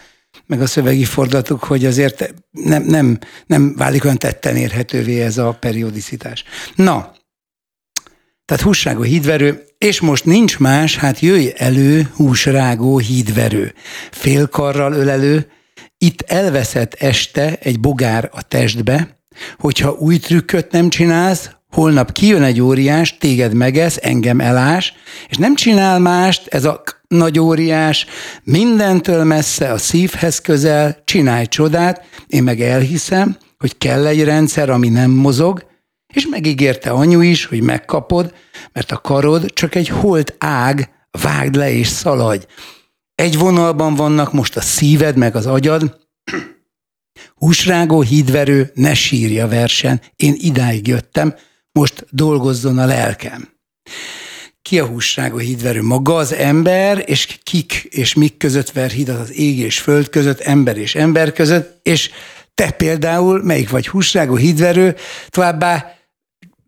meg 0.46 0.60
a 0.60 0.66
szövegi 0.66 1.04
fordulatok, 1.04 1.64
hogy 1.64 1.84
azért 1.84 2.34
nem, 2.50 2.82
nem, 2.82 3.18
nem 3.46 3.74
válik 3.76 4.04
olyan 4.04 4.18
tetten 4.18 4.56
érhetővé 4.56 5.20
ez 5.20 5.38
a 5.38 5.56
periodicitás. 5.60 6.44
Na, 6.74 7.12
tehát 8.44 8.62
húsrágó 8.62 9.02
hídverő, 9.02 9.64
és 9.78 10.00
most 10.00 10.24
nincs 10.24 10.58
más, 10.58 10.96
hát 10.96 11.20
jöjj 11.20 11.48
elő 11.56 12.10
húsrágó 12.14 12.98
hídverő. 12.98 13.74
Félkarral 14.10 14.92
ölelő, 14.92 15.50
itt 15.98 16.20
elveszett 16.20 16.94
este 16.94 17.58
egy 17.60 17.80
bogár 17.80 18.30
a 18.32 18.42
testbe, 18.42 19.18
hogyha 19.58 19.96
új 19.98 20.18
trükköt 20.18 20.70
nem 20.70 20.88
csinálsz, 20.88 21.50
holnap 21.74 22.12
kijön 22.12 22.42
egy 22.42 22.60
óriás, 22.60 23.16
téged 23.18 23.54
megesz, 23.54 23.98
engem 24.02 24.40
elás, 24.40 24.94
és 25.28 25.36
nem 25.36 25.54
csinál 25.54 25.98
mást, 25.98 26.46
ez 26.46 26.64
a 26.64 26.82
nagy 27.08 27.38
óriás, 27.38 28.06
mindentől 28.42 29.24
messze 29.24 29.72
a 29.72 29.78
szívhez 29.78 30.40
közel, 30.40 31.02
csinálj 31.04 31.46
csodát, 31.46 32.04
én 32.26 32.42
meg 32.42 32.60
elhiszem, 32.60 33.36
hogy 33.58 33.78
kell 33.78 34.06
egy 34.06 34.24
rendszer, 34.24 34.70
ami 34.70 34.88
nem 34.88 35.10
mozog, 35.10 35.66
és 36.14 36.26
megígérte 36.26 36.90
anyu 36.90 37.20
is, 37.20 37.44
hogy 37.44 37.60
megkapod, 37.60 38.34
mert 38.72 38.92
a 38.92 38.98
karod 38.98 39.52
csak 39.52 39.74
egy 39.74 39.88
holt 39.88 40.34
ág, 40.38 40.90
vágd 41.22 41.54
le 41.54 41.72
és 41.72 41.86
szaladj. 41.86 42.44
Egy 43.14 43.38
vonalban 43.38 43.94
vannak 43.94 44.32
most 44.32 44.56
a 44.56 44.60
szíved 44.60 45.16
meg 45.16 45.36
az 45.36 45.46
agyad, 45.46 46.00
Húsrágó 47.40 48.00
hídverő 48.00 48.70
ne 48.74 48.94
sírja 48.94 49.48
versen, 49.48 50.00
én 50.16 50.34
idáig 50.38 50.86
jöttem, 50.86 51.34
most 51.78 52.06
dolgozzon 52.10 52.78
a 52.78 52.86
lelkem. 52.86 53.48
Ki 54.62 54.78
a 54.78 54.86
húsrágó 54.86 55.36
hídverő? 55.36 55.82
Maga 55.82 56.16
az 56.16 56.32
ember, 56.32 57.02
és 57.06 57.38
kik 57.42 57.72
és 57.72 58.14
mik 58.14 58.36
között 58.36 58.70
ver 58.70 58.90
hidat 58.90 59.20
az 59.20 59.32
ég 59.32 59.58
és 59.58 59.80
föld 59.80 60.08
között, 60.08 60.40
ember 60.40 60.76
és 60.76 60.94
ember 60.94 61.32
között, 61.32 61.80
és 61.82 62.10
te 62.54 62.70
például 62.70 63.42
melyik 63.42 63.70
vagy 63.70 63.88
húsrágó 63.88 64.36
hídverő, 64.36 64.96
továbbá 65.28 65.94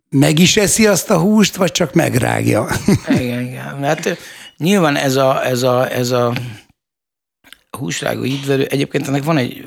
meg 0.08 0.38
is 0.38 0.56
eszi 0.56 0.86
azt 0.86 1.10
a 1.10 1.18
húst, 1.18 1.56
vagy 1.56 1.72
csak 1.72 1.92
megrágja? 1.92 2.68
Igen, 3.08 3.40
igen. 3.40 3.84
Hát 3.84 4.18
nyilván 4.56 4.96
ez 4.96 5.16
a, 5.16 5.46
ez 5.46 5.62
a, 5.62 5.90
ez 5.92 6.10
a 6.10 6.34
húsrágó 7.70 8.22
hídverő, 8.22 8.64
egyébként 8.64 9.08
ennek 9.08 9.24
van 9.24 9.36
egy, 9.36 9.66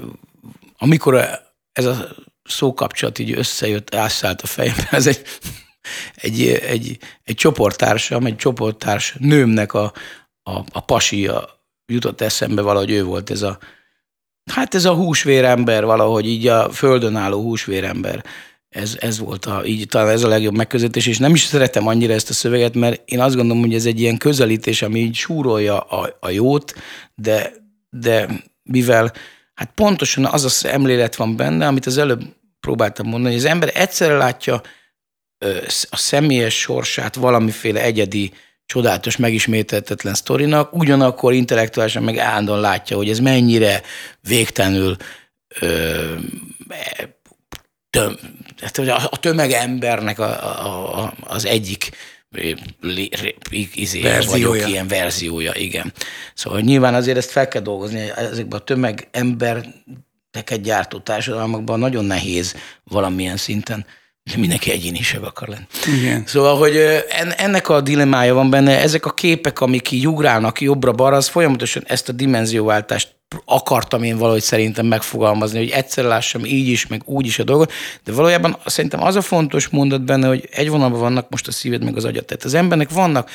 amikor 0.77 1.29
ez 1.71 1.85
a 1.85 2.15
szókapcsolat 2.49 3.19
így 3.19 3.31
összejött, 3.31 3.95
átszállt 3.95 4.41
a 4.41 4.47
fejembe, 4.47 4.87
ez 4.91 5.07
egy, 5.07 5.21
egy, 6.15 6.47
egy, 6.47 6.97
egy 7.23 7.35
csoporttársam, 7.35 8.25
egy 8.25 8.35
csoporttárs 8.35 9.15
nőmnek 9.19 9.73
a, 9.73 9.93
a, 10.43 10.63
a 10.71 10.79
pasia 10.79 11.49
jutott 11.85 12.21
eszembe 12.21 12.61
valahogy 12.61 12.91
ő 12.91 13.03
volt 13.03 13.29
ez 13.29 13.41
a, 13.41 13.57
hát 14.51 14.75
ez 14.75 14.85
a 14.85 14.93
húsvérember 14.93 15.85
valahogy, 15.85 16.27
így 16.27 16.47
a 16.47 16.71
földön 16.71 17.15
álló 17.15 17.41
húsvérember. 17.41 18.25
Ez, 18.69 18.97
ez 18.99 19.19
volt 19.19 19.45
a, 19.45 19.65
így 19.65 19.87
talán 19.87 20.09
ez 20.09 20.23
a 20.23 20.27
legjobb 20.27 20.55
megközelítés, 20.55 21.07
és 21.07 21.17
nem 21.17 21.33
is 21.33 21.43
szeretem 21.43 21.87
annyira 21.87 22.13
ezt 22.13 22.29
a 22.29 22.33
szöveget, 22.33 22.75
mert 22.75 23.01
én 23.05 23.19
azt 23.19 23.35
gondolom, 23.35 23.63
hogy 23.63 23.73
ez 23.73 23.85
egy 23.85 23.99
ilyen 23.99 24.17
közelítés, 24.17 24.81
ami 24.81 24.99
így 24.99 25.15
súrolja 25.15 25.79
a, 25.79 26.17
a 26.19 26.29
jót, 26.29 26.73
de, 27.15 27.51
de 27.89 28.43
mivel 28.63 29.13
hát 29.53 29.71
pontosan 29.75 30.25
az 30.25 30.45
a 30.45 30.49
szemlélet 30.49 31.15
van 31.15 31.35
benne, 31.35 31.67
amit 31.67 31.85
az 31.85 31.97
előbb 31.97 32.21
próbáltam 32.59 33.07
mondani, 33.07 33.33
hogy 33.33 33.43
az 33.43 33.49
ember 33.49 33.71
egyszerre 33.73 34.17
látja 34.17 34.61
a 35.89 35.97
személyes 35.97 36.59
sorsát 36.59 37.15
valamiféle 37.15 37.81
egyedi, 37.81 38.33
csodálatos, 38.65 39.17
megismételtetlen 39.17 40.13
sztorinak, 40.13 40.75
ugyanakkor 40.75 41.33
intellektuálisan 41.33 42.03
meg 42.03 42.17
állandóan 42.17 42.59
látja, 42.59 42.97
hogy 42.97 43.09
ez 43.09 43.19
mennyire 43.19 43.81
végtelenül 44.21 44.95
töm, 47.89 48.19
hát, 48.61 48.77
a 49.11 49.17
tömegembernek 49.19 50.19
a, 50.19 50.63
a, 50.65 51.03
a, 51.03 51.13
az 51.21 51.45
egyik 51.45 51.91
izé, 53.73 54.01
verziója. 54.01 54.49
vagyok 54.49 54.69
ilyen 54.69 54.87
verziója, 54.87 55.51
igen. 55.55 55.93
Szóval 56.33 56.59
nyilván 56.59 56.93
azért 56.93 57.17
ezt 57.17 57.31
fel 57.31 57.47
kell 57.47 57.61
dolgozni, 57.61 58.11
ezekben 58.15 58.59
a 58.59 58.63
tömegembereket 60.31 60.61
gyártó 60.61 60.99
társadalmakban 60.99 61.79
nagyon 61.79 62.05
nehéz 62.05 62.55
valamilyen 62.83 63.37
szinten 63.37 63.85
mindenki 64.37 64.71
egyénisebb 64.71 65.23
akar 65.23 65.47
lenni. 65.47 65.65
Igen. 65.99 66.23
Szóval, 66.25 66.57
hogy 66.57 66.77
ennek 67.37 67.69
a 67.69 67.81
dilemája 67.81 68.33
van 68.33 68.49
benne, 68.49 68.79
ezek 68.79 69.05
a 69.05 69.13
képek, 69.13 69.61
amik 69.61 69.91
így 69.91 70.07
ugrálnak 70.07 70.61
jobbra-balra, 70.61 71.15
az 71.15 71.27
folyamatosan 71.27 71.83
ezt 71.87 72.09
a 72.09 72.11
dimenzióváltást 72.11 73.17
akartam 73.45 74.03
én 74.03 74.17
valahogy 74.17 74.41
szerintem 74.41 74.85
megfogalmazni, 74.85 75.57
hogy 75.57 75.69
egyszer 75.69 76.03
lássam 76.03 76.45
így 76.45 76.67
is, 76.67 76.87
meg 76.87 77.01
úgy 77.05 77.25
is 77.25 77.39
a 77.39 77.43
dolgot, 77.43 77.71
de 78.03 78.11
valójában 78.11 78.57
szerintem 78.65 79.03
az 79.03 79.15
a 79.15 79.21
fontos 79.21 79.67
mondat 79.67 80.03
benne, 80.03 80.27
hogy 80.27 80.47
egy 80.51 80.69
vonalban 80.69 80.99
vannak 80.99 81.29
most 81.29 81.47
a 81.47 81.51
szíved 81.51 81.83
meg 81.83 81.95
az 81.95 82.05
agyat. 82.05 82.25
Tehát 82.25 82.43
az 82.43 82.53
embernek 82.53 82.89
vannak 82.89 83.29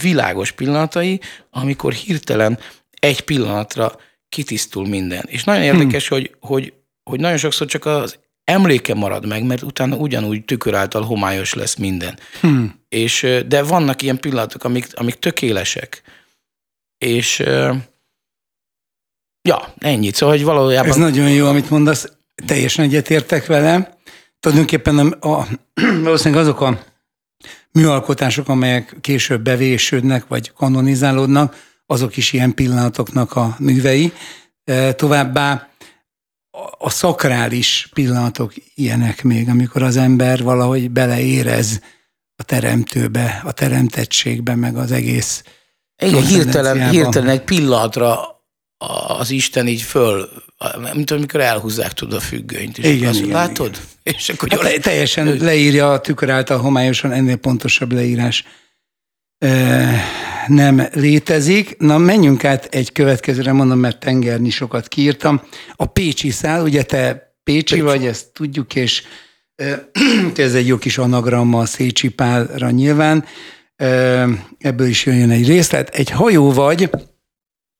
világos 0.00 0.50
pillanatai, 0.52 1.20
amikor 1.50 1.92
hirtelen 1.92 2.58
egy 3.00 3.20
pillanatra 3.20 3.92
kitisztul 4.28 4.86
minden. 4.86 5.24
És 5.26 5.44
nagyon 5.44 5.62
érdekes, 5.62 6.08
hmm. 6.08 6.18
hogy, 6.18 6.34
hogy, 6.40 6.72
hogy 7.02 7.20
nagyon 7.20 7.36
sokszor 7.38 7.66
csak 7.66 7.84
az 7.84 8.18
emléke 8.44 8.94
marad 8.94 9.26
meg, 9.26 9.44
mert 9.44 9.62
utána 9.62 9.96
ugyanúgy 9.96 10.44
tükör 10.44 10.74
által 10.74 11.02
homályos 11.02 11.54
lesz 11.54 11.74
minden. 11.74 12.18
Hmm. 12.40 12.80
És, 12.88 13.26
de 13.46 13.62
vannak 13.62 14.02
ilyen 14.02 14.20
pillanatok, 14.20 14.64
amik, 14.64 14.86
amik 14.94 15.14
tökélesek. 15.14 16.02
És 16.98 17.38
ja, 19.42 19.74
ennyit. 19.78 20.14
Szóval, 20.14 20.36
hogy 20.36 20.44
valójában... 20.44 20.90
Ez 20.90 20.96
nagyon 20.96 21.30
jó, 21.30 21.46
amit 21.46 21.70
mondasz. 21.70 22.12
Teljesen 22.46 22.84
egyetértek 22.84 23.46
vele. 23.46 23.98
Tulajdonképpen 24.40 24.98
a, 24.98 25.28
a, 25.28 25.46
valószínűleg 26.02 26.42
azok 26.42 26.60
a 26.60 26.84
műalkotások, 27.72 28.48
amelyek 28.48 28.96
később 29.00 29.42
bevésődnek, 29.42 30.26
vagy 30.28 30.52
kanonizálódnak, 30.52 31.56
azok 31.90 32.16
is 32.16 32.32
ilyen 32.32 32.54
pillanatoknak 32.54 33.36
a 33.36 33.56
művei. 33.58 34.12
Továbbá 34.96 35.68
a 36.78 36.90
szakrális 36.90 37.88
pillanatok 37.92 38.52
ilyenek 38.74 39.22
még, 39.22 39.48
amikor 39.48 39.82
az 39.82 39.96
ember 39.96 40.42
valahogy 40.42 40.90
beleérez 40.90 41.80
a 42.36 42.42
teremtőbe, 42.42 43.42
a 43.44 43.52
teremtettségbe, 43.52 44.54
meg 44.54 44.76
az 44.76 44.92
egész 44.92 45.42
Igen, 46.02 46.26
hirtelen, 46.26 46.90
hirtelen 46.90 47.28
egy 47.28 47.42
pillanatra 47.42 48.36
az 49.18 49.30
Isten 49.30 49.66
így 49.66 49.82
föl, 49.82 50.28
mint 50.92 51.10
amikor 51.10 51.40
elhúzzák 51.40 51.92
tud 51.92 52.12
a 52.12 52.20
függönyt. 52.20 52.78
És 52.78 52.84
igen, 52.84 53.08
azt, 53.08 53.18
igen, 53.18 53.30
látod? 53.30 53.80
Igen. 54.02 54.18
És 54.18 54.28
akkor 54.28 54.48
hát 54.48 54.62
le, 54.62 54.78
teljesen 54.78 55.36
leírja 55.36 55.92
a 55.92 56.00
tükör 56.00 56.30
által 56.30 56.58
homályosan, 56.58 57.12
ennél 57.12 57.36
pontosabb 57.36 57.92
leírás 57.92 58.44
e, 58.44 58.46
nem 60.46 60.88
létezik. 60.92 61.76
Na, 61.78 61.98
menjünk 61.98 62.44
át 62.44 62.64
egy 62.64 62.92
következőre, 62.92 63.52
mondom, 63.52 63.78
mert 63.78 64.00
tengerni 64.00 64.50
sokat 64.50 64.88
kiírtam. 64.88 65.42
A 65.76 65.86
Pécsi 65.86 66.30
szál, 66.30 66.62
ugye 66.62 66.82
te 66.82 67.34
Pécsi, 67.44 67.74
Pécsi. 67.74 67.80
vagy, 67.80 68.06
ezt 68.06 68.26
tudjuk, 68.32 68.74
és 68.74 69.02
ez 70.36 70.54
egy 70.54 70.66
jó 70.66 70.78
kis 70.78 70.98
anagramma 70.98 71.60
a 71.60 71.66
Szécsi 71.66 72.08
Pálra 72.08 72.70
nyilván. 72.70 73.24
Ebből 74.58 74.86
is 74.86 75.06
jön 75.06 75.30
egy 75.30 75.46
részlet. 75.46 75.88
Egy 75.88 76.10
hajó 76.10 76.52
vagy, 76.52 76.90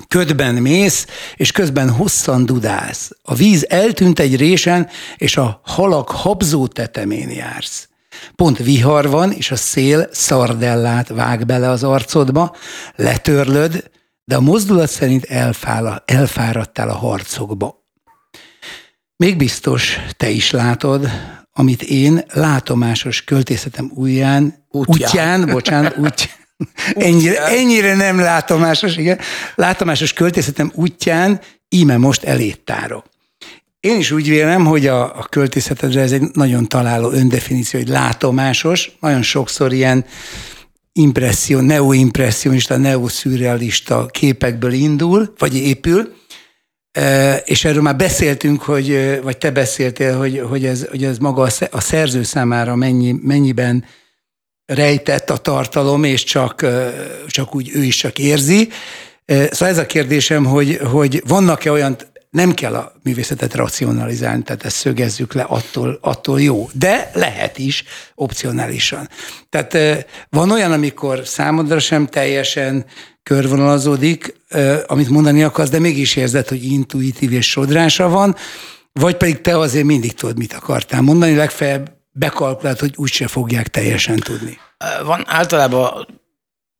ködben 0.08 0.54
mész, 0.54 1.06
és 1.36 1.52
közben 1.52 1.90
hosszan 1.90 2.46
dudálsz. 2.46 3.10
A 3.22 3.34
víz 3.34 3.66
eltűnt 3.68 4.18
egy 4.18 4.36
résen, 4.36 4.88
és 5.16 5.36
a 5.36 5.60
halak 5.64 6.10
habzó 6.10 6.66
tetemén 6.66 7.30
jársz. 7.30 7.88
Pont 8.34 8.58
vihar 8.58 9.08
van, 9.08 9.32
és 9.32 9.50
a 9.50 9.56
szél 9.56 10.08
szardellát 10.12 11.08
vág 11.08 11.46
bele 11.46 11.68
az 11.70 11.84
arcodba, 11.84 12.56
letörlöd, 12.96 13.90
de 14.24 14.36
a 14.36 14.40
mozdulat 14.40 14.90
szerint 14.90 15.24
elfáll, 15.24 16.02
elfáradtál 16.06 16.88
a 16.88 16.94
harcokba. 16.94 17.86
Még 19.16 19.36
biztos, 19.36 19.98
te 20.16 20.28
is 20.28 20.50
látod, 20.50 21.08
amit 21.52 21.82
én 21.82 22.24
látomásos 22.32 23.24
költészetem 23.24 23.90
újján, 23.94 24.66
útján, 24.68 25.08
útján 25.08 25.46
bocsánat, 25.46 25.96
útján, 26.06 26.36
ennyire, 26.94 27.46
ennyire 27.46 27.94
nem 27.94 28.18
látomásos, 28.18 28.96
igen. 28.96 29.18
Látomásos 29.54 30.12
költészetem 30.12 30.72
útján 30.74 31.40
íme 31.68 31.96
most 31.96 32.24
elét 32.24 32.60
tárok. 32.64 33.04
Én 33.80 33.98
is 33.98 34.10
úgy 34.10 34.28
vélem, 34.28 34.64
hogy 34.64 34.86
a, 34.86 35.18
a 35.18 35.26
költészetedre 35.30 36.00
ez 36.00 36.12
egy 36.12 36.22
nagyon 36.32 36.68
találó 36.68 37.10
öndefiníció, 37.10 37.80
hogy 37.80 37.88
látomásos, 37.88 38.90
nagyon 39.00 39.22
sokszor 39.22 39.72
ilyen 39.72 40.04
impresszió, 40.92 41.60
neoimpressionista, 41.60 42.76
neoszürrealista 42.76 44.06
képekből 44.06 44.72
indul, 44.72 45.34
vagy 45.38 45.56
épül, 45.56 46.14
e, 46.92 47.36
és 47.36 47.64
erről 47.64 47.82
már 47.82 47.96
beszéltünk, 47.96 48.62
hogy, 48.62 49.20
vagy 49.22 49.38
te 49.38 49.50
beszéltél, 49.50 50.16
hogy, 50.16 50.42
hogy, 50.48 50.64
ez, 50.64 50.86
hogy 50.90 51.04
ez 51.04 51.18
maga 51.18 51.48
a 51.70 51.80
szerző 51.80 52.22
számára 52.22 52.74
mennyi, 52.74 53.12
mennyiben 53.22 53.84
rejtett 54.66 55.30
a 55.30 55.36
tartalom, 55.36 56.04
és 56.04 56.24
csak, 56.24 56.66
csak 57.26 57.54
úgy 57.54 57.70
ő 57.74 57.82
is 57.82 57.96
csak 57.96 58.18
érzi. 58.18 58.68
Szóval 59.26 59.68
ez 59.68 59.78
a 59.78 59.86
kérdésem, 59.86 60.44
hogy, 60.44 60.76
hogy 60.76 61.22
vannak-e 61.26 61.70
olyan, 61.70 61.96
nem 62.38 62.54
kell 62.54 62.74
a 62.74 62.92
művészetet 63.02 63.54
racionalizálni, 63.54 64.42
tehát 64.42 64.64
ezt 64.64 64.76
szögezzük 64.76 65.32
le, 65.32 65.42
attól, 65.42 65.98
attól 66.00 66.40
jó, 66.40 66.68
de 66.72 67.10
lehet 67.14 67.58
is 67.58 67.84
opcionálisan. 68.14 69.08
Tehát 69.48 69.78
van 70.30 70.50
olyan, 70.50 70.72
amikor 70.72 71.26
számodra 71.26 71.78
sem 71.78 72.06
teljesen 72.06 72.84
körvonalazódik, 73.22 74.34
amit 74.86 75.08
mondani 75.08 75.42
akarsz, 75.42 75.70
de 75.70 75.78
mégis 75.78 76.16
érzed, 76.16 76.48
hogy 76.48 76.64
intuitív 76.64 77.32
és 77.32 77.50
sodrása 77.50 78.08
van, 78.08 78.36
vagy 78.92 79.16
pedig 79.16 79.40
te 79.40 79.58
azért 79.58 79.84
mindig 79.84 80.12
tudod, 80.14 80.38
mit 80.38 80.52
akartál 80.52 81.02
mondani, 81.02 81.34
legfeljebb 81.34 81.92
bekalkulált, 82.12 82.80
hogy 82.80 82.92
úgyse 82.96 83.28
fogják 83.28 83.68
teljesen 83.68 84.16
tudni. 84.16 84.58
Van 85.04 85.24
általában 85.26 86.06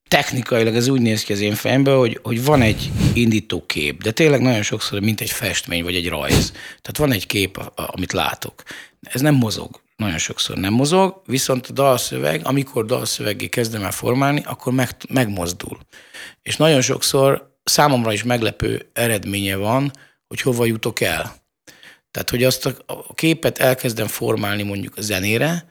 technikailag 0.09 0.74
ez 0.74 0.88
úgy 0.88 1.00
néz 1.00 1.24
ki 1.24 1.32
az 1.32 1.40
én 1.40 1.54
fejemben, 1.54 1.96
hogy, 1.96 2.20
hogy 2.22 2.44
van 2.44 2.62
egy 2.62 2.90
indító 3.14 3.66
kép, 3.66 4.02
de 4.02 4.11
tényleg 4.11 4.40
nagyon 4.40 4.62
sokszor 4.62 5.00
mint 5.00 5.20
egy 5.20 5.30
festmény 5.30 5.82
vagy 5.82 5.94
egy 5.94 6.09
rajz. 6.09 6.50
Tehát 6.52 6.96
van 6.96 7.12
egy 7.12 7.26
kép, 7.26 7.72
amit 7.74 8.12
látok. 8.12 8.62
Ez 9.00 9.20
nem 9.20 9.34
mozog. 9.34 9.80
Nagyon 9.96 10.18
sokszor 10.18 10.56
nem 10.56 10.72
mozog, 10.72 11.22
viszont 11.26 11.66
a 11.66 11.72
dalszöveg, 11.72 12.40
amikor 12.44 12.84
dalszöveggé 12.84 13.48
kezdem 13.48 13.82
el 13.82 13.90
formálni, 13.90 14.42
akkor 14.44 14.72
meg, 14.72 14.90
megmozdul. 15.09 15.78
És 16.42 16.56
nagyon 16.56 16.80
sokszor 16.80 17.56
számomra 17.64 18.12
is 18.12 18.22
meglepő 18.22 18.90
eredménye 18.92 19.56
van, 19.56 19.92
hogy 20.26 20.40
hova 20.40 20.64
jutok 20.64 21.00
el. 21.00 21.36
Tehát, 22.11 22.30
hogy 22.30 22.44
azt 22.44 22.66
a, 22.66 23.14
képet 23.14 23.59
elkezdem 23.59 24.06
formálni 24.06 24.62
mondjuk 24.62 24.96
a 24.96 25.00
zenére, 25.00 25.68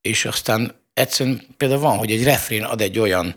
és 0.00 0.24
aztán 0.24 0.74
egyszerűen 0.94 1.42
például 1.56 1.80
van, 1.80 1.98
hogy 1.98 2.10
egy 2.10 2.24
refrén 2.24 2.62
ad 2.62 2.80
egy 2.80 2.98
olyan 2.98 3.34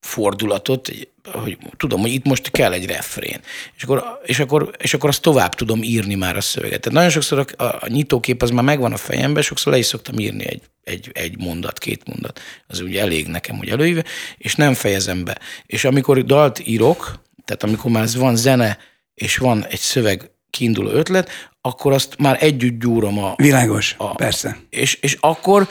fordulatot, 0.00 0.92
hogy 1.32 1.58
tudom, 1.76 2.00
hogy 2.00 2.12
itt 2.12 2.24
most 2.24 2.50
kell 2.50 2.72
egy 2.72 2.86
refrén. 2.86 3.40
És 3.76 3.82
akkor, 3.82 4.20
és 4.24 4.38
akkor, 4.38 4.70
és 4.78 4.94
akkor 4.94 5.08
azt 5.08 5.22
tovább 5.22 5.54
tudom 5.54 5.82
írni 5.82 6.14
már 6.14 6.36
a 6.36 6.40
szöveget. 6.40 6.80
Tehát 6.80 6.98
nagyon 6.98 7.10
sokszor 7.10 7.46
a, 7.56 7.62
a 7.64 7.88
nyitókép 7.88 8.42
az 8.42 8.50
már 8.50 8.64
megvan 8.64 8.92
a 8.92 8.96
fejemben, 8.96 9.42
sokszor 9.42 9.72
le 9.72 9.78
is 9.78 9.86
szoktam 9.86 10.18
írni 10.18 10.46
egy, 10.46 10.62
egy, 10.84 11.10
egy 11.12 11.38
mondat, 11.38 11.78
két 11.78 12.06
mondat. 12.06 12.40
Az 12.66 12.80
ugye 12.80 13.00
elég 13.00 13.26
nekem, 13.26 13.56
hogy 13.56 13.68
előíve, 13.68 14.04
és 14.36 14.54
nem 14.54 14.74
fejezem 14.74 15.24
be. 15.24 15.38
És 15.66 15.84
amikor 15.84 16.24
dalt 16.24 16.66
írok, 16.66 17.22
tehát 17.44 17.62
amikor 17.62 17.90
már 17.90 18.02
ez 18.02 18.16
van 18.16 18.36
zene, 18.36 18.78
és 19.14 19.36
van 19.36 19.66
egy 19.66 19.78
szöveg 19.78 20.30
kiinduló 20.50 20.90
ötlet, 20.90 21.30
akkor 21.60 21.92
azt 21.92 22.18
már 22.18 22.36
együtt 22.40 22.80
gyúrom 22.80 23.18
a... 23.18 23.34
Világos, 23.36 23.94
a, 23.98 24.14
persze. 24.14 24.58
És, 24.70 24.94
és 24.94 25.16
akkor 25.20 25.68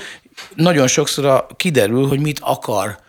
nagyon 0.56 0.88
sokszor 0.88 1.26
a, 1.26 1.48
kiderül, 1.56 2.08
hogy 2.08 2.20
mit 2.20 2.40
akar 2.42 3.00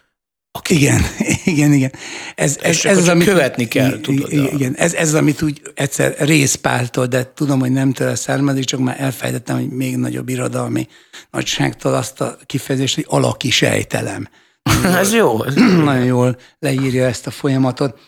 aki... 0.53 0.75
Igen, 0.75 1.01
igen, 1.45 1.73
igen. 1.73 1.93
Ez, 2.35 2.59
ez, 2.63 2.85
ez 2.85 2.97
az, 2.97 3.09
amit 3.09 3.27
követni 3.27 3.69
kell, 3.69 4.01
tudod. 4.01 4.33
Igen, 4.33 4.75
ez, 4.77 4.95
ez 4.95 5.15
amit 5.15 5.43
úgy 5.43 5.63
egyszer 5.75 6.15
részpáltól, 6.19 7.07
de 7.07 7.33
tudom, 7.35 7.61
hogy 7.61 7.73
nem 7.73 7.93
tőle 7.93 8.15
származik, 8.15 8.65
csak 8.65 8.81
már 8.81 9.01
elfejtettem, 9.01 9.57
hogy 9.57 9.69
még 9.69 9.97
nagyobb 9.97 10.29
irodalmi 10.29 10.89
nagyságtól 11.31 11.95
azt 11.95 12.21
a 12.21 12.37
kifejezést, 12.47 12.95
hogy 12.95 13.07
alaki 13.09 13.51
sejtelem. 13.51 14.29
ez 14.85 15.13
jó. 15.13 15.45
Ez 15.45 15.55
nagyon 15.85 16.05
jól 16.05 16.39
leírja 16.59 17.07
ezt 17.07 17.27
a 17.27 17.31
folyamatot. 17.31 17.99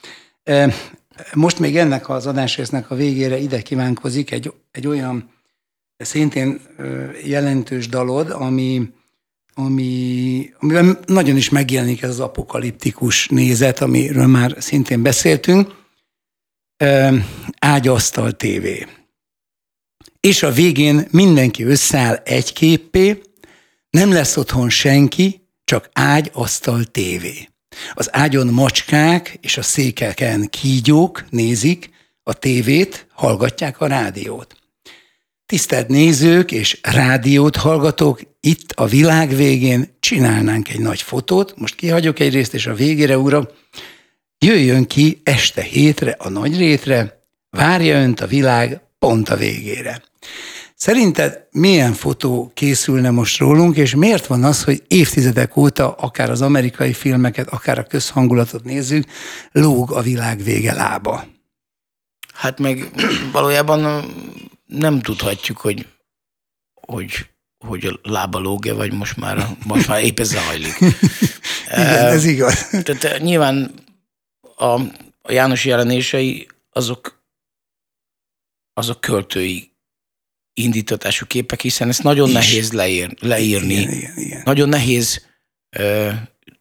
Most 1.35 1.59
még 1.59 1.77
ennek 1.77 2.09
az 2.09 2.27
adásrésznek 2.27 2.91
a 2.91 2.95
végére 2.95 3.39
ide 3.39 3.63
kívánkozik 3.63 4.31
egy, 4.31 4.53
egy 4.71 4.87
olyan 4.87 5.31
szintén 5.97 6.61
jelentős 7.25 7.89
dalod, 7.89 8.31
ami 8.31 8.91
ami, 9.55 10.53
amiben 10.59 10.99
nagyon 11.07 11.37
is 11.37 11.49
megjelenik 11.49 12.03
ez 12.03 12.09
az 12.09 12.21
apokaliptikus 12.21 13.29
nézet, 13.29 13.81
amiről 13.81 14.27
már 14.27 14.57
szintén 14.59 15.03
beszéltünk, 15.03 15.75
ágyasztal 17.59 18.33
tévé. 18.33 18.87
És 20.21 20.43
a 20.43 20.51
végén 20.51 21.07
mindenki 21.11 21.63
összeáll 21.63 22.15
egy 22.15 22.53
képpé, 22.53 23.23
nem 23.91 24.13
lesz 24.13 24.37
otthon 24.37 24.71
senki, 24.71 25.49
csak 25.65 25.91
ágy, 25.93 26.31
asztal, 26.33 26.85
tévé. 26.85 27.49
Az 27.95 28.15
ágyon 28.15 28.47
macskák 28.47 29.39
és 29.41 29.57
a 29.57 29.63
székeken 29.63 30.49
kígyók 30.51 31.25
nézik 31.31 31.91
a 32.23 32.33
tévét, 32.33 33.07
hallgatják 33.13 33.81
a 33.81 33.87
rádiót. 33.87 34.62
Tisztelt 35.53 35.89
nézők 35.89 36.53
és 36.53 36.79
rádiót 36.83 37.57
hallgatók, 37.57 38.21
itt 38.41 38.73
a 38.73 38.87
világ 38.87 39.29
végén 39.29 39.97
csinálnánk 40.01 40.69
egy 40.69 40.81
nagy 40.81 41.03
fotót, 41.03 41.57
most 41.57 41.75
kihagyok 41.75 42.19
egy 42.19 42.33
részt, 42.33 42.55
és 42.55 42.67
a 42.67 42.75
végére, 42.75 43.19
uram, 43.19 43.49
jöjjön 44.39 44.87
ki 44.87 45.21
este 45.25 45.63
hétre 45.63 46.17
a 46.19 46.29
nagy 46.29 46.57
rétre, 46.57 47.23
várja 47.51 48.01
önt 48.01 48.21
a 48.21 48.27
világ 48.27 48.81
pont 48.99 49.29
a 49.29 49.37
végére. 49.37 50.03
Szerinted 50.75 51.47
milyen 51.51 51.93
fotó 51.93 52.51
készülne 52.55 53.11
most 53.11 53.39
rólunk, 53.39 53.77
és 53.77 53.95
miért 53.95 54.27
van 54.27 54.45
az, 54.45 54.65
hogy 54.65 54.83
évtizedek 54.89 55.57
óta 55.57 55.93
akár 55.93 56.31
az 56.31 56.43
amerikai 56.43 56.93
filmeket, 56.93 57.49
akár 57.49 57.79
a 57.79 57.85
közhangulatot 57.85 58.65
nézzük, 58.65 59.05
lóg 59.51 59.91
a 59.91 60.01
világ 60.01 60.43
vége 60.43 60.73
lába? 60.73 61.25
Hát 62.35 62.59
meg 62.59 62.91
valójában 63.33 64.05
nem 64.73 65.01
tudhatjuk, 65.01 65.59
hogy, 65.59 65.87
hogy, 66.75 67.27
hogy 67.59 67.87
a 67.87 67.99
lába 68.03 68.39
lóge, 68.39 68.73
vagy 68.73 68.93
most 68.93 69.17
már, 69.17 69.47
most 69.65 69.89
már 69.89 70.05
épp 70.05 70.21
ez 70.21 70.29
zajlik. 70.29 70.79
Igen, 71.73 72.07
ez 72.07 72.25
igaz. 72.25 72.69
Tehát 72.83 73.21
nyilván 73.21 73.75
a, 74.57 74.81
a 75.23 75.33
János 75.33 75.65
jelenései 75.65 76.49
azok, 76.71 77.23
azok 78.75 79.01
költői 79.01 79.73
indítatású 80.55 81.27
képek, 81.27 81.61
hiszen 81.61 81.89
ezt 81.89 82.03
nagyon 82.03 82.29
Is. 82.29 82.35
nehéz 82.35 82.73
leír, 82.73 83.15
leírni. 83.21 83.75
Igen, 83.75 83.93
igen, 83.93 84.13
igen. 84.17 84.43
Nagyon 84.45 84.69
nehéz 84.69 85.27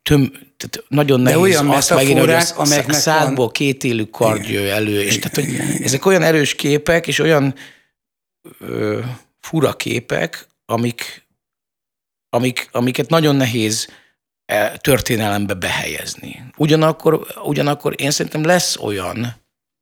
töm, 0.04 0.32
tehát 0.58 0.84
nagyon 0.88 1.20
nehéz 1.20 1.38
De 1.38 1.42
olyan 1.44 1.70
azt 1.70 1.94
megírni, 1.94 2.34
hogy 2.34 2.94
szádból 2.94 3.46
van... 3.46 3.52
két 3.52 3.84
élő 3.84 4.10
kard 4.10 4.50
jöjj 4.50 4.70
elő, 4.70 5.02
és 5.02 5.16
igen, 5.16 5.20
tehát, 5.20 5.36
hogy 5.36 5.54
igen, 5.54 5.70
igen. 5.70 5.84
ezek 5.84 6.06
olyan 6.06 6.22
erős 6.22 6.56
képek, 6.56 7.08
és 7.08 7.20
olyan 7.20 7.56
fura 9.40 9.74
képek, 9.74 10.48
amik, 10.66 11.28
amik, 12.30 12.70
amiket 12.72 13.10
nagyon 13.10 13.36
nehéz 13.36 13.88
e, 14.46 14.78
történelembe 14.78 15.54
behelyezni. 15.54 16.44
Ugyanakkor, 16.58 17.28
ugyanakkor 17.44 17.94
én 17.98 18.12
szerintem 18.12 18.44
lesz 18.44 18.78
olyan, 18.78 19.36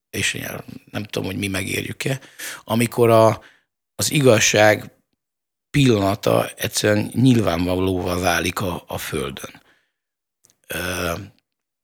és 0.09 0.37
nem 0.91 1.03
tudom, 1.03 1.27
hogy 1.27 1.37
mi 1.37 1.47
megérjük-e, 1.47 2.19
amikor 2.63 3.09
a, 3.09 3.41
az 3.95 4.11
igazság 4.11 4.91
pillanata 5.69 6.49
egyszerűen 6.55 7.09
nyilvánvalóvá 7.13 8.15
válik 8.15 8.61
a, 8.61 8.83
a 8.87 8.97
Földön. 8.97 9.61
Ö, 10.67 11.13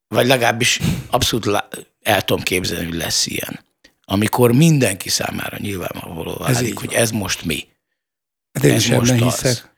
vagy 0.07 0.27
legalábbis 0.27 0.79
abszolút 1.09 1.63
el 2.01 2.21
tudom 2.21 2.43
képzelni, 2.43 2.85
hogy 2.85 2.93
lesz 2.93 3.25
ilyen 3.25 3.59
amikor 4.05 4.51
mindenki 4.51 5.09
számára 5.09 5.57
nyilvánvaló 5.59 6.33
válik, 6.33 6.77
hogy 6.77 6.93
ez 6.93 7.11
most 7.11 7.45
mi. 7.45 7.67
Hát 8.53 8.63
én 8.63 8.73
ez 8.73 8.85
most 8.85 9.11
az. 9.11 9.41
hiszek. 9.41 9.73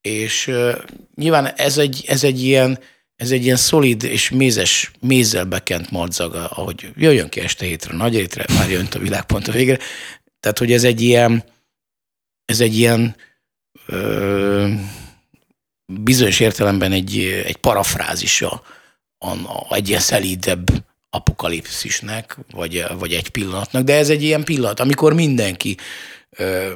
És 0.00 0.46
uh, 0.46 0.72
nyilván 1.14 1.46
ez 1.46 1.78
egy, 1.78 2.04
ez 2.06 2.24
egy 2.24 2.42
ilyen 2.42 2.78
ez 3.20 3.30
egy 3.30 3.44
ilyen 3.44 3.56
szolid 3.56 4.02
és 4.02 4.30
mézes, 4.30 4.90
mézzel 5.00 5.44
bekent 5.44 5.90
madzaga, 5.90 6.46
ahogy 6.46 6.92
jöjjön 6.96 7.28
ki 7.28 7.40
este 7.40 7.64
hétre, 7.64 7.96
nagy 7.96 8.14
hétre, 8.14 8.44
már 8.54 8.70
jönt 8.70 8.94
a 8.94 8.98
világpont 8.98 9.48
a 9.48 9.52
végre. 9.52 9.78
Tehát, 10.40 10.58
hogy 10.58 10.72
ez 10.72 10.84
egy 10.84 11.00
ilyen, 11.00 11.44
ez 12.44 12.60
egy 12.60 12.78
ilyen 12.78 13.16
ö, 13.86 14.72
bizonyos 15.86 16.40
értelemben 16.40 16.92
egy, 16.92 17.18
egy 17.44 17.56
parafrázisa, 17.56 18.62
a, 19.18 19.30
a, 19.30 19.74
egy 19.74 19.88
ilyen 19.88 20.00
szelídebb 20.00 20.84
apokalipszisnek, 21.10 22.38
vagy, 22.50 22.84
vagy 22.98 23.12
egy 23.12 23.28
pillanatnak, 23.28 23.82
de 23.82 23.96
ez 23.96 24.08
egy 24.10 24.22
ilyen 24.22 24.44
pillanat, 24.44 24.80
amikor 24.80 25.14
mindenki 25.14 25.76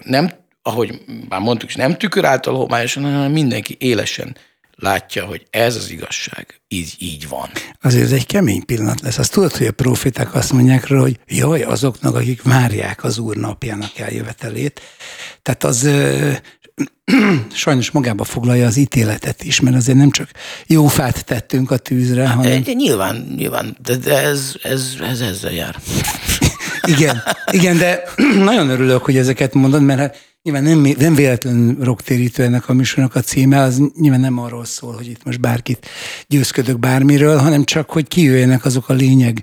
nem, 0.02 0.32
ahogy 0.62 1.00
már 1.28 1.40
mondtuk 1.40 1.68
is, 1.68 1.74
nem 1.74 1.96
tükör 1.96 2.24
által 2.24 2.54
homályosan, 2.54 3.02
hanem 3.02 3.32
mindenki 3.32 3.76
élesen 3.78 4.36
látja, 4.76 5.24
hogy 5.24 5.46
ez 5.50 5.76
az 5.76 5.90
igazság, 5.90 6.60
így, 6.68 6.94
így 6.98 7.28
van. 7.28 7.50
Azért 7.82 8.04
ez 8.04 8.12
egy 8.12 8.26
kemény 8.26 8.64
pillanat 8.64 9.00
lesz. 9.00 9.18
Azt 9.18 9.32
tudod, 9.32 9.56
hogy 9.56 9.66
a 9.66 9.72
proféták 9.72 10.34
azt 10.34 10.52
mondják 10.52 10.86
rá, 10.86 10.98
hogy 10.98 11.18
jaj, 11.26 11.62
azoknak, 11.62 12.14
akik 12.14 12.42
várják 12.42 13.04
az 13.04 13.18
Úr 13.18 13.36
napjának 13.36 13.98
eljövetelét. 13.98 14.80
Tehát 15.42 15.64
az 15.64 15.88
sajnos 17.52 17.90
magába 17.90 18.24
foglalja 18.24 18.66
az 18.66 18.76
ítéletet 18.76 19.42
is, 19.42 19.60
mert 19.60 19.76
azért 19.76 19.98
nem 19.98 20.10
csak 20.10 20.30
jó 20.66 20.86
fát 20.86 21.24
tettünk 21.24 21.70
a 21.70 21.76
tűzre, 21.76 22.28
hanem... 22.28 22.52
Hát, 22.52 22.74
nyilván, 22.74 23.32
nyilván, 23.36 23.76
de, 23.82 23.96
de 23.96 24.18
ez, 24.18 24.54
ez, 24.62 24.96
ez 25.00 25.20
ezzel 25.20 25.52
jár. 25.52 25.76
igen, 26.96 27.22
igen, 27.50 27.76
de 27.76 28.02
nagyon 28.50 28.68
örülök, 28.68 29.04
hogy 29.04 29.16
ezeket 29.16 29.54
mondod, 29.54 29.82
mert 29.82 29.98
hát 29.98 30.32
nyilván 30.42 30.62
nem, 30.62 30.94
nem 30.98 31.14
véletlenül 31.14 31.84
roktérítő 31.84 32.42
ennek 32.42 32.68
a 32.68 32.72
műsornak 32.72 33.14
a 33.14 33.20
címe, 33.20 33.60
az 33.60 33.82
nyilván 34.00 34.20
nem 34.20 34.38
arról 34.38 34.64
szól, 34.64 34.94
hogy 34.94 35.06
itt 35.06 35.24
most 35.24 35.40
bárkit 35.40 35.86
győzködök 36.26 36.78
bármiről, 36.78 37.38
hanem 37.38 37.64
csak, 37.64 37.90
hogy 37.90 38.08
kijöjjenek 38.08 38.64
azok 38.64 38.88
a 38.88 38.92
lényeg 38.92 39.42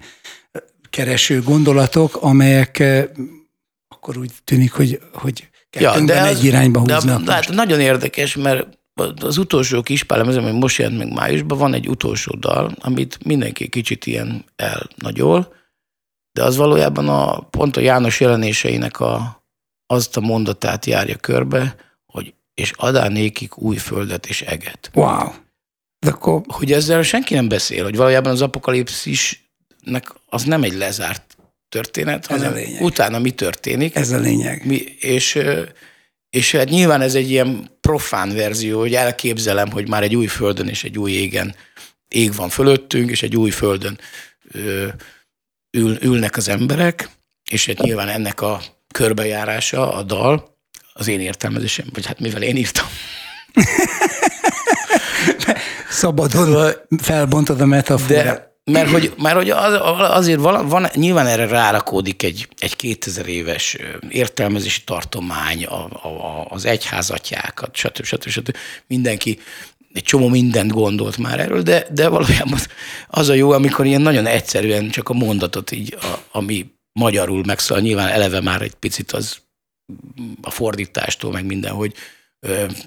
kereső 0.90 1.42
gondolatok, 1.42 2.16
amelyek 2.16 2.80
eh, 2.80 3.06
akkor 3.88 4.18
úgy 4.18 4.32
tűnik, 4.44 4.72
hogy, 4.72 5.00
hogy 5.14 5.51
ja, 5.80 6.00
de 6.00 6.22
az, 6.22 6.28
egy 6.28 6.44
irányba 6.44 6.80
húznak. 6.80 7.22
De, 7.22 7.32
hát 7.32 7.50
nagyon 7.50 7.80
érdekes, 7.80 8.36
mert 8.36 8.80
az 9.22 9.38
utolsó 9.38 9.82
kispálem, 9.82 10.28
ez, 10.28 10.36
ami 10.36 10.52
most 10.52 10.78
jelent 10.78 10.98
meg 10.98 11.14
májusban, 11.14 11.58
van 11.58 11.74
egy 11.74 11.88
utolsó 11.88 12.36
dal, 12.36 12.76
amit 12.80 13.24
mindenki 13.24 13.70
kicsit 13.70 14.06
ilyen 14.06 14.46
elnagyol, 14.56 15.54
de 16.32 16.44
az 16.44 16.56
valójában 16.56 17.10
a, 17.10 17.40
pont 17.40 17.78
a 17.78 17.82
János 17.82 18.20
jelenéseinek 18.20 19.00
a, 19.00 19.44
azt 19.86 20.18
a 20.18 20.22
mondatát 20.22 20.86
járja 20.86 21.16
körbe, 21.16 21.76
hogy 22.06 22.34
és 22.54 22.72
adá 22.76 23.08
nékik 23.08 23.58
új 23.58 23.76
földet 23.76 24.26
és 24.26 24.42
eget. 24.42 24.92
Wow. 24.94 25.30
De 26.00 26.10
akkor... 26.10 26.42
Hogy 26.48 26.72
ezzel 26.72 27.04
senki 27.04 27.34
nem 27.34 27.48
beszél, 27.48 27.84
hogy 27.84 27.96
valójában 27.96 28.32
az 28.32 28.42
apokalipszisnek 28.42 30.14
az 30.26 30.44
nem 30.44 30.64
egy 30.64 30.74
lezárt 30.74 31.31
történet, 31.72 32.32
ez 32.32 32.38
hanem 32.38 32.60
utána 32.80 33.20
mi 33.20 33.32
történik. 33.32 33.96
Ez 33.96 34.12
a 34.12 34.18
lényeg. 34.18 34.66
Mi, 34.66 34.76
és, 35.00 35.40
és 36.30 36.52
hát 36.52 36.70
nyilván 36.70 37.02
ez 37.02 37.16
egy 37.16 37.30
ilyen 37.30 37.78
profán 37.82 38.36
verzió, 38.36 38.80
hogy 38.80 38.96
elképzelem, 38.96 39.72
hogy 39.72 39.90
már 39.90 40.04
egy 40.04 40.16
új 40.16 40.28
földön 40.28 40.68
és 40.68 40.84
egy 40.84 40.98
új 40.98 41.12
égen 41.12 41.56
ég 42.08 42.36
van 42.36 42.50
fölöttünk, 42.50 43.10
és 43.10 43.24
egy 43.24 43.36
új 43.36 43.50
földön 43.50 44.00
ül, 45.72 45.98
ülnek 46.02 46.38
az 46.38 46.48
emberek, 46.48 47.10
és 47.50 47.66
hát 47.66 47.82
nyilván 47.82 48.08
ennek 48.08 48.42
a 48.42 48.62
körbejárása 48.94 49.94
a 49.94 50.04
dal, 50.04 50.58
az 50.94 51.08
én 51.08 51.20
értelmezésem, 51.20 51.86
vagy 51.94 52.06
hát 52.06 52.20
mivel 52.20 52.42
én 52.42 52.56
írtam. 52.56 52.86
Szabadon 55.90 56.72
felbontod 57.02 57.62
a 57.62 57.66
metaforát. 57.66 58.24
De 58.24 58.51
mert 58.72 58.90
hogy, 58.90 59.14
mert 59.18 59.36
hogy 59.36 59.50
az, 59.50 59.74
azért 60.00 60.40
van, 60.40 60.68
van, 60.68 60.88
nyilván 60.94 61.28
erre 61.28 61.48
rárakódik 61.48 62.24
egy, 62.24 62.48
egy 62.58 62.76
2000 62.76 63.28
éves 63.28 63.78
értelmezési 64.10 64.82
tartomány, 64.84 65.66
a, 65.66 65.84
a, 65.84 66.46
az 66.50 66.66
egyházatjákat, 66.66 67.76
stb. 67.76 68.04
stb. 68.04 68.28
stb. 68.28 68.56
Mindenki 68.88 69.40
egy 69.94 70.04
csomó 70.04 70.28
mindent 70.28 70.72
gondolt 70.72 71.18
már 71.18 71.40
erről, 71.40 71.62
de, 71.62 71.88
de 71.92 72.08
valójában 72.08 72.60
az 73.08 73.30
a 73.30 73.34
jó, 73.34 73.52
amikor 73.52 73.86
ilyen 73.86 74.02
nagyon 74.02 74.26
egyszerűen 74.26 74.90
csak 74.90 75.10
a 75.10 75.14
mondatot 75.14 75.72
így, 75.72 75.98
a, 76.02 76.18
ami 76.32 76.72
magyarul 76.94 77.44
megszól, 77.46 77.80
nyilván 77.80 78.08
eleve 78.08 78.42
már 78.42 78.62
egy 78.62 78.74
picit 78.74 79.12
az 79.12 79.38
a 80.42 80.50
fordítástól, 80.50 81.32
meg 81.32 81.46
minden, 81.46 81.72
hogy 81.72 81.94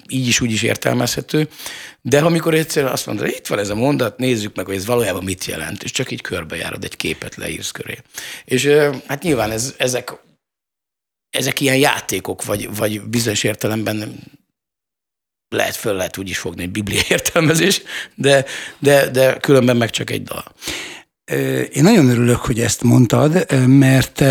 így 0.07 0.27
is 0.27 0.41
úgy 0.41 0.51
is 0.51 0.63
értelmezhető, 0.63 1.49
de 2.01 2.19
amikor 2.19 2.53
egyszerűen 2.53 2.91
azt 2.91 3.05
mondod, 3.05 3.27
itt 3.27 3.47
van 3.47 3.59
ez 3.59 3.69
a 3.69 3.75
mondat, 3.75 4.17
nézzük 4.17 4.55
meg, 4.55 4.65
hogy 4.65 4.75
ez 4.75 4.85
valójában 4.85 5.23
mit 5.23 5.45
jelent, 5.45 5.83
és 5.83 5.91
csak 5.91 6.11
így 6.11 6.21
körbejárod, 6.21 6.83
egy 6.83 6.95
képet 6.95 7.35
leírsz 7.35 7.71
köré. 7.71 7.97
És 8.45 8.65
hát 9.07 9.23
nyilván 9.23 9.51
ez, 9.51 9.75
ezek, 9.77 10.13
ezek 11.29 11.59
ilyen 11.59 11.77
játékok, 11.77 12.45
vagy, 12.45 12.75
vagy 12.75 13.01
bizonyos 13.01 13.43
értelemben 13.43 14.15
lehet, 15.49 15.75
föl 15.75 15.93
lehet 15.93 16.17
úgy 16.17 16.29
is 16.29 16.37
fogni 16.37 16.63
egy 16.63 16.71
biblia 16.71 17.01
értelmezés, 17.09 17.81
de, 18.15 18.45
de, 18.79 19.09
de 19.09 19.37
különben 19.37 19.77
meg 19.77 19.89
csak 19.89 20.09
egy 20.09 20.23
dal. 20.23 20.53
Én 21.71 21.83
nagyon 21.83 22.09
örülök, 22.09 22.37
hogy 22.37 22.59
ezt 22.59 22.83
mondtad, 22.83 23.51
mert 23.67 24.23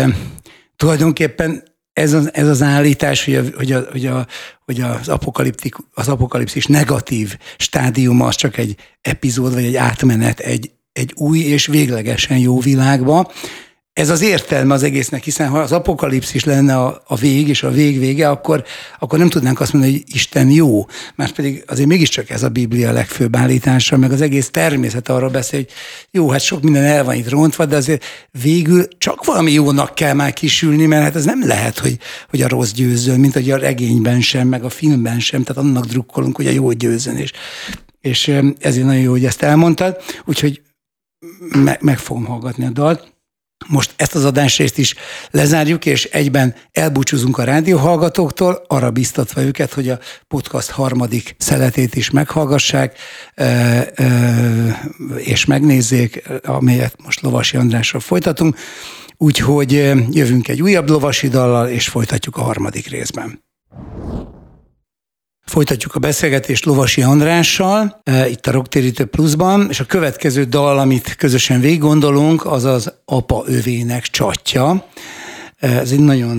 tulajdonképpen 0.75 1.74
ez 1.95 2.13
az, 2.13 2.33
ez 2.33 2.47
az 2.47 2.61
állítás, 2.61 3.25
hogy, 3.25 3.35
a, 3.35 3.43
hogy, 3.57 3.71
a, 3.71 3.87
hogy, 3.91 4.05
a, 4.05 4.27
hogy 4.65 4.81
az, 4.81 5.07
apokaliptik, 5.07 5.75
az 5.93 6.07
apokalipszis 6.07 6.65
negatív 6.65 7.37
stádiuma 7.57 8.25
az 8.25 8.35
csak 8.35 8.57
egy 8.57 8.75
epizód, 9.01 9.53
vagy 9.53 9.63
egy 9.63 9.75
átmenet 9.75 10.39
egy, 10.39 10.71
egy 10.93 11.13
új 11.15 11.39
és 11.39 11.65
véglegesen 11.65 12.37
jó 12.37 12.59
világba, 12.59 13.31
ez 13.95 14.09
az 14.09 14.21
értelme 14.21 14.73
az 14.73 14.83
egésznek, 14.83 15.23
hiszen 15.23 15.49
ha 15.49 15.59
az 15.59 15.71
apokalipszis 15.71 16.43
lenne 16.43 16.77
a, 16.77 17.01
a 17.07 17.15
vég 17.15 17.47
és 17.47 17.63
a 17.63 17.71
vég 17.71 17.99
vége, 17.99 18.29
akkor, 18.29 18.63
akkor 18.99 19.19
nem 19.19 19.29
tudnánk 19.29 19.59
azt 19.59 19.73
mondani, 19.73 19.93
hogy 19.93 20.03
Isten 20.15 20.49
jó. 20.49 20.85
Mert 21.15 21.35
pedig 21.35 21.63
azért 21.67 21.87
mégiscsak 21.87 22.29
ez 22.29 22.43
a 22.43 22.49
Biblia 22.49 22.91
legfőbb 22.91 23.35
állítása, 23.35 23.97
meg 23.97 24.11
az 24.11 24.21
egész 24.21 24.49
természet 24.49 25.09
arra 25.09 25.29
beszél, 25.29 25.59
hogy 25.59 25.69
jó, 26.11 26.29
hát 26.29 26.41
sok 26.41 26.61
minden 26.61 26.83
el 26.83 27.03
van 27.03 27.15
itt 27.15 27.29
rontva, 27.29 27.65
de 27.65 27.75
azért 27.75 28.03
végül 28.41 28.87
csak 28.97 29.25
valami 29.25 29.51
jónak 29.51 29.95
kell 29.95 30.13
már 30.13 30.33
kisülni, 30.33 30.85
mert 30.85 31.03
hát 31.03 31.15
ez 31.15 31.25
nem 31.25 31.47
lehet, 31.47 31.79
hogy, 31.79 31.97
hogy 32.29 32.41
a 32.41 32.47
rossz 32.47 32.71
győzön, 32.71 33.19
mint 33.19 33.33
hogy 33.33 33.51
a 33.51 33.57
regényben 33.57 34.21
sem, 34.21 34.47
meg 34.47 34.63
a 34.63 34.69
filmben 34.69 35.19
sem, 35.19 35.43
tehát 35.43 35.63
annak 35.63 35.85
drukkolunk, 35.85 36.35
hogy 36.35 36.47
a 36.47 36.51
jó 36.51 36.71
győzön. 36.71 37.17
És, 37.17 37.31
és 38.01 38.27
ezért 38.59 38.85
nagyon 38.85 39.01
jó, 39.01 39.11
hogy 39.11 39.25
ezt 39.25 39.41
elmondtad, 39.41 39.97
úgyhogy 40.25 40.61
me, 41.63 41.77
meg 41.81 41.97
fogom 41.97 42.25
hallgatni 42.25 42.65
a 42.65 42.69
dalt. 42.69 43.14
Most 43.67 43.93
ezt 43.95 44.15
az 44.15 44.25
adásrészt 44.25 44.77
is 44.77 44.95
lezárjuk, 45.31 45.85
és 45.85 46.03
egyben 46.03 46.55
elbúcsúzunk 46.71 47.37
a 47.37 47.43
rádióhallgatóktól, 47.43 48.63
arra 48.67 48.91
biztatva 48.91 49.41
őket, 49.41 49.73
hogy 49.73 49.89
a 49.89 49.99
podcast 50.27 50.69
harmadik 50.69 51.35
szeletét 51.37 51.95
is 51.95 52.09
meghallgassák, 52.09 52.97
és 55.17 55.45
megnézzék, 55.45 56.23
amelyet 56.43 56.95
most 57.03 57.21
Lovasi 57.21 57.57
Andrásról 57.57 58.01
folytatunk. 58.01 58.57
Úgyhogy 59.17 59.71
jövünk 60.09 60.47
egy 60.47 60.61
újabb 60.61 60.89
lovasi 60.89 61.27
dallal, 61.27 61.67
és 61.67 61.87
folytatjuk 61.87 62.37
a 62.37 62.41
harmadik 62.41 62.87
részben. 62.87 63.43
Folytatjuk 65.45 65.95
a 65.95 65.99
beszélgetést 65.99 66.65
Lovasi 66.65 67.01
Andrással, 67.01 68.01
e, 68.03 68.29
itt 68.29 68.47
a 68.47 68.51
Rocktérítő 68.51 69.05
Pluszban, 69.05 69.69
és 69.69 69.79
a 69.79 69.85
következő 69.85 70.43
dal, 70.43 70.79
amit 70.79 71.15
közösen 71.15 71.59
végiggondolunk, 71.59 72.45
az 72.45 72.63
az 72.63 72.93
Apa 73.05 73.43
övének 73.47 74.03
csatja. 74.03 74.85
E, 75.57 75.67
ez 75.67 75.91
egy 75.91 75.99
nagyon, 75.99 76.37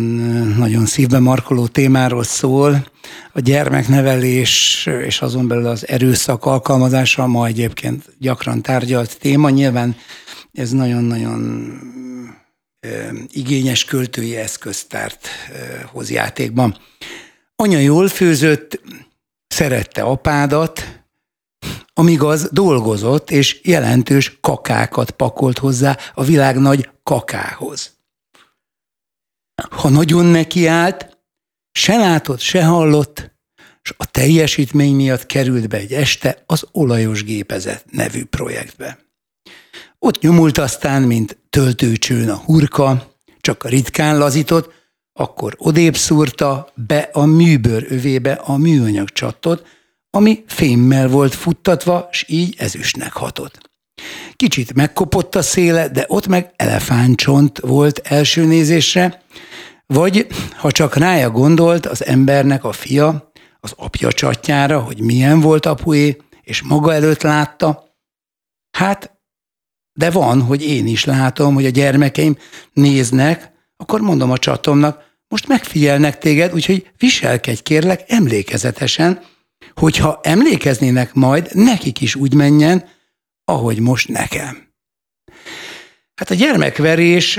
nagyon 0.59 0.87
szívbe 0.87 1.19
markoló 1.19 1.67
témáról 1.67 2.25
szól. 2.25 2.87
A 3.33 3.41
gyermeknevelés 3.41 4.87
és 5.07 5.21
azon 5.21 5.49
belül 5.49 5.67
az 5.67 5.89
erőszak 5.89 6.45
alkalmazása 6.45 7.27
ma 7.27 7.47
egyébként 7.47 8.05
gyakran 8.19 8.63
tárgyalt 8.63 9.19
téma. 9.19 9.51
Nyilván 9.51 9.97
ez 10.53 10.71
nagyon-nagyon 10.71 11.71
e, 12.81 12.89
igényes 13.33 13.85
költői 13.85 14.37
eszköztárt 14.37 15.29
hoz 15.93 16.11
játékban. 16.11 16.77
Anya 17.57 17.79
jól 17.79 18.09
főzött, 18.09 18.81
szerette 19.47 20.03
apádat, 20.03 21.05
amíg 21.95 22.23
az 22.23 22.49
dolgozott, 22.53 23.31
és 23.31 23.61
jelentős 23.63 24.39
kakákat 24.41 25.11
pakolt 25.11 25.59
hozzá 25.59 25.97
a 26.15 26.25
világ 26.25 26.59
nagy 26.59 26.91
kakához. 27.03 27.97
Ha 29.71 29.89
nagyon 29.89 30.25
nekiállt, 30.25 31.19
se 31.73 31.97
látott, 31.97 32.41
se 32.41 32.65
hallott, 32.65 33.35
és 33.83 33.95
a 33.97 34.11
teljesítmény 34.11 34.95
miatt 34.95 35.27
került 35.27 35.69
be 35.69 35.77
egy 35.77 35.93
este 35.93 36.43
az 36.47 36.67
Olajos 36.73 37.25
Gépezet 37.25 37.85
nevű 37.91 38.25
projektbe. 38.25 38.99
Ott 39.99 40.21
nyomult 40.21 40.59
aztán, 40.59 41.03
mint 41.03 41.39
töltőcsőn 41.51 42.31
a 42.31 42.37
hurka, 42.37 43.17
csak 43.41 43.69
ritkán 43.69 44.19
lazított, 44.19 44.76
akkor 45.17 45.55
odébb 45.59 45.97
szúrta 45.97 46.69
be 46.75 47.09
a 47.13 47.25
műbőr 47.25 47.87
övébe 47.89 48.33
a 48.33 48.57
műanyag 48.57 49.09
csattot, 49.09 49.67
ami 50.11 50.45
fémmel 50.47 51.09
volt 51.09 51.35
futtatva, 51.35 52.09
s 52.11 52.25
így 52.29 52.55
ezüstnek 52.59 53.13
hatott. 53.13 53.71
Kicsit 54.37 54.75
megkopott 54.75 55.35
a 55.35 55.43
széle, 55.43 55.89
de 55.89 56.05
ott 56.09 56.27
meg 56.27 56.53
elefántcsont 56.57 57.59
volt 57.59 57.99
első 57.99 58.45
nézésre, 58.45 59.23
vagy 59.87 60.27
ha 60.57 60.71
csak 60.71 60.95
rája 60.95 61.31
gondolt 61.31 61.87
az 61.87 62.05
embernek 62.05 62.65
a 62.65 62.73
fia, 62.73 63.33
az 63.61 63.73
apja 63.77 64.13
csatjára, 64.13 64.81
hogy 64.81 65.01
milyen 65.01 65.41
volt 65.41 65.67
apué, 65.67 66.17
és 66.43 66.63
maga 66.63 66.93
előtt 66.93 67.23
látta, 67.23 67.95
hát 68.71 69.19
de 69.93 70.11
van, 70.11 70.43
hogy 70.43 70.63
én 70.63 70.87
is 70.87 71.05
látom, 71.05 71.55
hogy 71.55 71.67
a 71.67 71.71
gyermekeim 71.71 72.37
néznek, 72.73 73.56
akkor 73.77 74.01
mondom 74.01 74.31
a 74.31 74.39
csatomnak, 74.39 75.05
most 75.29 75.49
megfigyelnek 75.49 76.19
téged, 76.19 76.55
úgyhogy 76.55 76.91
viselkedj 76.99 77.63
kérlek 77.63 78.05
emlékezetesen, 78.07 79.23
hogyha 79.75 80.21
emlékeznének 80.23 81.15
majd, 81.15 81.49
nekik 81.53 82.01
is 82.01 82.15
úgy 82.15 82.35
menjen, 82.35 82.89
ahogy 83.45 83.81
most 83.81 84.09
nekem. 84.09 84.65
Hát 86.15 86.31
a 86.31 86.35
gyermekverés, 86.35 87.39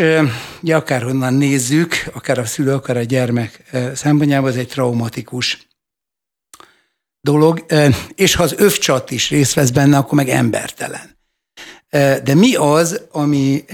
ugye 0.61 0.75
akárhonnan 0.75 1.33
nézzük, 1.33 2.03
akár 2.13 2.37
a 2.37 2.45
szülő, 2.45 2.73
akár 2.73 2.97
a 2.97 3.03
gyermek 3.03 3.63
szempontjából, 3.95 4.49
ez 4.49 4.55
egy 4.55 4.67
traumatikus 4.67 5.67
dolog, 7.21 7.65
és 8.15 8.35
ha 8.35 8.43
az 8.43 8.55
övcsat 8.57 9.11
is 9.11 9.29
részt 9.29 9.53
vesz 9.53 9.69
benne, 9.69 9.97
akkor 9.97 10.13
meg 10.13 10.29
embertelen. 10.29 11.17
De 12.23 12.33
mi 12.35 12.55
az, 12.55 13.01
ami 13.11 13.65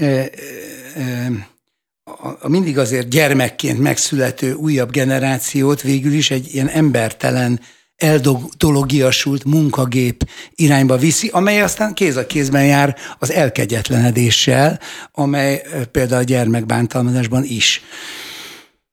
a 2.40 2.48
mindig 2.48 2.78
azért 2.78 3.08
gyermekként 3.08 3.78
megszülető 3.78 4.52
újabb 4.52 4.90
generációt 4.90 5.82
végül 5.82 6.12
is 6.12 6.30
egy 6.30 6.54
ilyen 6.54 6.68
embertelen, 6.68 7.60
eldologiasult 7.96 9.44
munkagép 9.44 10.28
irányba 10.54 10.96
viszi, 10.96 11.28
amely 11.28 11.62
aztán 11.62 11.94
kéz 11.94 12.16
a 12.16 12.26
kézben 12.26 12.66
jár 12.66 12.96
az 13.18 13.32
elkegyetlenedéssel, 13.32 14.80
amely 15.12 15.62
például 15.90 16.20
a 16.20 16.24
gyermekbántalmazásban 16.24 17.44
is 17.44 17.82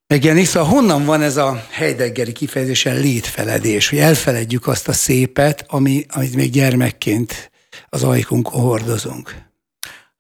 megjelenik. 0.07 0.45
Szóval 0.45 0.69
honnan 0.69 1.05
van 1.05 1.21
ez 1.21 1.37
a 1.37 1.65
Heideggeri 1.69 2.31
kifejezésen 2.31 2.99
létfeledés, 2.99 3.89
hogy 3.89 3.99
elfeledjük 3.99 4.67
azt 4.67 4.87
a 4.87 4.93
szépet, 4.93 5.65
ami, 5.67 6.05
amit 6.09 6.35
még 6.35 6.51
gyermekként 6.51 7.51
az 7.89 8.03
ajkunkon 8.03 8.61
hordozunk? 8.61 9.35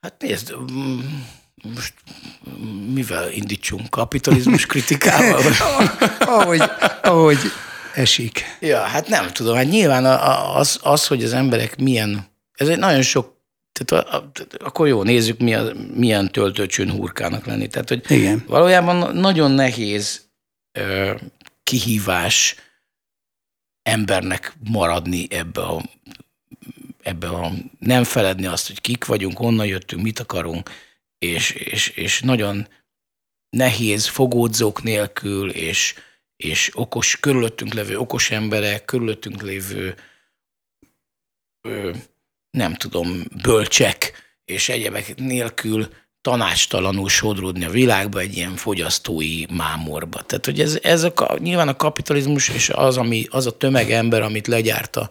Hát 0.01 0.15
nézd, 0.19 0.53
most 1.63 1.93
mivel 2.93 3.31
indítsunk? 3.31 3.89
Kapitalizmus 3.89 4.65
kritikával? 4.65 5.41
ahogy, 6.19 6.61
ahogy 7.01 7.37
esik. 7.93 8.43
Ja, 8.59 8.79
hát 8.79 9.07
nem 9.07 9.31
tudom. 9.31 9.55
Hát 9.55 9.69
nyilván 9.69 10.05
az, 10.55 10.79
az, 10.81 11.07
hogy 11.07 11.23
az 11.23 11.33
emberek 11.33 11.79
milyen, 11.79 12.27
ez 12.51 12.67
egy 12.67 12.79
nagyon 12.79 13.01
sok 13.01 13.39
tehát 13.71 14.23
akkor 14.59 14.87
jó, 14.87 15.03
nézzük, 15.03 15.39
milyen, 15.39 15.75
milyen 15.95 16.31
töltőcsön 16.31 16.91
hurkának 16.91 17.45
lenni. 17.45 17.67
Tehát, 17.67 17.89
hogy 17.89 18.11
Igen. 18.11 18.43
valójában 18.47 19.15
nagyon 19.15 19.51
nehéz 19.51 20.29
ö, 20.71 21.13
kihívás 21.63 22.55
embernek 23.83 24.53
maradni 24.69 25.27
ebbe 25.29 25.61
a, 25.61 25.83
ebbe 27.01 27.27
a, 27.27 27.51
nem 27.79 28.03
feledni 28.03 28.45
azt, 28.45 28.67
hogy 28.67 28.81
kik 28.81 29.05
vagyunk, 29.05 29.37
honnan 29.37 29.65
jöttünk, 29.65 30.01
mit 30.01 30.19
akarunk, 30.19 30.69
és, 31.25 31.51
és, 31.51 31.87
és 31.87 32.21
nagyon 32.21 32.67
nehéz 33.49 34.07
fogódzók 34.07 34.83
nélkül, 34.83 35.49
és, 35.49 35.95
és 36.35 36.71
okos, 36.73 37.19
körülöttünk 37.19 37.73
levő 37.73 37.97
okos 37.97 38.31
emberek, 38.31 38.85
körülöttünk 38.85 39.41
lévő 39.41 39.95
ö, 41.67 41.91
nem 42.57 42.73
tudom, 42.73 43.23
bölcsek 43.41 44.11
és 44.45 44.69
egyebek 44.69 45.15
nélkül 45.15 45.89
tanácstalanul 46.21 47.09
sodródni 47.09 47.65
a 47.65 47.69
világba 47.69 48.19
egy 48.19 48.35
ilyen 48.35 48.55
fogyasztói 48.55 49.45
mámorba. 49.49 50.21
Tehát, 50.21 50.45
hogy 50.45 50.59
ez, 50.59 50.79
ez 50.81 51.03
a, 51.03 51.37
nyilván 51.37 51.67
a 51.67 51.75
kapitalizmus 51.75 52.49
és 52.49 52.69
az, 52.69 52.97
ami, 52.97 53.25
az 53.29 53.45
a 53.45 53.57
tömegember, 53.57 54.21
amit 54.21 54.47
legyárt 54.47 54.95
a, 54.95 55.09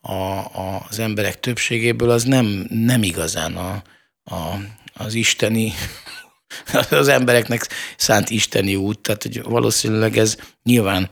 a, 0.00 0.46
az 0.88 0.98
emberek 0.98 1.40
többségéből, 1.40 2.10
az 2.10 2.24
nem, 2.24 2.66
nem 2.68 3.02
igazán 3.02 3.56
a, 3.56 3.82
a, 4.24 4.54
az 4.98 5.14
isteni, 5.14 5.72
az 6.90 7.08
embereknek 7.08 7.68
szánt 7.96 8.30
isteni 8.30 8.76
út. 8.76 8.98
Tehát, 8.98 9.22
hogy 9.22 9.42
valószínűleg 9.42 10.18
ez 10.18 10.36
nyilván 10.62 11.10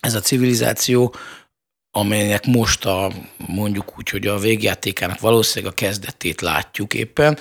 ez 0.00 0.14
a 0.14 0.20
civilizáció, 0.20 1.14
amelynek 1.90 2.46
most 2.46 2.84
a, 2.84 3.12
mondjuk 3.36 3.98
úgy, 3.98 4.08
hogy 4.08 4.26
a 4.26 4.38
végjátékának 4.38 5.20
valószínűleg 5.20 5.72
a 5.72 5.76
kezdetét 5.76 6.40
látjuk 6.40 6.94
éppen, 6.94 7.38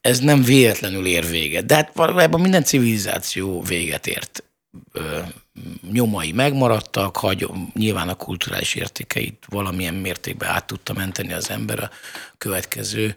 ez 0.00 0.18
nem 0.18 0.42
véletlenül 0.42 1.06
ér 1.06 1.28
véget. 1.28 1.66
De 1.66 1.74
hát 1.74 1.90
valójában 1.94 2.40
minden 2.40 2.64
civilizáció 2.64 3.62
véget 3.62 4.06
ért. 4.06 4.44
Nyomai 5.90 6.32
megmaradtak, 6.32 7.16
hagy, 7.16 7.48
nyilván 7.74 8.08
a 8.08 8.14
kulturális 8.14 8.74
értékeit 8.74 9.44
valamilyen 9.48 9.94
mértékben 9.94 10.48
át 10.48 10.66
tudta 10.66 10.92
menteni 10.92 11.32
az 11.32 11.50
ember 11.50 11.78
a 11.78 11.90
következő 12.38 13.14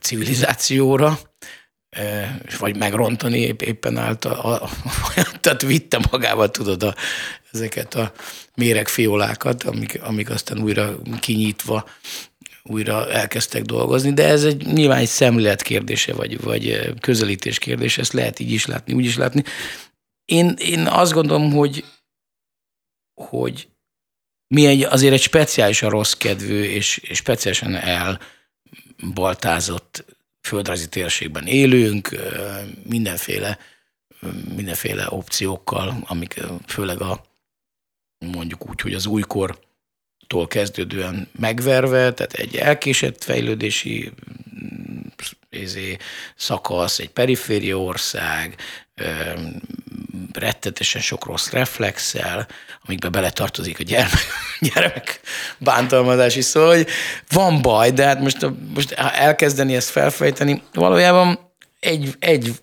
civilizációra, 0.00 1.18
vagy 2.58 2.76
megrontani 2.76 3.38
épp, 3.38 3.60
éppen 3.60 3.96
által, 3.96 4.32
a, 4.32 4.62
a, 4.62 4.70
tehát 5.40 5.62
vitte 5.62 6.00
magával, 6.10 6.50
tudod, 6.50 6.82
a, 6.82 6.94
ezeket 7.52 7.94
a 7.94 8.12
méregfiolákat, 8.54 9.62
amik, 9.62 10.02
amik 10.02 10.30
aztán 10.30 10.62
újra 10.62 10.98
kinyitva 11.20 11.84
újra 12.66 13.10
elkezdtek 13.10 13.62
dolgozni, 13.62 14.12
de 14.12 14.26
ez 14.26 14.44
egy 14.44 14.66
nyilván 14.66 14.98
egy 14.98 15.06
szemlélet 15.06 15.62
kérdése, 15.62 16.12
vagy, 16.12 16.40
vagy 16.40 16.92
közelítés 17.00 17.58
kérdése, 17.58 18.00
ezt 18.00 18.12
lehet 18.12 18.38
így 18.38 18.52
is 18.52 18.66
látni, 18.66 18.92
úgy 18.92 19.04
is 19.04 19.16
látni. 19.16 19.42
Én, 20.24 20.54
én 20.58 20.86
azt 20.86 21.12
gondolom, 21.12 21.52
hogy, 21.52 21.84
hogy 23.14 23.68
mi 24.46 24.66
egy, 24.66 24.82
azért 24.82 25.12
egy 25.12 25.22
speciálisan 25.22 25.90
rossz 25.90 26.12
kedvű 26.12 26.62
és, 26.62 26.96
és 26.96 27.16
speciálisan 27.18 27.74
elbaltázott 29.00 30.04
földrajzi 30.40 30.88
térségben 30.88 31.46
élünk, 31.46 32.16
mindenféle, 32.82 33.58
mindenféle 34.54 35.06
opciókkal, 35.08 36.04
amik 36.06 36.40
főleg 36.66 37.00
a 37.00 37.24
mondjuk 38.18 38.68
úgy, 38.68 38.80
hogy 38.80 38.94
az 38.94 39.06
újkor 39.06 39.58
tól 40.26 40.46
kezdődően 40.46 41.28
megverve, 41.38 42.12
tehát 42.12 42.32
egy 42.32 42.56
elkésett 42.56 43.24
fejlődési 43.24 44.12
ezé, 45.50 45.96
szakasz, 46.36 46.98
egy 46.98 47.10
periféria 47.10 47.78
ország, 47.78 48.56
rettetesen 50.32 51.00
sok 51.00 51.24
rossz 51.24 51.50
reflexel, 51.50 52.48
amikbe 52.84 53.08
beletartozik 53.08 53.78
a 53.78 53.82
gyermek, 53.82 54.26
gyermek 54.74 55.20
bántalmazás 55.58 56.36
is. 56.36 56.44
Szóval, 56.44 56.76
hogy 56.76 56.88
van 57.28 57.62
baj, 57.62 57.90
de 57.90 58.04
hát 58.04 58.20
most, 58.20 58.46
most 58.74 58.92
elkezdeni 58.92 59.74
ezt 59.74 59.90
felfejteni, 59.90 60.62
valójában 60.72 61.38
egy, 61.80 62.14
egy, 62.18 62.62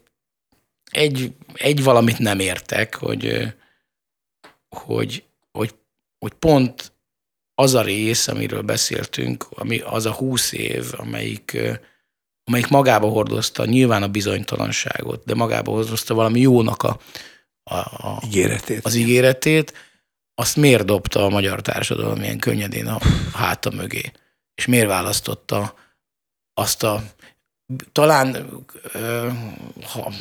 egy, 0.91 1.33
egy 1.53 1.83
valamit 1.83 2.17
nem 2.17 2.39
értek, 2.39 2.95
hogy, 2.95 3.53
hogy, 4.69 5.23
hogy, 5.51 5.75
hogy 6.19 6.33
pont 6.33 6.93
az 7.55 7.73
a 7.73 7.81
rész, 7.81 8.27
amiről 8.27 8.61
beszéltünk, 8.61 9.47
ami 9.49 9.79
az 9.79 10.05
a 10.05 10.11
húsz 10.11 10.51
év, 10.51 10.85
amelyik, 10.91 11.57
amelyik 12.51 12.69
magába 12.69 13.07
hordozta 13.07 13.65
nyilván 13.65 14.03
a 14.03 14.07
bizonytalanságot, 14.07 15.25
de 15.25 15.35
magába 15.35 15.71
hordozta 15.71 16.13
valami 16.13 16.39
jónak 16.39 16.83
a, 16.83 16.99
a, 17.63 17.75
a 17.75 18.21
ígéretét. 18.25 18.85
az 18.85 18.95
ígéretét, 18.95 19.73
azt 20.35 20.55
miért 20.55 20.85
dobta 20.85 21.25
a 21.25 21.29
magyar 21.29 21.61
társadalom 21.61 22.21
ilyen 22.21 22.39
könnyedén 22.39 22.87
a 22.87 22.99
háta 23.33 23.69
mögé? 23.69 24.11
És 24.55 24.65
miért 24.65 24.87
választotta 24.87 25.75
azt 26.53 26.83
a 26.83 27.03
talán 27.91 28.49
ha 29.83 30.11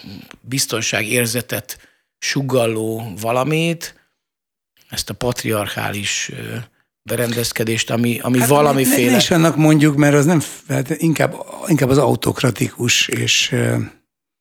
biztonságérzetet 0.40 1.78
sugalló 2.18 3.12
valamit, 3.20 3.94
ezt 4.88 5.10
a 5.10 5.14
patriarchális 5.14 6.30
berendezkedést, 7.02 7.90
ami, 7.90 8.18
ami 8.22 8.38
hát 8.38 8.48
valamiféle... 8.48 9.10
Ne, 9.10 9.16
is 9.16 9.30
annak 9.30 9.56
mondjuk, 9.56 9.96
mert 9.96 10.14
az 10.14 10.24
nem, 10.24 10.42
hát 10.68 10.90
inkább, 10.90 11.34
inkább 11.66 11.88
az 11.88 11.98
autokratikus 11.98 13.08
és 13.08 13.54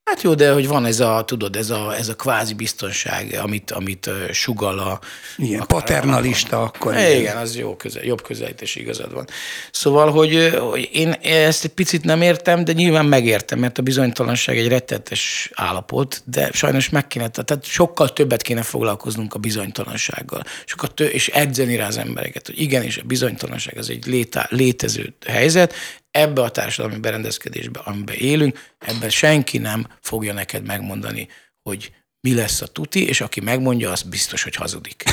Hát 0.09 0.21
jó, 0.21 0.33
de 0.33 0.51
hogy 0.51 0.67
van 0.67 0.85
ez 0.85 0.99
a, 0.99 1.23
tudod, 1.25 1.55
ez 1.55 1.69
a, 1.69 1.95
ez 1.95 2.09
a 2.09 2.15
kvázi 2.15 2.53
biztonság, 2.53 3.39
amit, 3.41 3.71
amit 3.71 4.09
sugal 4.31 4.79
a... 4.79 4.99
Igen, 5.37 5.63
paternalista 5.67 6.61
a, 6.61 6.63
akkor. 6.63 6.93
Igen, 6.93 7.19
igen, 7.19 7.37
az 7.37 7.57
jó 7.57 7.75
közel, 7.75 8.03
jobb 8.03 8.21
közelítés 8.21 8.75
igazad 8.75 9.13
van. 9.13 9.27
Szóval, 9.71 10.11
hogy, 10.11 10.57
hogy 10.59 10.89
én 10.91 11.11
ezt 11.21 11.63
egy 11.63 11.71
picit 11.71 12.03
nem 12.03 12.21
értem, 12.21 12.63
de 12.63 12.71
nyilván 12.71 13.05
megértem, 13.05 13.59
mert 13.59 13.77
a 13.77 13.81
bizonytalanság 13.81 14.57
egy 14.57 14.67
rettetes 14.67 15.51
állapot, 15.53 16.21
de 16.25 16.49
sajnos 16.53 16.89
meg 16.89 17.07
kéne, 17.07 17.27
tehát 17.27 17.65
sokkal 17.65 18.13
többet 18.13 18.41
kéne 18.41 18.61
foglalkoznunk 18.61 19.33
a 19.33 19.39
bizonytalansággal, 19.39 20.43
sokkal 20.65 20.89
tő, 20.89 21.05
és 21.05 21.27
edzeni 21.27 21.75
rá 21.75 21.87
az 21.87 21.97
embereket, 21.97 22.45
hogy 22.45 22.61
igenis 22.61 22.97
a 22.97 23.03
bizonytalanság 23.05 23.77
az 23.77 23.89
egy 23.89 24.05
létá, 24.05 24.47
létező 24.49 25.13
helyzet, 25.25 25.73
ebbe 26.11 26.41
a 26.41 26.49
társadalmi 26.49 26.99
berendezkedésbe, 26.99 27.79
amiben 27.79 28.15
élünk, 28.15 28.73
ebben 28.79 29.09
senki 29.09 29.57
nem 29.57 29.87
fogja 30.01 30.33
neked 30.33 30.65
megmondani, 30.65 31.27
hogy 31.61 31.91
mi 32.21 32.33
lesz 32.33 32.61
a 32.61 32.67
tuti, 32.67 33.07
és 33.07 33.21
aki 33.21 33.39
megmondja, 33.39 33.91
az 33.91 34.01
biztos, 34.01 34.43
hogy 34.43 34.55
hazudik. 34.55 35.03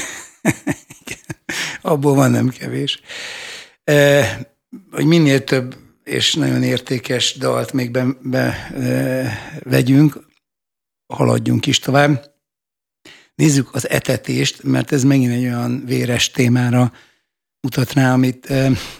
Abból 1.80 2.14
van 2.14 2.30
nem 2.30 2.48
kevés. 2.48 3.00
E, 3.84 4.54
hogy 4.90 5.04
minél 5.04 5.44
több 5.44 5.76
és 6.04 6.34
nagyon 6.34 6.62
értékes 6.62 7.36
dalt 7.36 7.72
még 7.72 7.90
be, 7.90 8.06
be 8.22 8.70
e, 8.74 9.60
vegyünk, 9.62 10.26
haladjunk 11.06 11.66
is 11.66 11.78
tovább. 11.78 12.34
Nézzük 13.34 13.74
az 13.74 13.88
etetést, 13.88 14.62
mert 14.62 14.92
ez 14.92 15.04
megint 15.04 15.32
egy 15.32 15.44
olyan 15.44 15.84
véres 15.84 16.30
témára 16.30 16.92
mutat 17.66 17.92
rá, 17.92 18.12
amit, 18.12 18.52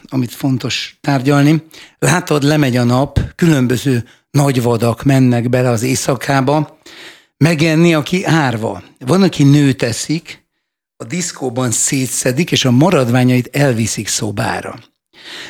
amit 0.05 0.35
fontos 0.35 0.99
tárgyalni. 1.01 1.63
Látod, 1.99 2.43
lemegy 2.43 2.77
a 2.77 2.85
nap, 2.85 3.21
különböző 3.35 4.05
nagy 4.31 4.63
vadak 4.63 5.03
mennek 5.03 5.49
bele 5.49 5.69
az 5.69 5.83
éjszakába, 5.83 6.79
megenni, 7.37 7.95
aki 7.95 8.25
árva. 8.25 8.83
Van, 8.99 9.23
aki 9.23 9.43
nőt 9.43 9.83
eszik, 9.83 10.47
a 10.97 11.05
diszkóban 11.05 11.71
szétszedik, 11.71 12.53
és 12.53 12.65
a 12.65 12.71
maradványait 12.71 13.57
elviszik 13.57 14.09
szobára. 14.09 14.79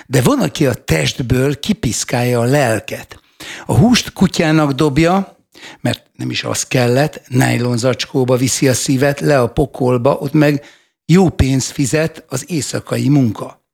De 0.07 0.23
van, 0.23 0.41
aki 0.41 0.67
a 0.67 0.75
testből 0.75 1.61
kipiszkálja 1.61 2.41
a 2.41 2.45
lelket. 2.45 3.21
A 3.67 3.77
húst 3.77 4.13
kutyának 4.13 4.73
dobja, 4.73 5.37
mert 5.81 6.03
nem 6.13 6.31
is 6.31 6.45
az 6.45 6.63
kellett, 6.63 7.23
nájlonzacskóba 7.29 8.37
viszi 8.37 8.69
a 8.69 8.75
szívet, 8.75 9.21
le 9.21 9.41
a 9.41 9.49
pokolba, 9.49 10.17
ott 10.21 10.33
meg 10.33 10.65
jó 11.07 11.29
pénzt 11.29 11.71
fizet 11.71 12.25
az 12.29 12.51
éjszakai 12.51 13.09
munka. 13.09 13.65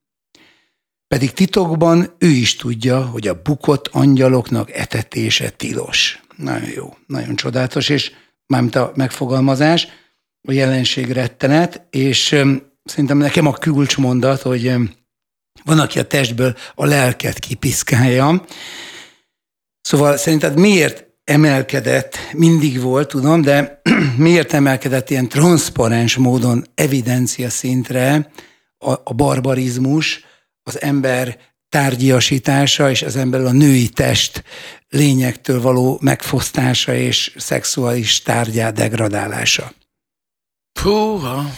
Pedig 1.06 1.32
titokban 1.32 2.14
ő 2.18 2.28
is 2.28 2.56
tudja, 2.56 3.04
hogy 3.06 3.28
a 3.28 3.42
bukott 3.42 3.88
angyaloknak 3.88 4.70
etetése 4.70 5.50
tilos. 5.50 6.22
Nagyon 6.36 6.68
jó, 6.68 6.96
nagyon 7.06 7.36
csodálatos, 7.36 7.88
és 7.88 8.12
mármint 8.46 8.74
a 8.74 8.92
megfogalmazás, 8.94 9.88
a 10.48 10.52
jelenség 10.52 11.10
rettenet, 11.10 11.86
és 11.90 12.26
szerintem 12.84 13.18
nekem 13.18 13.46
a 13.46 13.52
kulcsmondat, 13.52 14.40
hogy 14.40 14.74
van, 15.64 15.78
aki 15.78 15.98
a 15.98 16.06
testből 16.06 16.56
a 16.74 16.84
lelket 16.84 17.38
kipiszkálja. 17.38 18.44
Szóval 19.80 20.16
szerinted 20.16 20.58
miért 20.58 21.11
emelkedett, 21.24 22.18
mindig 22.32 22.80
volt, 22.80 23.08
tudom, 23.08 23.42
de 23.42 23.80
miért 24.16 24.52
emelkedett 24.52 25.10
ilyen 25.10 25.28
transzparens 25.28 26.16
módon 26.16 26.64
evidencia 26.74 27.50
szintre 27.50 28.30
a, 28.78 28.90
a 28.90 29.14
barbarizmus, 29.14 30.24
az 30.62 30.80
ember 30.80 31.38
tárgyiasítása 31.68 32.90
és 32.90 33.02
az 33.02 33.16
ember 33.16 33.40
a 33.40 33.52
női 33.52 33.88
test 33.88 34.44
lényektől 34.88 35.60
való 35.60 35.98
megfosztása 36.00 36.94
és 36.94 37.34
szexuális 37.36 38.22
tárgyá 38.22 38.70
degradálása. 38.70 39.72
Puha. 40.82 41.50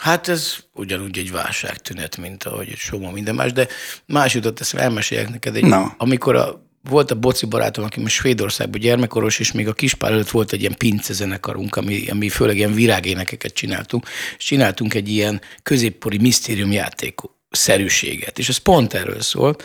Hát 0.00 0.28
ez 0.28 0.56
ugyanúgy 0.72 1.18
egy 1.18 1.30
válságtünet, 1.30 2.16
mint 2.16 2.44
ahogy 2.44 2.68
egy 2.68 2.76
soma 2.76 3.10
minden 3.10 3.34
más, 3.34 3.52
de 3.52 3.68
más 4.06 4.34
jutott 4.34 4.60
eszembe, 4.60 4.86
elmeséljek 4.86 5.28
neked 5.28 5.56
egy, 5.56 5.64
no. 5.64 5.84
amikor 5.96 6.34
a 6.34 6.65
volt 6.88 7.10
a 7.10 7.14
boci 7.14 7.46
barátom, 7.46 7.84
aki 7.84 8.00
most 8.00 8.14
Svédországban 8.14 8.80
gyermekoros, 8.80 9.38
és 9.38 9.52
még 9.52 9.68
a 9.68 9.72
kispár 9.72 10.12
előtt 10.12 10.30
volt 10.30 10.52
egy 10.52 10.60
ilyen 10.60 10.76
pince 10.76 11.12
zenekarunk, 11.12 11.76
ami, 11.76 12.08
ami 12.08 12.28
főleg 12.28 12.56
ilyen 12.56 12.74
virágénekeket 12.74 13.52
csináltunk, 13.52 14.08
és 14.38 14.44
csináltunk 14.44 14.94
egy 14.94 15.08
ilyen 15.08 15.40
középpori 15.62 16.18
misztériumjáték 16.18 17.20
szerűséget. 17.50 18.38
És 18.38 18.48
ez 18.48 18.56
pont 18.56 18.94
erről 18.94 19.20
szól. 19.20 19.56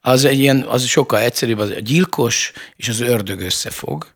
Az 0.00 0.24
egy 0.24 0.38
ilyen, 0.38 0.62
az 0.62 0.84
sokkal 0.84 1.20
egyszerűbb, 1.20 1.58
az 1.58 1.70
a 1.70 1.80
gyilkos 1.80 2.52
és 2.76 2.88
az 2.88 3.00
ördög 3.00 3.40
összefog, 3.40 4.14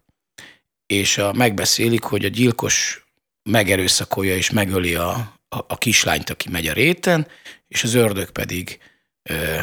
és 0.86 1.18
a, 1.18 1.32
megbeszélik, 1.32 2.02
hogy 2.02 2.24
a 2.24 2.28
gyilkos 2.28 3.06
megerőszakolja 3.42 4.36
és 4.36 4.50
megöli 4.50 4.94
a, 4.94 5.10
a, 5.48 5.58
a 5.68 5.78
kislányt, 5.78 6.30
aki 6.30 6.48
megy 6.48 6.66
a 6.66 6.72
réten, 6.72 7.26
és 7.68 7.82
az 7.84 7.94
ördög 7.94 8.30
pedig 8.30 8.78
ö, 9.22 9.62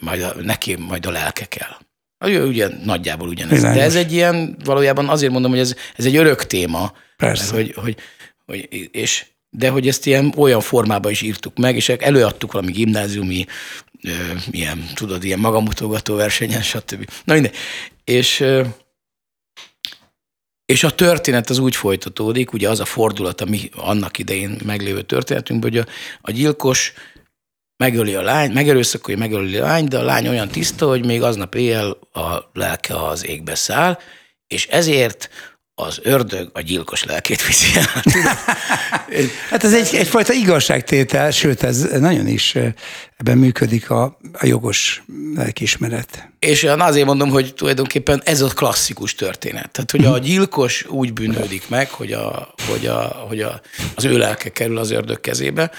majd 0.00 0.22
a, 0.22 0.34
neki 0.42 0.74
majd 0.74 1.06
a 1.06 1.10
lelke 1.10 1.44
kell. 1.44 1.76
Ugye 2.24 2.68
nagyjából 2.84 3.28
ugyanez. 3.28 3.52
Bizonyos. 3.52 3.76
De 3.76 3.82
ez 3.82 3.94
egy 3.94 4.12
ilyen, 4.12 4.56
valójában 4.64 5.08
azért 5.08 5.32
mondom, 5.32 5.50
hogy 5.50 5.60
ez, 5.60 5.74
ez 5.96 6.04
egy 6.04 6.16
örök 6.16 6.46
téma. 6.46 6.92
Persze. 7.16 7.54
Hogy, 7.54 7.74
hogy, 7.76 7.96
hogy, 8.46 8.88
és, 8.92 9.26
de 9.50 9.68
hogy 9.68 9.88
ezt 9.88 10.06
ilyen 10.06 10.32
olyan 10.36 10.60
formában 10.60 11.10
is 11.10 11.20
írtuk 11.20 11.58
meg, 11.58 11.76
és 11.76 11.88
előadtuk 11.88 12.52
valami 12.52 12.72
gimnáziumi, 12.72 13.46
ö, 14.02 14.10
ilyen, 14.50 14.84
tudod, 14.94 15.24
ilyen 15.24 15.38
magamutogató 15.38 16.16
versenyen, 16.16 16.62
stb. 16.62 17.10
Na 17.24 17.32
mindegy. 17.32 17.54
És 18.04 18.44
és 20.70 20.84
a 20.84 20.90
történet 20.90 21.50
az 21.50 21.58
úgy 21.58 21.76
folytatódik, 21.76 22.52
ugye 22.52 22.68
az 22.68 22.80
a 22.80 22.84
fordulat, 22.84 23.40
ami 23.40 23.68
annak 23.76 24.18
idején 24.18 24.60
meglévő 24.64 25.02
történetünkben, 25.02 25.70
hogy 25.70 25.80
a, 25.80 25.86
a 26.20 26.30
gyilkos 26.30 26.92
megöli 27.80 28.14
a 28.14 28.22
lány, 28.22 28.52
megerőszakolja, 28.52 29.18
megöli 29.18 29.56
a 29.56 29.64
lány, 29.64 29.88
de 29.88 29.98
a 29.98 30.02
lány 30.02 30.28
olyan 30.28 30.48
tiszta, 30.48 30.88
hogy 30.88 31.04
még 31.04 31.22
aznap 31.22 31.54
éjjel 31.54 31.96
a 32.12 32.50
lelke 32.52 33.06
az 33.06 33.26
égbe 33.26 33.54
száll, 33.54 33.98
és 34.46 34.66
ezért 34.66 35.30
az 35.74 36.00
ördög 36.02 36.50
a 36.52 36.60
gyilkos 36.60 37.04
lelkét 37.04 37.46
viszi 37.46 37.78
el. 37.78 38.02
hát 39.50 39.64
ez 39.64 39.74
egy, 39.74 39.94
egyfajta 39.94 40.32
igazságtétel, 40.32 41.30
sőt, 41.30 41.62
ez 41.62 41.82
nagyon 41.98 42.26
is 42.26 42.54
ebben 43.16 43.38
működik 43.38 43.90
a, 43.90 44.18
a 44.32 44.46
jogos 44.46 45.02
lelkismeret. 45.34 46.28
És 46.38 46.64
azért 46.64 47.06
mondom, 47.06 47.30
hogy 47.30 47.54
tulajdonképpen 47.54 48.22
ez 48.24 48.40
a 48.40 48.48
klasszikus 48.48 49.14
történet. 49.14 49.70
Tehát, 49.70 49.90
hogy 49.90 50.04
a 50.04 50.10
mhm. 50.10 50.22
gyilkos 50.22 50.84
úgy 50.88 51.12
bűnődik 51.12 51.68
meg, 51.68 51.90
hogy, 51.90 52.12
a, 52.12 52.54
hogy, 52.68 52.86
a, 52.86 53.24
hogy 53.28 53.40
a, 53.40 53.60
az 53.94 54.04
ő 54.04 54.18
lelke 54.18 54.48
kerül 54.48 54.78
az 54.78 54.90
ördög 54.90 55.20
kezébe, 55.20 55.70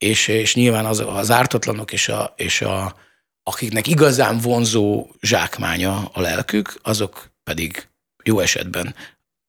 és, 0.00 0.28
és 0.28 0.54
nyilván 0.54 0.84
az, 0.84 1.02
az 1.06 1.30
ártatlanok 1.30 1.92
és, 1.92 2.08
a, 2.08 2.34
és 2.36 2.60
a, 2.60 2.96
akiknek 3.42 3.86
igazán 3.86 4.38
vonzó 4.38 5.06
zsákmánya 5.20 6.10
a 6.12 6.20
lelkük, 6.20 6.74
azok 6.82 7.30
pedig 7.44 7.88
jó 8.24 8.38
esetben 8.38 8.94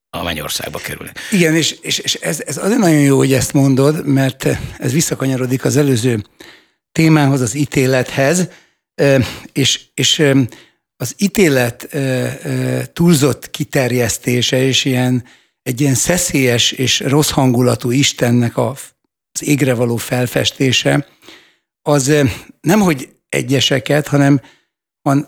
a 0.09 0.23
mennyországba 0.23 0.79
kerülnek. 0.79 1.19
Igen, 1.31 1.55
és, 1.55 1.71
és, 1.71 1.97
és 1.97 2.13
ez, 2.13 2.41
ez 2.45 2.57
azért 2.57 2.79
nagyon 2.79 2.99
jó, 2.99 3.17
hogy 3.17 3.33
ezt 3.33 3.53
mondod, 3.53 4.05
mert 4.05 4.47
ez 4.77 4.91
visszakanyarodik 4.91 5.65
az 5.65 5.77
előző 5.77 6.23
témához, 6.91 7.41
az 7.41 7.55
ítélethez, 7.55 8.47
és, 9.53 9.81
és 9.93 10.23
az 10.97 11.13
ítélet 11.17 11.97
túlzott 12.93 13.49
kiterjesztése 13.49 14.63
és 14.63 14.85
ilyen, 14.85 15.23
egy 15.63 15.81
ilyen 15.81 15.95
szeszélyes 15.95 16.71
és 16.71 16.99
rossz 16.99 17.29
hangulatú 17.29 17.91
Istennek 17.91 18.57
a, 18.57 18.75
az 19.33 19.43
égre 19.43 19.73
való 19.73 19.95
felfestése, 19.95 21.07
az 21.81 22.13
nem 22.61 22.79
hogy 22.79 23.09
egyeseket, 23.29 24.07
hanem 24.07 24.41
van 25.01 25.27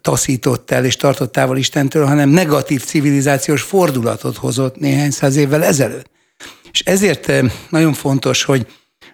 taszított 0.00 0.70
el 0.70 0.84
és 0.84 0.96
tartott 0.96 1.32
távol 1.32 1.56
Istentől, 1.56 2.06
hanem 2.06 2.28
negatív 2.28 2.84
civilizációs 2.84 3.62
fordulatot 3.62 4.36
hozott 4.36 4.76
néhány 4.76 5.10
száz 5.10 5.36
évvel 5.36 5.64
ezelőtt. 5.64 6.10
És 6.72 6.80
ezért 6.80 7.32
nagyon 7.70 7.92
fontos, 7.92 8.42
hogy 8.42 8.66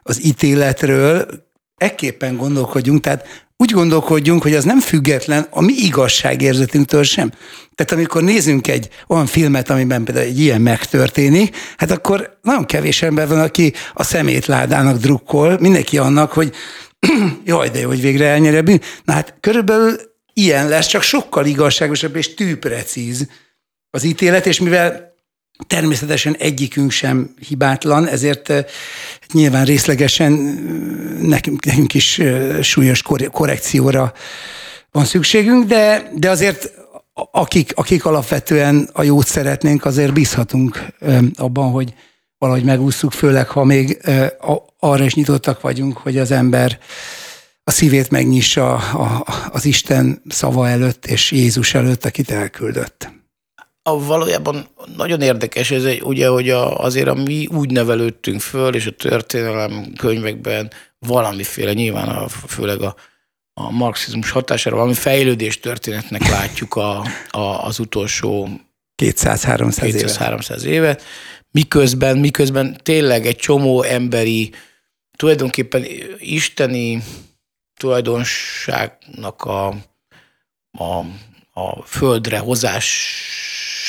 az 0.02 0.24
ítéletről 0.24 1.26
ekképpen 1.76 2.36
gondolkodjunk, 2.36 3.00
tehát 3.00 3.46
úgy 3.62 3.70
gondolkodjunk, 3.70 4.42
hogy 4.42 4.54
az 4.54 4.64
nem 4.64 4.80
független 4.80 5.46
a 5.50 5.60
mi 5.60 5.72
igazságérzetünktől 5.72 7.02
sem. 7.02 7.32
Tehát 7.74 7.92
amikor 7.92 8.22
nézünk 8.22 8.68
egy 8.68 8.88
olyan 9.08 9.26
filmet, 9.26 9.70
amiben 9.70 10.04
például 10.04 10.26
egy 10.26 10.40
ilyen 10.40 10.60
megtörténik, 10.60 11.56
hát 11.76 11.90
akkor 11.90 12.38
nagyon 12.42 12.64
kevés 12.64 13.02
ember 13.02 13.28
van, 13.28 13.40
aki 13.40 13.72
a 13.94 14.02
szemétládának 14.02 14.96
drukkol, 14.96 15.58
mindenki 15.60 15.98
annak, 15.98 16.32
hogy 16.32 16.52
jaj, 17.44 17.68
de 17.68 17.78
jó, 17.78 17.88
hogy 17.88 18.00
végre 18.00 18.26
elnyeri. 18.26 18.80
Na 19.04 19.12
hát 19.12 19.36
körülbelül 19.40 19.96
ilyen 20.32 20.68
lesz, 20.68 20.86
csak 20.86 21.02
sokkal 21.02 21.46
igazságosabb 21.46 22.16
és 22.16 22.34
tűprecíz 22.34 23.26
az 23.90 24.04
ítélet, 24.04 24.46
és 24.46 24.60
mivel 24.60 25.11
természetesen 25.66 26.36
egyikünk 26.38 26.90
sem 26.90 27.34
hibátlan, 27.48 28.08
ezért 28.08 28.50
eh, 28.50 28.64
nyilván 29.32 29.64
részlegesen 29.64 30.32
eh, 30.32 31.28
nekünk, 31.28 31.64
nekünk 31.64 31.94
is 31.94 32.18
eh, 32.18 32.62
súlyos 32.62 33.02
korrekcióra 33.32 34.12
van 34.90 35.04
szükségünk, 35.04 35.64
de, 35.66 36.10
de 36.14 36.30
azért 36.30 36.72
akik, 37.30 37.72
akik 37.74 38.04
alapvetően 38.04 38.88
a 38.92 39.02
jót 39.02 39.26
szeretnénk, 39.26 39.84
azért 39.84 40.12
bízhatunk 40.12 40.86
abban, 41.34 41.70
hogy 41.70 41.94
valahogy 42.38 42.64
megúszuk, 42.64 43.12
főleg 43.12 43.48
ha 43.48 43.64
még 43.64 43.98
arra 44.78 45.04
is 45.04 45.14
nyitottak 45.14 45.60
vagyunk, 45.60 45.96
hogy 45.96 46.18
az 46.18 46.30
ember 46.30 46.78
a 47.64 47.70
szívét 47.70 48.10
megnyissa 48.10 48.74
az 49.50 49.64
Isten 49.64 50.22
szava 50.28 50.68
előtt 50.68 51.06
és 51.06 51.30
Jézus 51.30 51.74
előtt, 51.74 52.04
akit 52.04 52.30
elküldött. 52.30 53.21
A 53.82 54.04
valójában 54.04 54.68
nagyon 54.96 55.20
érdekes 55.20 55.70
ez, 55.70 55.84
egy, 55.84 56.02
ugye, 56.02 56.28
hogy 56.28 56.50
a, 56.50 56.78
azért 56.78 57.08
a 57.08 57.14
mi 57.14 57.46
úgy 57.46 57.70
nevelődtünk 57.70 58.40
föl, 58.40 58.74
és 58.74 58.86
a 58.86 58.90
történelem 58.90 59.92
könyvekben 59.96 60.70
valamiféle, 60.98 61.72
nyilván 61.72 62.08
a, 62.08 62.28
főleg 62.28 62.80
a, 62.80 62.96
a 63.54 63.70
marxizmus 63.70 64.30
hatására 64.30 64.76
valami 64.76 64.94
fejlődés 64.94 65.60
történetnek 65.60 66.28
látjuk 66.28 66.74
a, 66.74 67.06
a, 67.30 67.64
az 67.64 67.78
utolsó 67.78 68.48
200-300 69.02 69.82
évet. 69.82 70.16
200-300 70.18 70.62
évet 70.62 71.02
miközben, 71.52 72.18
miközben 72.18 72.76
tényleg 72.82 73.26
egy 73.26 73.36
csomó 73.36 73.82
emberi, 73.82 74.52
tulajdonképpen 75.16 75.84
isteni 76.18 77.02
tulajdonságnak 77.76 79.42
a, 79.42 79.66
a, 80.70 81.04
a 81.52 81.82
földre 81.84 82.38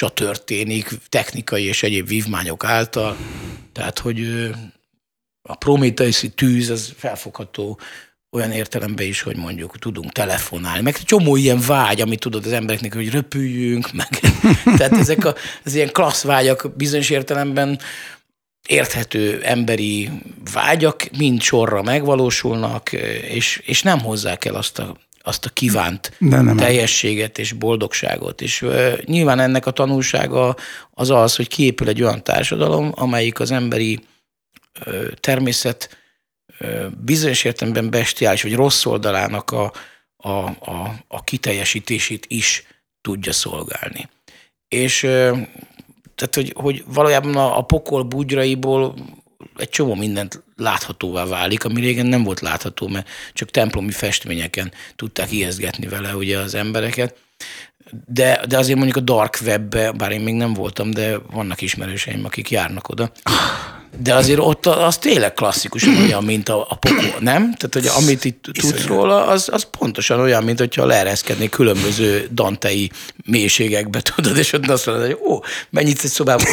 hozása 0.03 0.09
történik 0.09 0.89
technikai 1.09 1.63
és 1.63 1.83
egyéb 1.83 2.07
vívmányok 2.07 2.63
által. 2.63 3.17
Tehát, 3.71 3.99
hogy 3.99 4.49
a 5.41 5.55
prométeuszi 5.55 6.29
tűz 6.29 6.69
az 6.69 6.93
felfogható 6.97 7.79
olyan 8.31 8.51
értelemben 8.51 9.05
is, 9.05 9.21
hogy 9.21 9.35
mondjuk 9.35 9.79
tudunk 9.79 10.11
telefonálni, 10.11 10.81
meg 10.81 10.97
csomó 10.97 11.35
ilyen 11.35 11.59
vágy, 11.67 12.01
amit 12.01 12.19
tudod 12.19 12.45
az 12.45 12.51
embereknek, 12.51 12.93
hogy 12.93 13.09
röpüljünk, 13.09 13.91
meg 13.91 14.07
tehát 14.77 14.97
ezek 14.97 15.25
a, 15.25 15.35
az 15.65 15.75
ilyen 15.75 15.91
klassz 15.91 16.23
vágyak 16.23 16.75
bizonyos 16.75 17.09
értelemben 17.09 17.79
érthető 18.67 19.41
emberi 19.43 20.09
vágyak 20.53 21.09
mind 21.17 21.41
sorra 21.41 21.81
megvalósulnak, 21.81 22.91
és, 23.29 23.61
és 23.65 23.81
nem 23.81 23.99
hozzák 23.99 24.45
el 24.45 24.55
azt 24.55 24.79
a, 24.79 24.97
azt 25.25 25.45
a 25.45 25.49
kívánt 25.49 26.11
nem 26.17 26.55
teljességet 26.55 27.37
és 27.37 27.51
boldogságot. 27.51 28.41
És 28.41 28.65
nyilván 29.05 29.39
ennek 29.39 29.65
a 29.65 29.71
tanulsága 29.71 30.55
az 30.91 31.09
az, 31.09 31.35
hogy 31.35 31.47
kiépül 31.47 31.87
egy 31.87 32.01
olyan 32.01 32.23
társadalom, 32.23 32.91
amelyik 32.95 33.39
az 33.39 33.51
emberi 33.51 33.99
természet 35.19 35.97
bizonyos 36.97 37.43
értelemben 37.43 37.89
bestiális, 37.89 38.43
vagy 38.43 38.55
rossz 38.55 38.85
oldalának 38.85 39.51
a, 39.51 39.73
a, 40.17 40.29
a, 40.29 40.95
a 41.07 41.23
kiteljesítését 41.23 42.25
is 42.27 42.63
tudja 43.01 43.31
szolgálni. 43.31 44.09
És 44.67 44.99
tehát, 46.15 46.35
hogy, 46.35 46.53
hogy 46.55 46.83
valójában 46.87 47.35
a, 47.35 47.57
a 47.57 47.61
pokol 47.61 48.03
bugyraiból 48.03 48.95
egy 49.55 49.69
csomó 49.69 49.95
mindent 49.95 50.43
láthatóvá 50.55 51.25
válik, 51.25 51.65
ami 51.65 51.81
régen 51.81 52.05
nem 52.05 52.23
volt 52.23 52.39
látható, 52.39 52.87
mert 52.87 53.09
csak 53.33 53.51
templomi 53.51 53.91
festményeken 53.91 54.71
tudták 54.95 55.31
ijesztgetni 55.31 55.87
vele 55.87 56.15
ugye 56.15 56.37
az 56.37 56.55
embereket. 56.55 57.17
De, 58.07 58.45
de 58.47 58.57
azért 58.57 58.77
mondjuk 58.77 58.97
a 58.97 59.01
dark 59.01 59.39
webbe, 59.45 59.91
bár 59.91 60.11
én 60.11 60.21
még 60.21 60.33
nem 60.33 60.53
voltam, 60.53 60.91
de 60.91 61.17
vannak 61.17 61.61
ismerőseim, 61.61 62.25
akik 62.25 62.49
járnak 62.49 62.89
oda. 62.89 63.11
De 64.01 64.13
azért 64.13 64.39
ott 64.39 64.65
az 64.65 64.97
tényleg 64.97 65.33
klasszikusan 65.33 65.97
olyan, 65.97 66.23
mint 66.23 66.49
a, 66.49 66.65
a 66.69 66.75
pokol, 66.75 67.15
nem? 67.19 67.55
Tehát, 67.55 67.73
hogy 67.73 67.87
amit 68.03 68.25
itt 68.25 68.49
tudsz 68.51 68.85
róla, 68.85 69.25
az, 69.25 69.49
az 69.51 69.67
pontosan 69.77 70.19
olyan, 70.19 70.43
mint 70.43 70.59
hogyha 70.59 70.85
leereszkednék 70.85 71.49
különböző 71.49 72.27
dantei 72.31 72.91
mélységekbe, 73.25 74.01
tudod, 74.01 74.37
és 74.37 74.53
ott 74.53 74.69
azt 74.69 74.85
mondod, 74.85 75.05
hogy 75.05 75.17
ó, 75.27 75.39
mennyit 75.69 76.03
egy 76.03 76.09
szobában, 76.09 76.45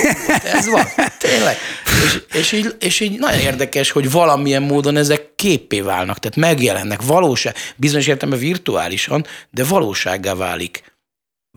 ez 0.44 0.68
van, 0.68 0.86
tényleg. 1.18 1.56
És, 2.04 2.22
és, 2.32 2.52
így, 2.52 2.74
és 2.80 3.00
így 3.00 3.18
nagyon 3.18 3.40
érdekes, 3.40 3.90
hogy 3.90 4.10
valamilyen 4.10 4.62
módon 4.62 4.96
ezek 4.96 5.34
képé 5.36 5.80
válnak, 5.80 6.18
tehát 6.18 6.36
megjelennek, 6.36 7.02
valóság, 7.02 7.54
bizonyos 7.76 8.06
értelemben 8.06 8.44
virtuálisan, 8.44 9.26
de 9.50 9.64
valósággá 9.64 10.34
válik 10.34 10.82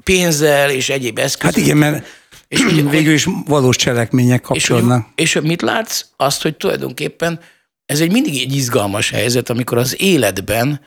pénzzel 0.04 0.70
és 0.70 0.90
egyéb 0.90 1.18
eszközökkel. 1.18 1.62
Hát 1.62 1.70
igen, 1.70 1.78
mert 1.78 2.06
és 2.54 2.64
ugye, 2.64 2.84
végül 2.98 3.14
is 3.14 3.28
valós 3.46 3.76
cselekmények 3.76 4.42
kapcsolódnak. 4.42 5.08
És, 5.16 5.36
és 5.36 5.42
mit 5.42 5.62
látsz? 5.62 6.06
Azt, 6.18 6.42
hogy 6.42 6.56
tulajdonképpen 6.56 7.40
ez 7.86 8.02
egy 8.02 8.12
mindig 8.12 8.42
egy 8.42 8.56
izgalmas 8.56 9.10
helyzet, 9.10 9.50
amikor 9.50 9.78
az 9.78 10.02
életben 10.02 10.82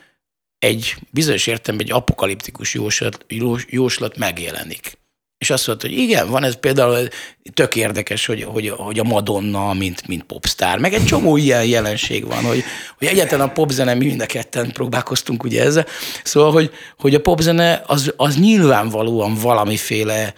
egy 0.59 0.97
bizonyos 1.11 1.47
értelemben 1.47 1.87
egy 1.87 1.93
apokaliptikus 1.93 2.75
jóslat, 2.75 3.27
jóslat 3.69 4.17
megjelenik. 4.17 4.99
És 5.39 5.51
azt 5.51 5.67
mondta, 5.67 5.89
hogy 5.89 5.99
igen, 5.99 6.31
van 6.31 6.45
ez 6.45 6.61
például 6.61 7.09
tök 7.55 7.77
érdekes, 7.77 8.27
hogy, 8.27 8.43
hogy, 8.43 8.69
hogy 8.69 8.99
a 8.99 9.05
Madonna, 9.05 9.73
mint, 9.73 10.07
mint 10.07 10.23
popstar, 10.23 10.79
meg 10.79 10.95
egy 10.95 11.05
csomó 11.05 11.37
ilyen 11.37 11.65
jelenség 11.65 12.27
van, 12.27 12.45
hogy, 12.45 12.65
hogy 12.99 13.07
egyáltalán 13.07 13.49
a 13.49 13.53
popzene, 13.53 13.95
mi 13.95 14.07
mind 14.07 14.21
a 14.21 14.27
ketten 14.27 14.73
próbálkoztunk 14.73 15.45
ugye 15.45 15.63
ezzel, 15.63 15.87
szóval, 16.25 16.53
hogy, 16.53 16.71
hogy 16.99 17.15
a 17.15 17.21
popzene 17.21 17.83
az, 17.87 18.13
az 18.17 18.37
nyilvánvalóan 18.37 19.35
valamiféle 19.35 20.35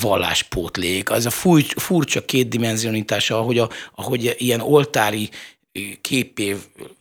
valláspótlék, 0.00 1.10
az 1.10 1.26
a 1.26 1.30
furcsa 1.76 2.24
kétdimenzionitása, 2.24 3.38
ahogy, 3.38 3.58
a, 3.58 3.68
ahogy 3.94 4.34
ilyen 4.38 4.60
oltári 4.60 5.30
képé 6.00 6.56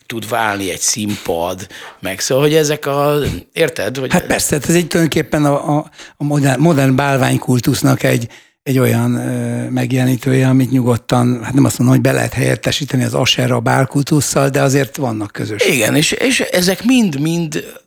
tud 0.06 0.30
válni 0.30 0.72
egy 0.72 0.80
színpad, 0.80 1.68
meg 2.00 2.20
szóval, 2.20 2.44
hogy 2.44 2.54
ezek 2.54 2.86
a, 2.86 3.20
érted? 3.54 3.98
Hogy 3.98 4.12
hát 4.12 4.26
persze, 4.26 4.56
hát 4.56 4.70
ez 4.70 4.76
egy 4.76 4.88
tulajdonképpen 4.88 5.46
a, 5.46 5.78
a, 5.78 5.92
a 6.18 6.24
modern, 6.24 6.62
modern 6.62 6.96
bálványkultusznak 6.96 8.04
egy, 8.04 8.28
egy 8.64 8.80
olyan 8.80 9.16
ö, 9.16 9.70
megjelenítője, 9.70 10.48
amit 10.48 10.72
nyugodtan, 10.72 11.44
hát 11.44 11.54
nem 11.54 11.66
azt 11.66 11.78
mondom, 11.78 11.96
hogy 11.96 12.06
be 12.06 12.12
lehet 12.12 12.34
helyettesíteni 12.34 13.04
az 13.04 13.14
Asherra 13.14 13.56
a 13.56 13.60
bálkultusszal, 13.60 14.50
de 14.50 14.62
azért 14.62 14.96
vannak 14.96 15.32
közös. 15.32 15.66
Igen, 15.66 15.96
és, 15.96 16.12
és 16.12 16.39
ezek 16.39 16.84
mind-mind 16.84 17.80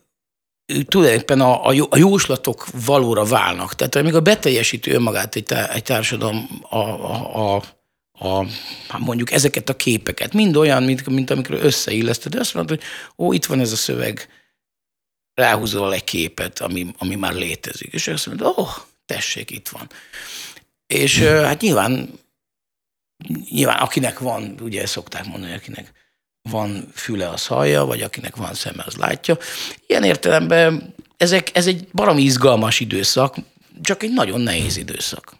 tulajdonképpen 0.89 1.41
a, 1.41 1.67
a 1.91 1.97
jóslatok 1.97 2.67
valóra 2.85 3.25
válnak. 3.25 3.75
Tehát 3.75 3.95
amíg 3.95 4.15
a 4.15 4.21
beteljesítő 4.21 4.93
önmagát 4.93 5.35
egy, 5.35 5.53
egy 5.53 5.83
társadalom 5.83 6.49
a, 6.69 6.79
a, 6.79 7.55
a 7.57 7.62
a, 8.19 8.47
hát 8.89 9.01
mondjuk 9.01 9.31
ezeket 9.31 9.69
a 9.69 9.77
képeket. 9.77 10.33
Mind 10.33 10.57
olyan, 10.57 10.83
mint, 10.83 11.07
mint 11.07 11.31
amikor 11.31 11.59
összeilleszted. 11.62 12.35
Azt 12.35 12.55
mondod, 12.55 12.79
hogy 12.79 12.89
ó, 13.27 13.33
itt 13.33 13.45
van 13.45 13.61
ez 13.61 13.73
a 13.73 13.77
szöveg, 13.77 14.29
ráhúzol 15.35 15.95
egy 15.95 16.05
képet, 16.05 16.61
ami, 16.61 16.87
ami 16.99 17.15
már 17.15 17.33
létezik. 17.33 17.93
És 17.93 18.09
azt 18.09 18.27
mondod, 18.27 18.47
ó, 18.47 18.53
oh, 18.61 18.75
tessék, 19.07 19.51
itt 19.51 19.69
van. 19.69 19.91
És 20.87 21.19
hát 21.21 21.61
nyilván, 21.61 22.19
nyilván 23.51 23.79
akinek 23.79 24.19
van, 24.19 24.55
ugye 24.61 24.87
szokták 24.87 25.25
mondani, 25.25 25.53
akinek 25.53 25.93
van 26.51 26.88
füle, 26.95 27.28
az 27.28 27.47
hallja, 27.47 27.84
vagy 27.84 28.01
akinek 28.01 28.36
van 28.36 28.55
szeme, 28.55 28.82
az 28.86 28.95
látja. 28.95 29.38
Ilyen 29.86 30.03
értelemben 30.03 30.95
ezek, 31.16 31.51
ez 31.53 31.66
egy 31.66 31.86
baromi 31.92 32.22
izgalmas 32.22 32.80
időszak, 32.80 33.36
csak 33.82 34.03
egy 34.03 34.12
nagyon 34.12 34.40
nehéz 34.40 34.76
időszak. 34.76 35.32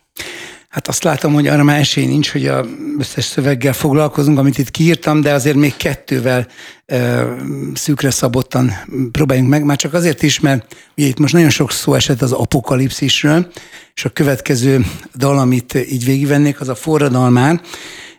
Hát 0.69 0.89
azt 0.89 1.05
látom, 1.05 1.33
hogy 1.33 1.47
arra 1.47 1.63
már 1.63 1.79
esély 1.79 2.07
nincs, 2.07 2.31
hogy 2.31 2.47
a 2.47 2.65
összes 2.99 3.25
szöveggel 3.25 3.73
foglalkozunk, 3.73 4.39
amit 4.39 4.59
itt 4.59 4.71
kiírtam, 4.71 5.21
de 5.21 5.33
azért 5.33 5.57
még 5.57 5.77
kettővel 5.77 6.47
ö, 6.87 7.33
szűkre 7.75 8.11
szabottan 8.11 8.73
próbáljunk 9.13 9.49
meg, 9.49 9.65
már 9.65 9.77
csak 9.77 9.95
azért 9.95 10.23
is, 10.23 10.41
mert 10.41 10.77
ugye 10.97 11.07
itt 11.07 11.19
most 11.19 11.33
nagyon 11.33 11.51
sok 11.51 11.71
szó 11.71 11.95
esett 11.95 12.23
az 12.23 12.33
apokalipszisről, 12.33 13.53
és 13.95 14.05
a 14.05 14.09
következő 14.09 14.87
dal, 15.15 15.39
amit 15.39 15.75
így 15.75 16.05
végigvennék, 16.05 16.61
az 16.61 16.69
a 16.69 16.75
forradalmán, 16.75 17.61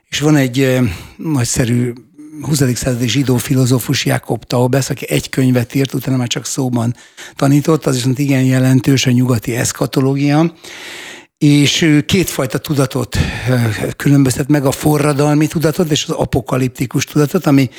és 0.10 0.20
van 0.20 0.36
egy 0.36 0.60
ö, 0.60 0.80
nagyszerű 1.18 1.94
20. 2.42 2.76
századi 2.76 3.08
zsidó 3.08 3.38
filozófus 3.38 4.06
Jakob 4.06 4.44
Taubes, 4.44 4.90
aki 4.90 5.10
egy 5.10 5.30
könyvet 5.30 5.76
írt, 5.76 5.94
utána 5.94 6.18
már 6.18 6.28
csak 6.28 6.46
szóban 6.46 6.96
tanított, 7.36 7.86
az 7.86 7.96
viszont 7.96 8.20
igen 8.20 8.44
jelentős 8.44 9.06
a 9.06 9.12
nyugati 9.12 9.56
eszkatológia, 9.56 10.54
és 11.38 12.02
kétfajta 12.06 12.58
tudatot 12.58 13.18
különböztet 13.98 14.48
meg, 14.48 14.66
a 14.66 14.72
forradalmi 14.72 15.48
tudatot 15.48 15.92
és 15.92 16.06
az 16.08 16.16
apokaliptikus 16.16 17.06
tudatot, 17.06 17.46
ami, 17.46 17.70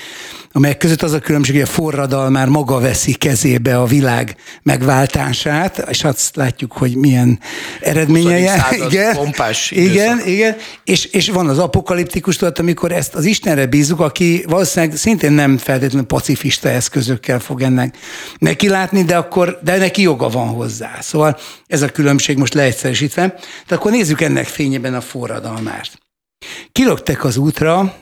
amelyek 0.53 0.77
között 0.77 1.03
az 1.03 1.13
a 1.13 1.19
különbség, 1.19 1.55
hogy 1.55 1.65
a 1.65 1.67
forradal 1.67 2.31
már 2.31 2.49
maga 2.49 2.81
veszi 2.81 3.15
kezébe 3.15 3.79
a 3.79 3.85
világ 3.85 4.37
megváltását, 4.63 5.85
és 5.91 6.05
azt 6.05 6.37
látjuk, 6.37 6.73
hogy 6.73 6.97
milyen 6.97 7.41
eredményei. 7.81 8.49
Igen, 8.87 9.15
pompás 9.15 9.71
igen, 9.71 10.21
igen, 10.27 10.57
és, 10.85 11.05
és 11.05 11.29
van 11.29 11.49
az 11.49 11.59
apokaliptikus 11.59 12.37
tudat, 12.37 12.59
amikor 12.59 12.93
ezt 12.93 13.15
az 13.15 13.25
Istenre 13.25 13.67
bízunk, 13.67 14.01
aki 14.01 14.45
valószínűleg 14.49 14.97
szintén 14.97 15.33
nem 15.33 15.59
feltétlenül 15.59 16.07
pacifista 16.07 16.69
eszközökkel 16.69 17.39
fog 17.39 17.63
ennek 17.63 17.97
neki 18.39 18.69
látni, 18.69 19.03
de 19.03 19.17
akkor, 19.17 19.59
de 19.63 19.77
neki 19.77 20.03
joga 20.03 20.29
van 20.29 20.49
hozzá. 20.49 20.99
Szóval 21.01 21.39
ez 21.67 21.83
a 21.83 21.89
különbség 21.89 22.37
most 22.37 22.55
leegyszerűsítve. 22.55 23.39
De 23.67 23.75
akkor 23.75 23.91
nézzük 23.91 24.21
ennek 24.21 24.47
fényében 24.47 24.95
a 24.95 25.01
forradalmát. 25.01 25.99
Kilöktek 26.73 27.25
az 27.25 27.37
útra, 27.37 27.95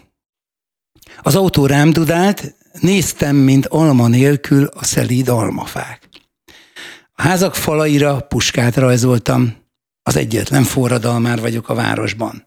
az 1.22 1.36
autó 1.36 1.66
rám 1.66 1.92
dudált, 1.92 2.54
néztem, 2.80 3.36
mint 3.36 3.66
alma 3.66 4.08
nélkül 4.08 4.64
a 4.64 4.84
szelíd 4.84 5.28
almafák. 5.28 6.08
A 7.12 7.22
házak 7.22 7.54
falaira 7.54 8.20
puskát 8.20 8.76
rajzoltam, 8.76 9.54
az 10.02 10.16
egyetlen 10.16 10.64
forradalmár 10.64 11.40
vagyok 11.40 11.68
a 11.68 11.74
városban. 11.74 12.46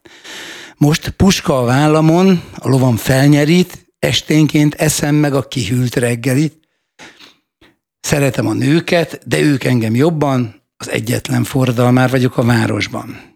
Most 0.77 1.09
puska 1.09 1.59
a 1.59 1.65
vállamon, 1.65 2.43
a 2.55 2.69
lovam 2.69 2.95
felnyerít, 2.95 3.93
esténként 3.99 4.73
eszem 4.73 5.15
meg 5.15 5.33
a 5.33 5.47
kihűlt 5.47 5.95
reggelit. 5.95 6.67
Szeretem 7.99 8.47
a 8.47 8.53
nőket, 8.53 9.27
de 9.27 9.39
ők 9.39 9.63
engem 9.63 9.95
jobban, 9.95 10.61
az 10.78 10.89
egyetlen 10.89 11.43
forradalmár 11.43 12.09
vagyok 12.09 12.38
a 12.38 12.43
városban. 12.43 13.36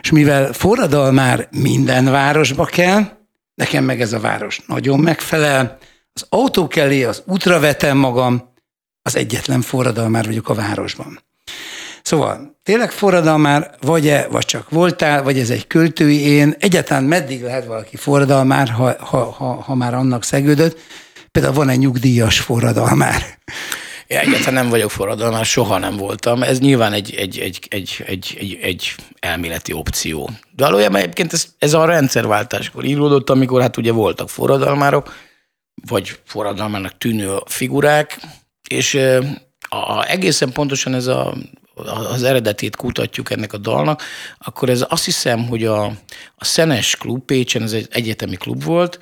És 0.00 0.10
mivel 0.10 0.52
forradalmár 0.52 1.48
minden 1.50 2.04
városba 2.04 2.64
kell, 2.64 3.02
nekem 3.54 3.84
meg 3.84 4.00
ez 4.00 4.12
a 4.12 4.20
város 4.20 4.60
nagyon 4.66 5.00
megfelel, 5.00 5.78
az 6.12 6.26
autók 6.28 6.76
elé 6.76 7.04
az 7.04 7.22
útra 7.26 7.60
vetem 7.60 7.96
magam, 7.96 8.52
az 9.02 9.16
egyetlen 9.16 9.60
forradalmár 9.60 10.24
vagyok 10.24 10.48
a 10.48 10.54
városban. 10.54 11.20
Szóval 12.02 12.58
tényleg 12.62 12.90
forradalmár 12.90 13.74
vagy-e, 13.80 14.26
vagy 14.30 14.44
csak 14.44 14.70
voltál, 14.70 15.22
vagy 15.22 15.38
ez 15.38 15.50
egy 15.50 15.66
költői 15.66 16.20
én, 16.20 16.54
egyáltalán 16.58 17.04
meddig 17.04 17.42
lehet 17.42 17.64
valaki 17.64 17.96
forradalmár, 17.96 18.68
ha, 18.68 18.94
ha, 18.98 19.30
ha, 19.30 19.54
ha 19.54 19.74
már 19.74 19.94
annak 19.94 20.24
szegődött. 20.24 20.80
Például 21.30 21.54
van 21.54 21.68
egy 21.68 21.78
nyugdíjas 21.78 22.40
forradalmár. 22.40 23.38
Egyáltalán 24.08 24.54
nem 24.54 24.68
vagyok 24.68 24.90
forradalmás, 24.90 25.50
soha 25.50 25.78
nem 25.78 25.96
voltam. 25.96 26.42
Ez 26.42 26.58
nyilván 26.58 26.92
egy, 26.92 27.14
egy, 27.14 27.38
egy, 27.38 27.66
egy, 27.68 28.04
egy, 28.06 28.36
egy, 28.38 28.58
egy 28.62 28.94
elméleti 29.20 29.72
opció. 29.72 30.30
De 30.50 30.64
valójában 30.64 31.00
egyébként 31.00 31.32
ez, 31.32 31.46
ez 31.58 31.74
a 31.74 31.84
rendszerváltáskor 31.84 32.84
íródott, 32.84 33.30
amikor 33.30 33.60
hát 33.60 33.76
ugye 33.76 33.92
voltak 33.92 34.28
forradalmárok, 34.28 35.14
vagy 35.86 36.18
forradalmának 36.24 36.98
tűnő 36.98 37.36
figurák, 37.46 38.20
és 38.68 38.94
a, 39.68 39.76
a, 39.76 40.04
egészen 40.08 40.52
pontosan 40.52 40.94
ez 40.94 41.06
a, 41.06 41.34
az 42.10 42.22
eredetét 42.22 42.76
kutatjuk 42.76 43.30
ennek 43.30 43.52
a 43.52 43.58
dalnak, 43.58 44.02
akkor 44.38 44.68
ez 44.68 44.84
azt 44.88 45.04
hiszem, 45.04 45.46
hogy 45.46 45.64
a, 45.64 45.84
a 46.34 46.44
Szenes 46.44 46.96
klub 46.96 47.24
Pécsen, 47.24 47.62
ez 47.62 47.72
egy 47.72 47.88
egyetemi 47.90 48.36
klub 48.36 48.64
volt, 48.64 48.98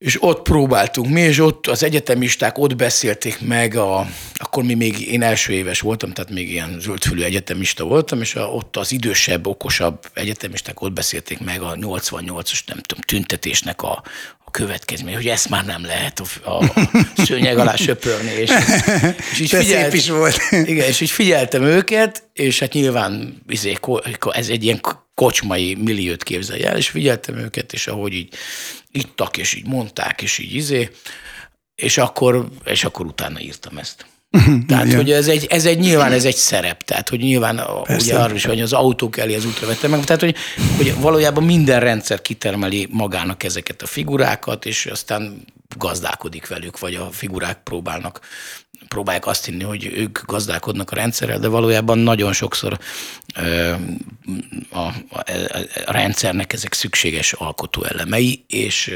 és 0.00 0.22
ott 0.22 0.42
próbáltunk 0.42 1.08
mi, 1.08 1.20
és 1.20 1.38
ott 1.38 1.66
az 1.66 1.82
egyetemisták 1.82 2.58
ott 2.58 2.76
beszélték 2.76 3.40
meg, 3.40 3.76
a, 3.76 4.06
akkor 4.34 4.64
mi 4.64 4.74
még, 4.74 5.12
én 5.12 5.22
első 5.22 5.52
éves 5.52 5.80
voltam, 5.80 6.12
tehát 6.12 6.30
még 6.30 6.50
ilyen 6.50 6.76
zöldfülű 6.80 7.22
egyetemista 7.22 7.84
voltam, 7.84 8.20
és 8.20 8.34
a, 8.34 8.40
ott 8.40 8.76
az 8.76 8.92
idősebb, 8.92 9.46
okosabb 9.46 10.06
egyetemisták 10.12 10.80
ott 10.80 10.92
beszélték 10.92 11.40
meg 11.40 11.62
a 11.62 11.74
88-as, 11.74 12.60
nem 12.66 12.78
tudom, 12.78 13.04
tüntetésnek 13.06 13.82
a, 13.82 14.02
a 14.44 14.50
következmény, 14.50 15.14
hogy 15.14 15.28
ezt 15.28 15.48
már 15.48 15.64
nem 15.64 15.84
lehet 15.84 16.20
a, 16.20 16.50
a 16.50 16.72
szőnyeg 17.26 17.58
alá 17.58 17.76
söpörni. 17.76 18.30
És, 18.30 18.50
és 19.30 19.40
így 19.40 19.50
figyelt, 19.50 19.94
is 19.94 20.08
volt. 20.08 20.36
Igen, 20.50 20.86
és 20.86 21.00
így 21.00 21.10
figyeltem 21.10 21.62
őket, 21.62 22.22
és 22.32 22.58
hát 22.58 22.72
nyilván 22.72 23.42
izé, 23.48 23.76
ez 24.30 24.48
egy 24.48 24.64
ilyen 24.64 24.80
kocsmai 25.20 25.74
milliót 25.74 26.22
képzelj 26.22 26.64
el, 26.64 26.76
és 26.76 26.88
figyeltem 26.88 27.36
őket, 27.36 27.72
és 27.72 27.86
ahogy 27.86 28.12
így 28.12 28.34
ittak, 28.90 29.36
és 29.36 29.54
így 29.54 29.66
mondták, 29.66 30.22
és 30.22 30.38
így 30.38 30.54
izé, 30.54 30.90
és 31.74 31.98
akkor, 31.98 32.48
és 32.64 32.84
akkor 32.84 33.06
utána 33.06 33.40
írtam 33.40 33.78
ezt. 33.78 34.06
Tehát, 34.68 34.84
Igen. 34.84 34.96
hogy 34.96 35.10
ez 35.10 35.28
egy, 35.28 35.46
ez 35.50 35.64
egy, 35.64 35.78
nyilván 35.78 36.12
ez 36.12 36.24
egy 36.24 36.36
szerep, 36.36 36.82
tehát, 36.82 37.08
hogy 37.08 37.18
nyilván 37.18 37.60
Persze. 37.82 38.04
ugye 38.04 38.22
arra 38.22 38.34
is, 38.34 38.44
hogy 38.44 38.60
az 38.60 38.72
autók 38.72 39.16
elé 39.16 39.34
az 39.34 39.44
útra 39.44 39.66
vettem 39.66 39.90
meg, 39.90 40.04
tehát, 40.04 40.20
hogy, 40.22 40.36
hogy 40.76 40.94
valójában 41.00 41.44
minden 41.44 41.80
rendszer 41.80 42.22
kitermeli 42.22 42.88
magának 42.90 43.42
ezeket 43.42 43.82
a 43.82 43.86
figurákat, 43.86 44.66
és 44.66 44.86
aztán 44.86 45.44
gazdálkodik 45.76 46.46
velük, 46.46 46.78
vagy 46.78 46.94
a 46.94 47.08
figurák 47.10 47.62
próbálnak 47.62 48.20
próbálják 48.94 49.26
azt 49.26 49.44
hinni, 49.44 49.62
hogy 49.62 49.84
ők 49.84 50.18
gazdálkodnak 50.26 50.90
a 50.90 50.94
rendszerrel, 50.94 51.38
de 51.38 51.48
valójában 51.48 51.98
nagyon 51.98 52.32
sokszor 52.32 52.78
a, 54.70 54.78
a, 54.78 55.24
a 55.84 55.92
rendszernek 55.92 56.52
ezek 56.52 56.72
szükséges 56.72 57.32
alkotó 57.32 57.84
elemei, 57.84 58.44
és 58.48 58.94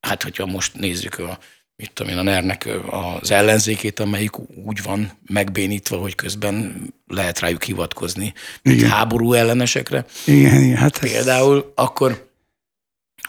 hát 0.00 0.22
hogyha 0.22 0.46
most 0.46 0.74
nézzük 0.74 1.18
a 1.18 1.38
mit 1.82 1.92
tudom 1.92 2.12
én, 2.12 2.18
a 2.18 2.22
ner 2.22 2.58
az 2.90 3.30
ellenzékét, 3.30 4.00
amelyik 4.00 4.38
úgy 4.64 4.82
van 4.82 5.10
megbénítva, 5.26 5.96
hogy 5.96 6.14
közben 6.14 6.82
lehet 7.06 7.40
rájuk 7.40 7.62
hivatkozni, 7.62 8.32
mint 8.62 8.76
igen. 8.76 8.90
háború 8.90 9.32
ellenesekre. 9.32 10.04
Igen, 10.26 10.62
igen. 10.62 10.76
Hát 10.76 10.98
Például 10.98 11.56
ez... 11.56 11.64
akkor, 11.74 12.27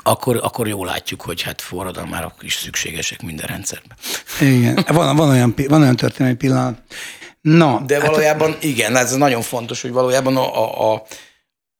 akkor, 0.03 0.39
akkor 0.43 0.67
jól 0.67 0.85
látjuk, 0.85 1.21
hogy 1.21 1.41
hát 1.41 1.61
forradalmárok 1.61 2.33
is 2.41 2.53
szükségesek 2.53 3.21
minden 3.21 3.47
rendszerben. 3.47 3.97
Igen, 4.41 4.85
van, 4.87 5.15
van, 5.15 5.29
olyan, 5.29 5.53
van 5.67 5.81
olyan 5.81 5.95
történelmi 5.95 6.37
pillanat. 6.37 6.81
Na, 7.41 7.83
De 7.85 7.95
hát 7.95 8.05
valójában 8.05 8.51
hát, 8.51 8.63
igen, 8.63 8.95
ez 8.95 9.15
nagyon 9.15 9.41
fontos, 9.41 9.81
hogy 9.81 9.91
valójában 9.91 10.37
a, 10.37 10.63
a, 10.63 10.93
a 10.93 11.05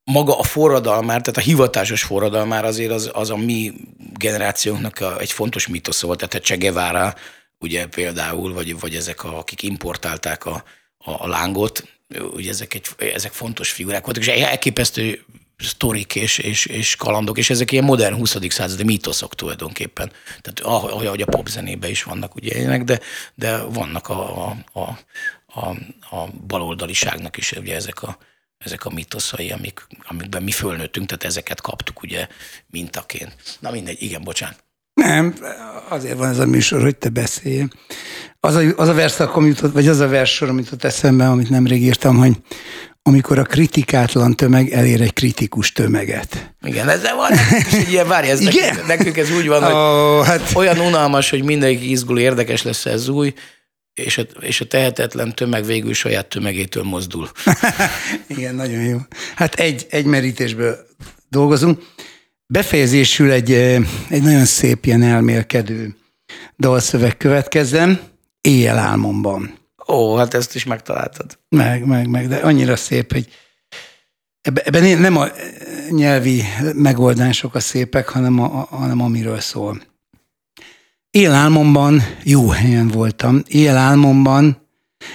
maga 0.04 0.40
a 0.40 0.44
forradalmár, 0.44 1.22
tehát 1.22 1.38
a 1.38 1.50
hivatásos 1.50 2.04
forradalmár 2.04 2.66
azért 2.66 2.92
az, 2.92 3.10
az 3.14 3.30
a 3.30 3.38
mi 3.38 3.74
generációnknak 4.18 5.00
a, 5.00 5.20
egy 5.20 5.32
fontos 5.32 5.68
mitosz 5.68 6.02
volt, 6.02 6.18
tehát 6.18 6.34
a 6.34 6.40
Che 6.40 6.56
Guevara, 6.56 7.16
ugye 7.60 7.88
például, 7.88 8.54
vagy, 8.54 8.80
vagy 8.80 8.96
ezek, 8.96 9.24
a, 9.24 9.38
akik 9.38 9.64
importálták 9.64 10.46
a, 10.46 10.64
a, 10.98 11.12
a 11.12 11.28
lángot, 11.28 11.88
ugye 12.34 12.50
ezek, 12.50 12.74
egy, 12.74 13.14
ezek 13.14 13.32
fontos 13.32 13.72
figurák 13.72 14.06
voltak, 14.06 14.24
és 14.24 14.28
elképesztő 14.28 15.26
sztorik 15.60 16.16
és, 16.16 16.38
és, 16.38 16.66
és 16.66 16.96
kalandok, 16.96 17.38
és 17.38 17.50
ezek 17.50 17.72
ilyen 17.72 17.84
modern 17.84 18.16
20. 18.16 18.38
századi 18.50 18.84
mítoszok 18.84 19.36
tulajdonképpen. 19.36 20.12
Tehát 20.42 20.60
ahogy 20.60 21.22
a 21.22 21.26
popzenében 21.26 21.90
is 21.90 22.04
vannak 22.04 22.36
ugye 22.36 22.58
ilyenek, 22.58 22.84
de, 22.84 23.00
de 23.36 23.64
vannak 23.64 24.10
a, 24.10 24.48
a, 24.48 24.58
a, 24.80 24.98
a, 25.46 25.70
a 26.16 26.30
baloldaliságnak 26.48 27.38
is 27.38 27.52
ugye 27.52 27.76
ezek 27.76 28.04
a, 28.04 28.18
ezek 28.58 28.86
a 28.86 28.90
mitoszai, 28.90 29.52
amik, 29.52 29.88
amikben 30.08 30.44
mi 30.44 30.52
fölnőttünk, 30.52 31.08
tehát 31.08 31.24
ezeket 31.24 31.62
kaptuk 31.62 32.02
ugye 32.02 32.28
mintaként. 32.68 33.36
Na 33.60 33.72
mindegy, 33.72 34.02
igen, 34.02 34.24
bocsánat. 34.24 34.64
Nem, 34.94 35.36
azért 35.90 36.18
van 36.18 36.30
ez 36.30 36.40
a 36.40 36.46
műsor, 36.46 36.82
hogy 36.82 36.98
te 36.98 37.10
beszélj. 37.10 37.68
Az 38.40 38.56
a, 38.56 38.62
az 38.76 38.88
a 38.88 38.94
verszak, 38.94 39.36
jutott, 39.38 39.74
vagy 39.74 39.88
az 39.88 40.00
a 40.00 40.08
verssor, 40.08 40.50
amit 40.50 40.72
ott 40.72 40.84
eszembe, 40.84 41.30
amit 41.30 41.50
nemrég 41.50 41.82
írtam, 41.82 42.18
hogy 42.18 42.38
amikor 43.10 43.40
a 43.40 43.44
kritikátlan 43.44 44.36
tömeg 44.36 44.72
elér 44.72 45.02
egy 45.02 45.14
kritikus 45.14 45.72
tömeget. 45.72 46.54
Igen, 46.62 46.90
ez 46.90 47.02
van, 47.02 47.32
és 47.66 47.74
egy 47.74 47.92
ilyen, 47.92 48.08
várj, 48.08 48.30
ez 48.30 48.40
Igen? 48.40 48.68
Nekünk, 48.68 48.88
nekünk 48.88 49.18
ez 49.18 49.32
úgy 49.32 49.48
van, 49.48 49.64
hogy 49.64 49.74
oh, 49.74 50.26
hát... 50.26 50.52
olyan 50.56 50.80
unalmas, 50.80 51.30
hogy 51.30 51.44
mindenki 51.44 51.90
izgul, 51.90 52.20
érdekes 52.20 52.64
lesz 52.64 52.86
ez 52.86 53.08
új, 53.08 53.34
és 53.94 54.18
a, 54.18 54.22
és 54.40 54.62
a 54.62 54.66
tehetetlen 54.66 55.36
tömeg 55.36 55.66
végül 55.66 55.94
saját 55.94 56.26
tömegétől 56.26 56.84
mozdul. 56.84 57.30
Igen, 58.38 58.56
nagyon 58.56 58.82
jó. 58.84 58.98
Hát 59.36 59.56
egy, 59.56 59.88
egy 59.90 60.06
merítésből 60.06 60.78
dolgozunk. 61.30 61.82
Befejezésül 62.46 63.32
egy, 63.32 63.52
eh, 63.52 63.82
egy 64.10 64.22
nagyon 64.22 64.46
szép 64.46 64.86
ilyen 64.86 65.04
elmélkedő 65.04 65.96
dalszöveg 66.58 67.18
következzen, 67.18 68.00
Éjjel 68.42 68.78
álmomban. 68.78 69.59
Ó, 69.92 70.16
hát 70.16 70.34
ezt 70.34 70.56
is 70.56 70.64
megtaláltad. 70.64 71.40
Meg, 71.50 71.86
meg, 71.86 72.08
meg, 72.08 72.28
de 72.28 72.36
annyira 72.36 72.76
szép, 72.76 73.12
hogy 73.12 73.28
ebben 74.42 75.00
nem 75.00 75.18
a 75.18 75.28
nyelvi 75.90 76.44
megoldások 76.74 77.56
a 77.56 77.60
szépek, 77.60 78.10
hanem, 78.10 78.40
a, 78.40 78.48
hanem 78.70 79.02
amiről 79.02 79.40
szól. 79.40 79.82
Élálmomban 81.12 82.02
jó 82.24 82.50
helyen 82.50 82.88
voltam. 82.88 83.44
Élálmomban, 83.48 84.68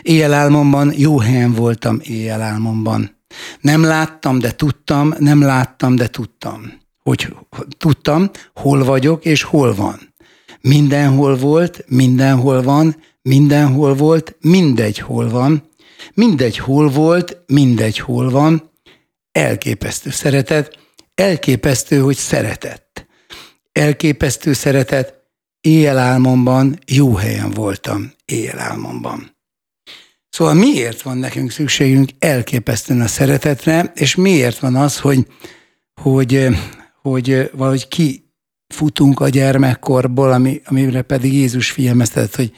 élálmomban 0.02 0.92
jó 0.96 1.18
helyen 1.18 1.52
voltam 1.52 2.00
élálmomban. 2.02 3.16
Nem 3.60 3.82
láttam, 3.82 4.38
de 4.38 4.50
tudtam, 4.50 5.14
nem 5.18 5.42
láttam, 5.42 5.96
de 5.96 6.06
tudtam. 6.06 6.72
Hogy 6.98 7.34
tudtam, 7.78 8.30
hol 8.54 8.84
vagyok 8.84 9.24
és 9.24 9.42
hol 9.42 9.74
van. 9.74 10.13
Mindenhol 10.68 11.36
volt, 11.36 11.84
mindenhol 11.88 12.62
van, 12.62 12.96
mindenhol 13.22 13.94
volt, 13.94 14.36
mindegy 14.40 14.98
hol 14.98 15.28
van. 15.28 15.68
Mindegy 16.14 16.58
hol 16.58 16.88
volt, 16.88 17.38
mindegy 17.46 17.98
hol 17.98 18.30
van. 18.30 18.70
Elképesztő 19.32 20.10
szeretet, 20.10 20.78
elképesztő, 21.14 21.98
hogy 21.98 22.16
szeretett. 22.16 23.06
Elképesztő 23.72 24.52
szeretet, 24.52 25.14
éjjelálmomban 25.60 26.78
jó 26.86 27.14
helyen 27.14 27.50
voltam, 27.50 28.12
éjjelálmomban. 28.24 29.36
Szóval 30.28 30.54
miért 30.54 31.02
van 31.02 31.18
nekünk 31.18 31.50
szükségünk 31.50 32.10
elképesztően 32.18 33.00
a 33.00 33.06
szeretetre, 33.06 33.92
és 33.94 34.14
miért 34.14 34.58
van 34.58 34.76
az, 34.76 34.98
hogy, 34.98 35.26
hogy, 36.00 36.46
hogy 37.02 37.50
valahogy 37.52 37.88
kifutunk 38.74 39.20
a 39.20 39.28
gyermekkorból, 39.28 40.32
ami, 40.32 40.60
amire 40.64 41.02
pedig 41.02 41.32
Jézus 41.32 41.70
figyelmeztetett, 41.70 42.34
hogy 42.34 42.52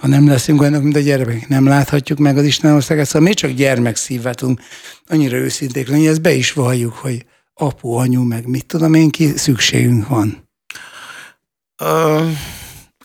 ha 0.00 0.06
nem 0.06 0.28
leszünk 0.28 0.60
olyanok, 0.60 0.82
mint 0.82 0.96
a 0.96 1.00
gyermekek, 1.00 1.48
nem 1.48 1.66
láthatjuk 1.66 2.18
meg 2.18 2.36
az 2.36 2.44
Isten 2.44 2.74
országát, 2.74 3.06
szóval 3.06 3.28
mi 3.28 3.34
csak 3.34 3.50
gyermekszívvel 3.50 4.34
tudunk 4.34 4.60
annyira 5.06 5.36
őszinték 5.36 5.88
lenni, 5.88 6.08
ezt 6.08 6.22
be 6.22 6.32
is 6.32 6.52
valljuk, 6.52 6.92
hogy 6.92 7.26
apu, 7.54 7.90
anyu, 7.92 8.22
meg 8.22 8.46
mit 8.46 8.66
tudom 8.66 8.94
én 8.94 9.10
ki, 9.10 9.36
szükségünk 9.36 10.08
van. 10.08 10.48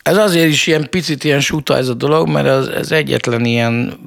Ez 0.02 0.16
azért 0.16 0.48
is 0.48 0.66
ilyen 0.66 0.90
picit 0.90 1.24
ilyen 1.24 1.40
suta 1.40 1.76
ez 1.76 1.88
a 1.88 1.94
dolog, 1.94 2.28
mert 2.28 2.46
ez, 2.46 2.66
ez 2.66 2.90
egyetlen 2.90 3.44
ilyen, 3.44 3.98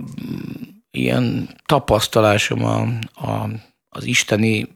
ilyen 0.91 1.49
tapasztalásom 1.65 2.63
a, 2.63 2.81
a, 3.27 3.49
az 3.89 4.05
isteni 4.05 4.67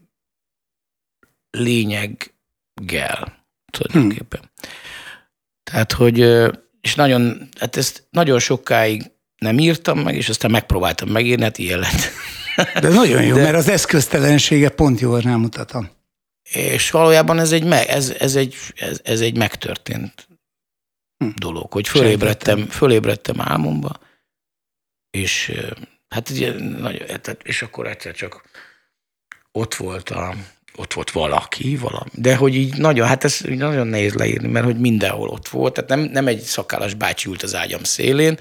lényeggel 1.51 3.39
tulajdonképpen. 3.71 4.39
Hmm. 4.39 4.71
Tehát, 5.63 5.91
hogy 5.91 6.19
és 6.81 6.95
nagyon, 6.95 7.49
hát 7.59 7.75
ezt 7.75 8.07
nagyon 8.09 8.39
sokáig 8.39 9.11
nem 9.37 9.59
írtam 9.59 9.99
meg, 9.99 10.15
és 10.15 10.29
aztán 10.29 10.51
megpróbáltam 10.51 11.09
megírni, 11.09 11.43
hát 11.43 11.57
ilyen 11.57 11.79
lett. 11.79 12.09
De 12.81 12.89
nagyon 12.89 13.23
jó, 13.23 13.35
De, 13.35 13.41
mert 13.41 13.55
az 13.55 13.69
eszköztelensége 13.69 14.69
pont 14.69 14.99
jól 14.99 15.19
rámutatom. 15.19 15.89
És 16.49 16.91
valójában 16.91 17.39
ez 17.39 17.51
egy, 17.51 17.71
ez, 17.71 18.09
ez 18.09 18.35
egy, 18.35 18.55
ez, 18.75 18.99
ez 19.03 19.21
egy 19.21 19.37
megtörtént 19.37 20.27
hm. 21.17 21.29
dolog, 21.35 21.71
hogy 21.71 21.87
fölébredtem, 21.87 22.67
fölébredtem 22.67 23.41
álmomba, 23.41 23.99
és 25.09 25.51
hát 26.09 26.29
és 27.43 27.61
akkor 27.61 27.87
egyszer 27.87 28.13
csak 28.13 28.43
ott 29.51 29.75
volt 29.75 30.09
a, 30.09 30.35
ott 30.75 30.93
volt 30.93 31.11
valaki, 31.11 31.77
valami. 31.77 32.09
De 32.13 32.35
hogy 32.35 32.55
így 32.55 32.77
nagyon, 32.77 33.07
hát 33.07 33.23
ez 33.23 33.39
nagyon 33.39 33.87
nehéz 33.87 34.13
leírni, 34.13 34.47
mert 34.47 34.65
hogy 34.65 34.79
mindenhol 34.79 35.29
ott 35.29 35.47
volt. 35.47 35.73
Tehát 35.73 35.89
nem, 35.89 35.99
nem 35.99 36.27
egy 36.27 36.39
szakállas 36.39 36.93
bácsi 36.93 37.29
ült 37.29 37.43
az 37.43 37.55
ágyam 37.55 37.83
szélén, 37.83 38.39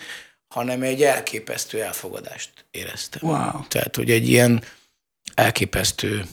hanem 0.54 0.82
egy 0.82 1.02
elképesztő 1.02 1.82
elfogadást 1.82 2.66
éreztem. 2.70 3.28
Wow. 3.30 3.66
Tehát, 3.68 3.96
hogy 3.96 4.10
egy 4.10 4.28
ilyen 4.28 4.62
elképesztő 5.34 6.24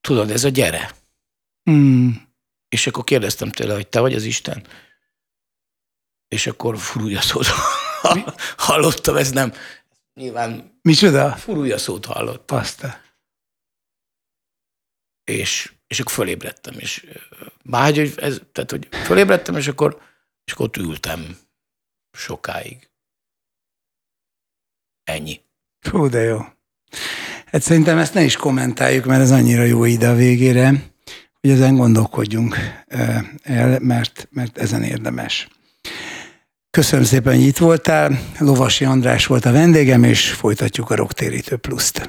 tudod, 0.00 0.30
ez 0.30 0.44
a 0.44 0.48
gyere. 0.48 0.94
Mm. 1.70 2.10
És 2.68 2.86
akkor 2.86 3.04
kérdeztem 3.04 3.50
tőle, 3.50 3.74
hogy 3.74 3.88
te 3.88 4.00
vagy 4.00 4.14
az 4.14 4.24
Isten? 4.24 4.66
És 6.28 6.46
akkor 6.46 6.78
furúja 6.78 7.20
szót 7.20 7.46
hallottam, 8.66 9.16
ez 9.16 9.30
nem, 9.30 9.52
nyilván 10.14 10.78
Micsoda? 10.82 11.36
furúja 11.36 11.78
szót 11.78 12.04
hallottam. 12.04 12.58
Aztán. 12.58 13.09
És, 15.38 15.72
és 15.86 16.00
akkor 16.00 16.12
fölébredtem, 16.12 16.74
és 16.78 17.06
bár, 17.62 17.94
hogy 17.94 18.14
ez, 18.16 18.40
tehát, 18.52 18.70
hogy 18.70 18.88
fölébredtem, 19.04 19.56
és 19.56 19.68
akkor, 19.68 20.00
és 20.44 20.52
akkor 20.52 20.66
ott 20.66 20.76
ültem 20.76 21.36
sokáig. 22.12 22.88
Ennyi. 25.04 25.40
Fú, 25.80 26.08
de 26.08 26.20
jó. 26.20 26.40
Hát 27.46 27.62
szerintem 27.62 27.98
ezt 27.98 28.14
ne 28.14 28.22
is 28.22 28.36
kommentáljuk, 28.36 29.04
mert 29.04 29.20
ez 29.20 29.30
annyira 29.30 29.62
jó 29.62 29.84
ide 29.84 30.08
a 30.08 30.14
végére, 30.14 30.90
hogy 31.40 31.50
ezen 31.50 31.76
gondolkodjunk 31.76 32.56
el, 33.42 33.78
mert, 33.80 34.28
mert 34.30 34.58
ezen 34.58 34.82
érdemes. 34.82 35.48
Köszönöm 36.70 37.04
szépen, 37.04 37.34
hogy 37.34 37.46
itt 37.46 37.56
voltál. 37.56 38.20
Lovasi 38.38 38.84
András 38.84 39.26
volt 39.26 39.44
a 39.44 39.52
vendégem, 39.52 40.04
és 40.04 40.30
folytatjuk 40.30 40.90
a 40.90 40.94
Rocktérítő 40.94 41.56
Pluszt. 41.56 42.08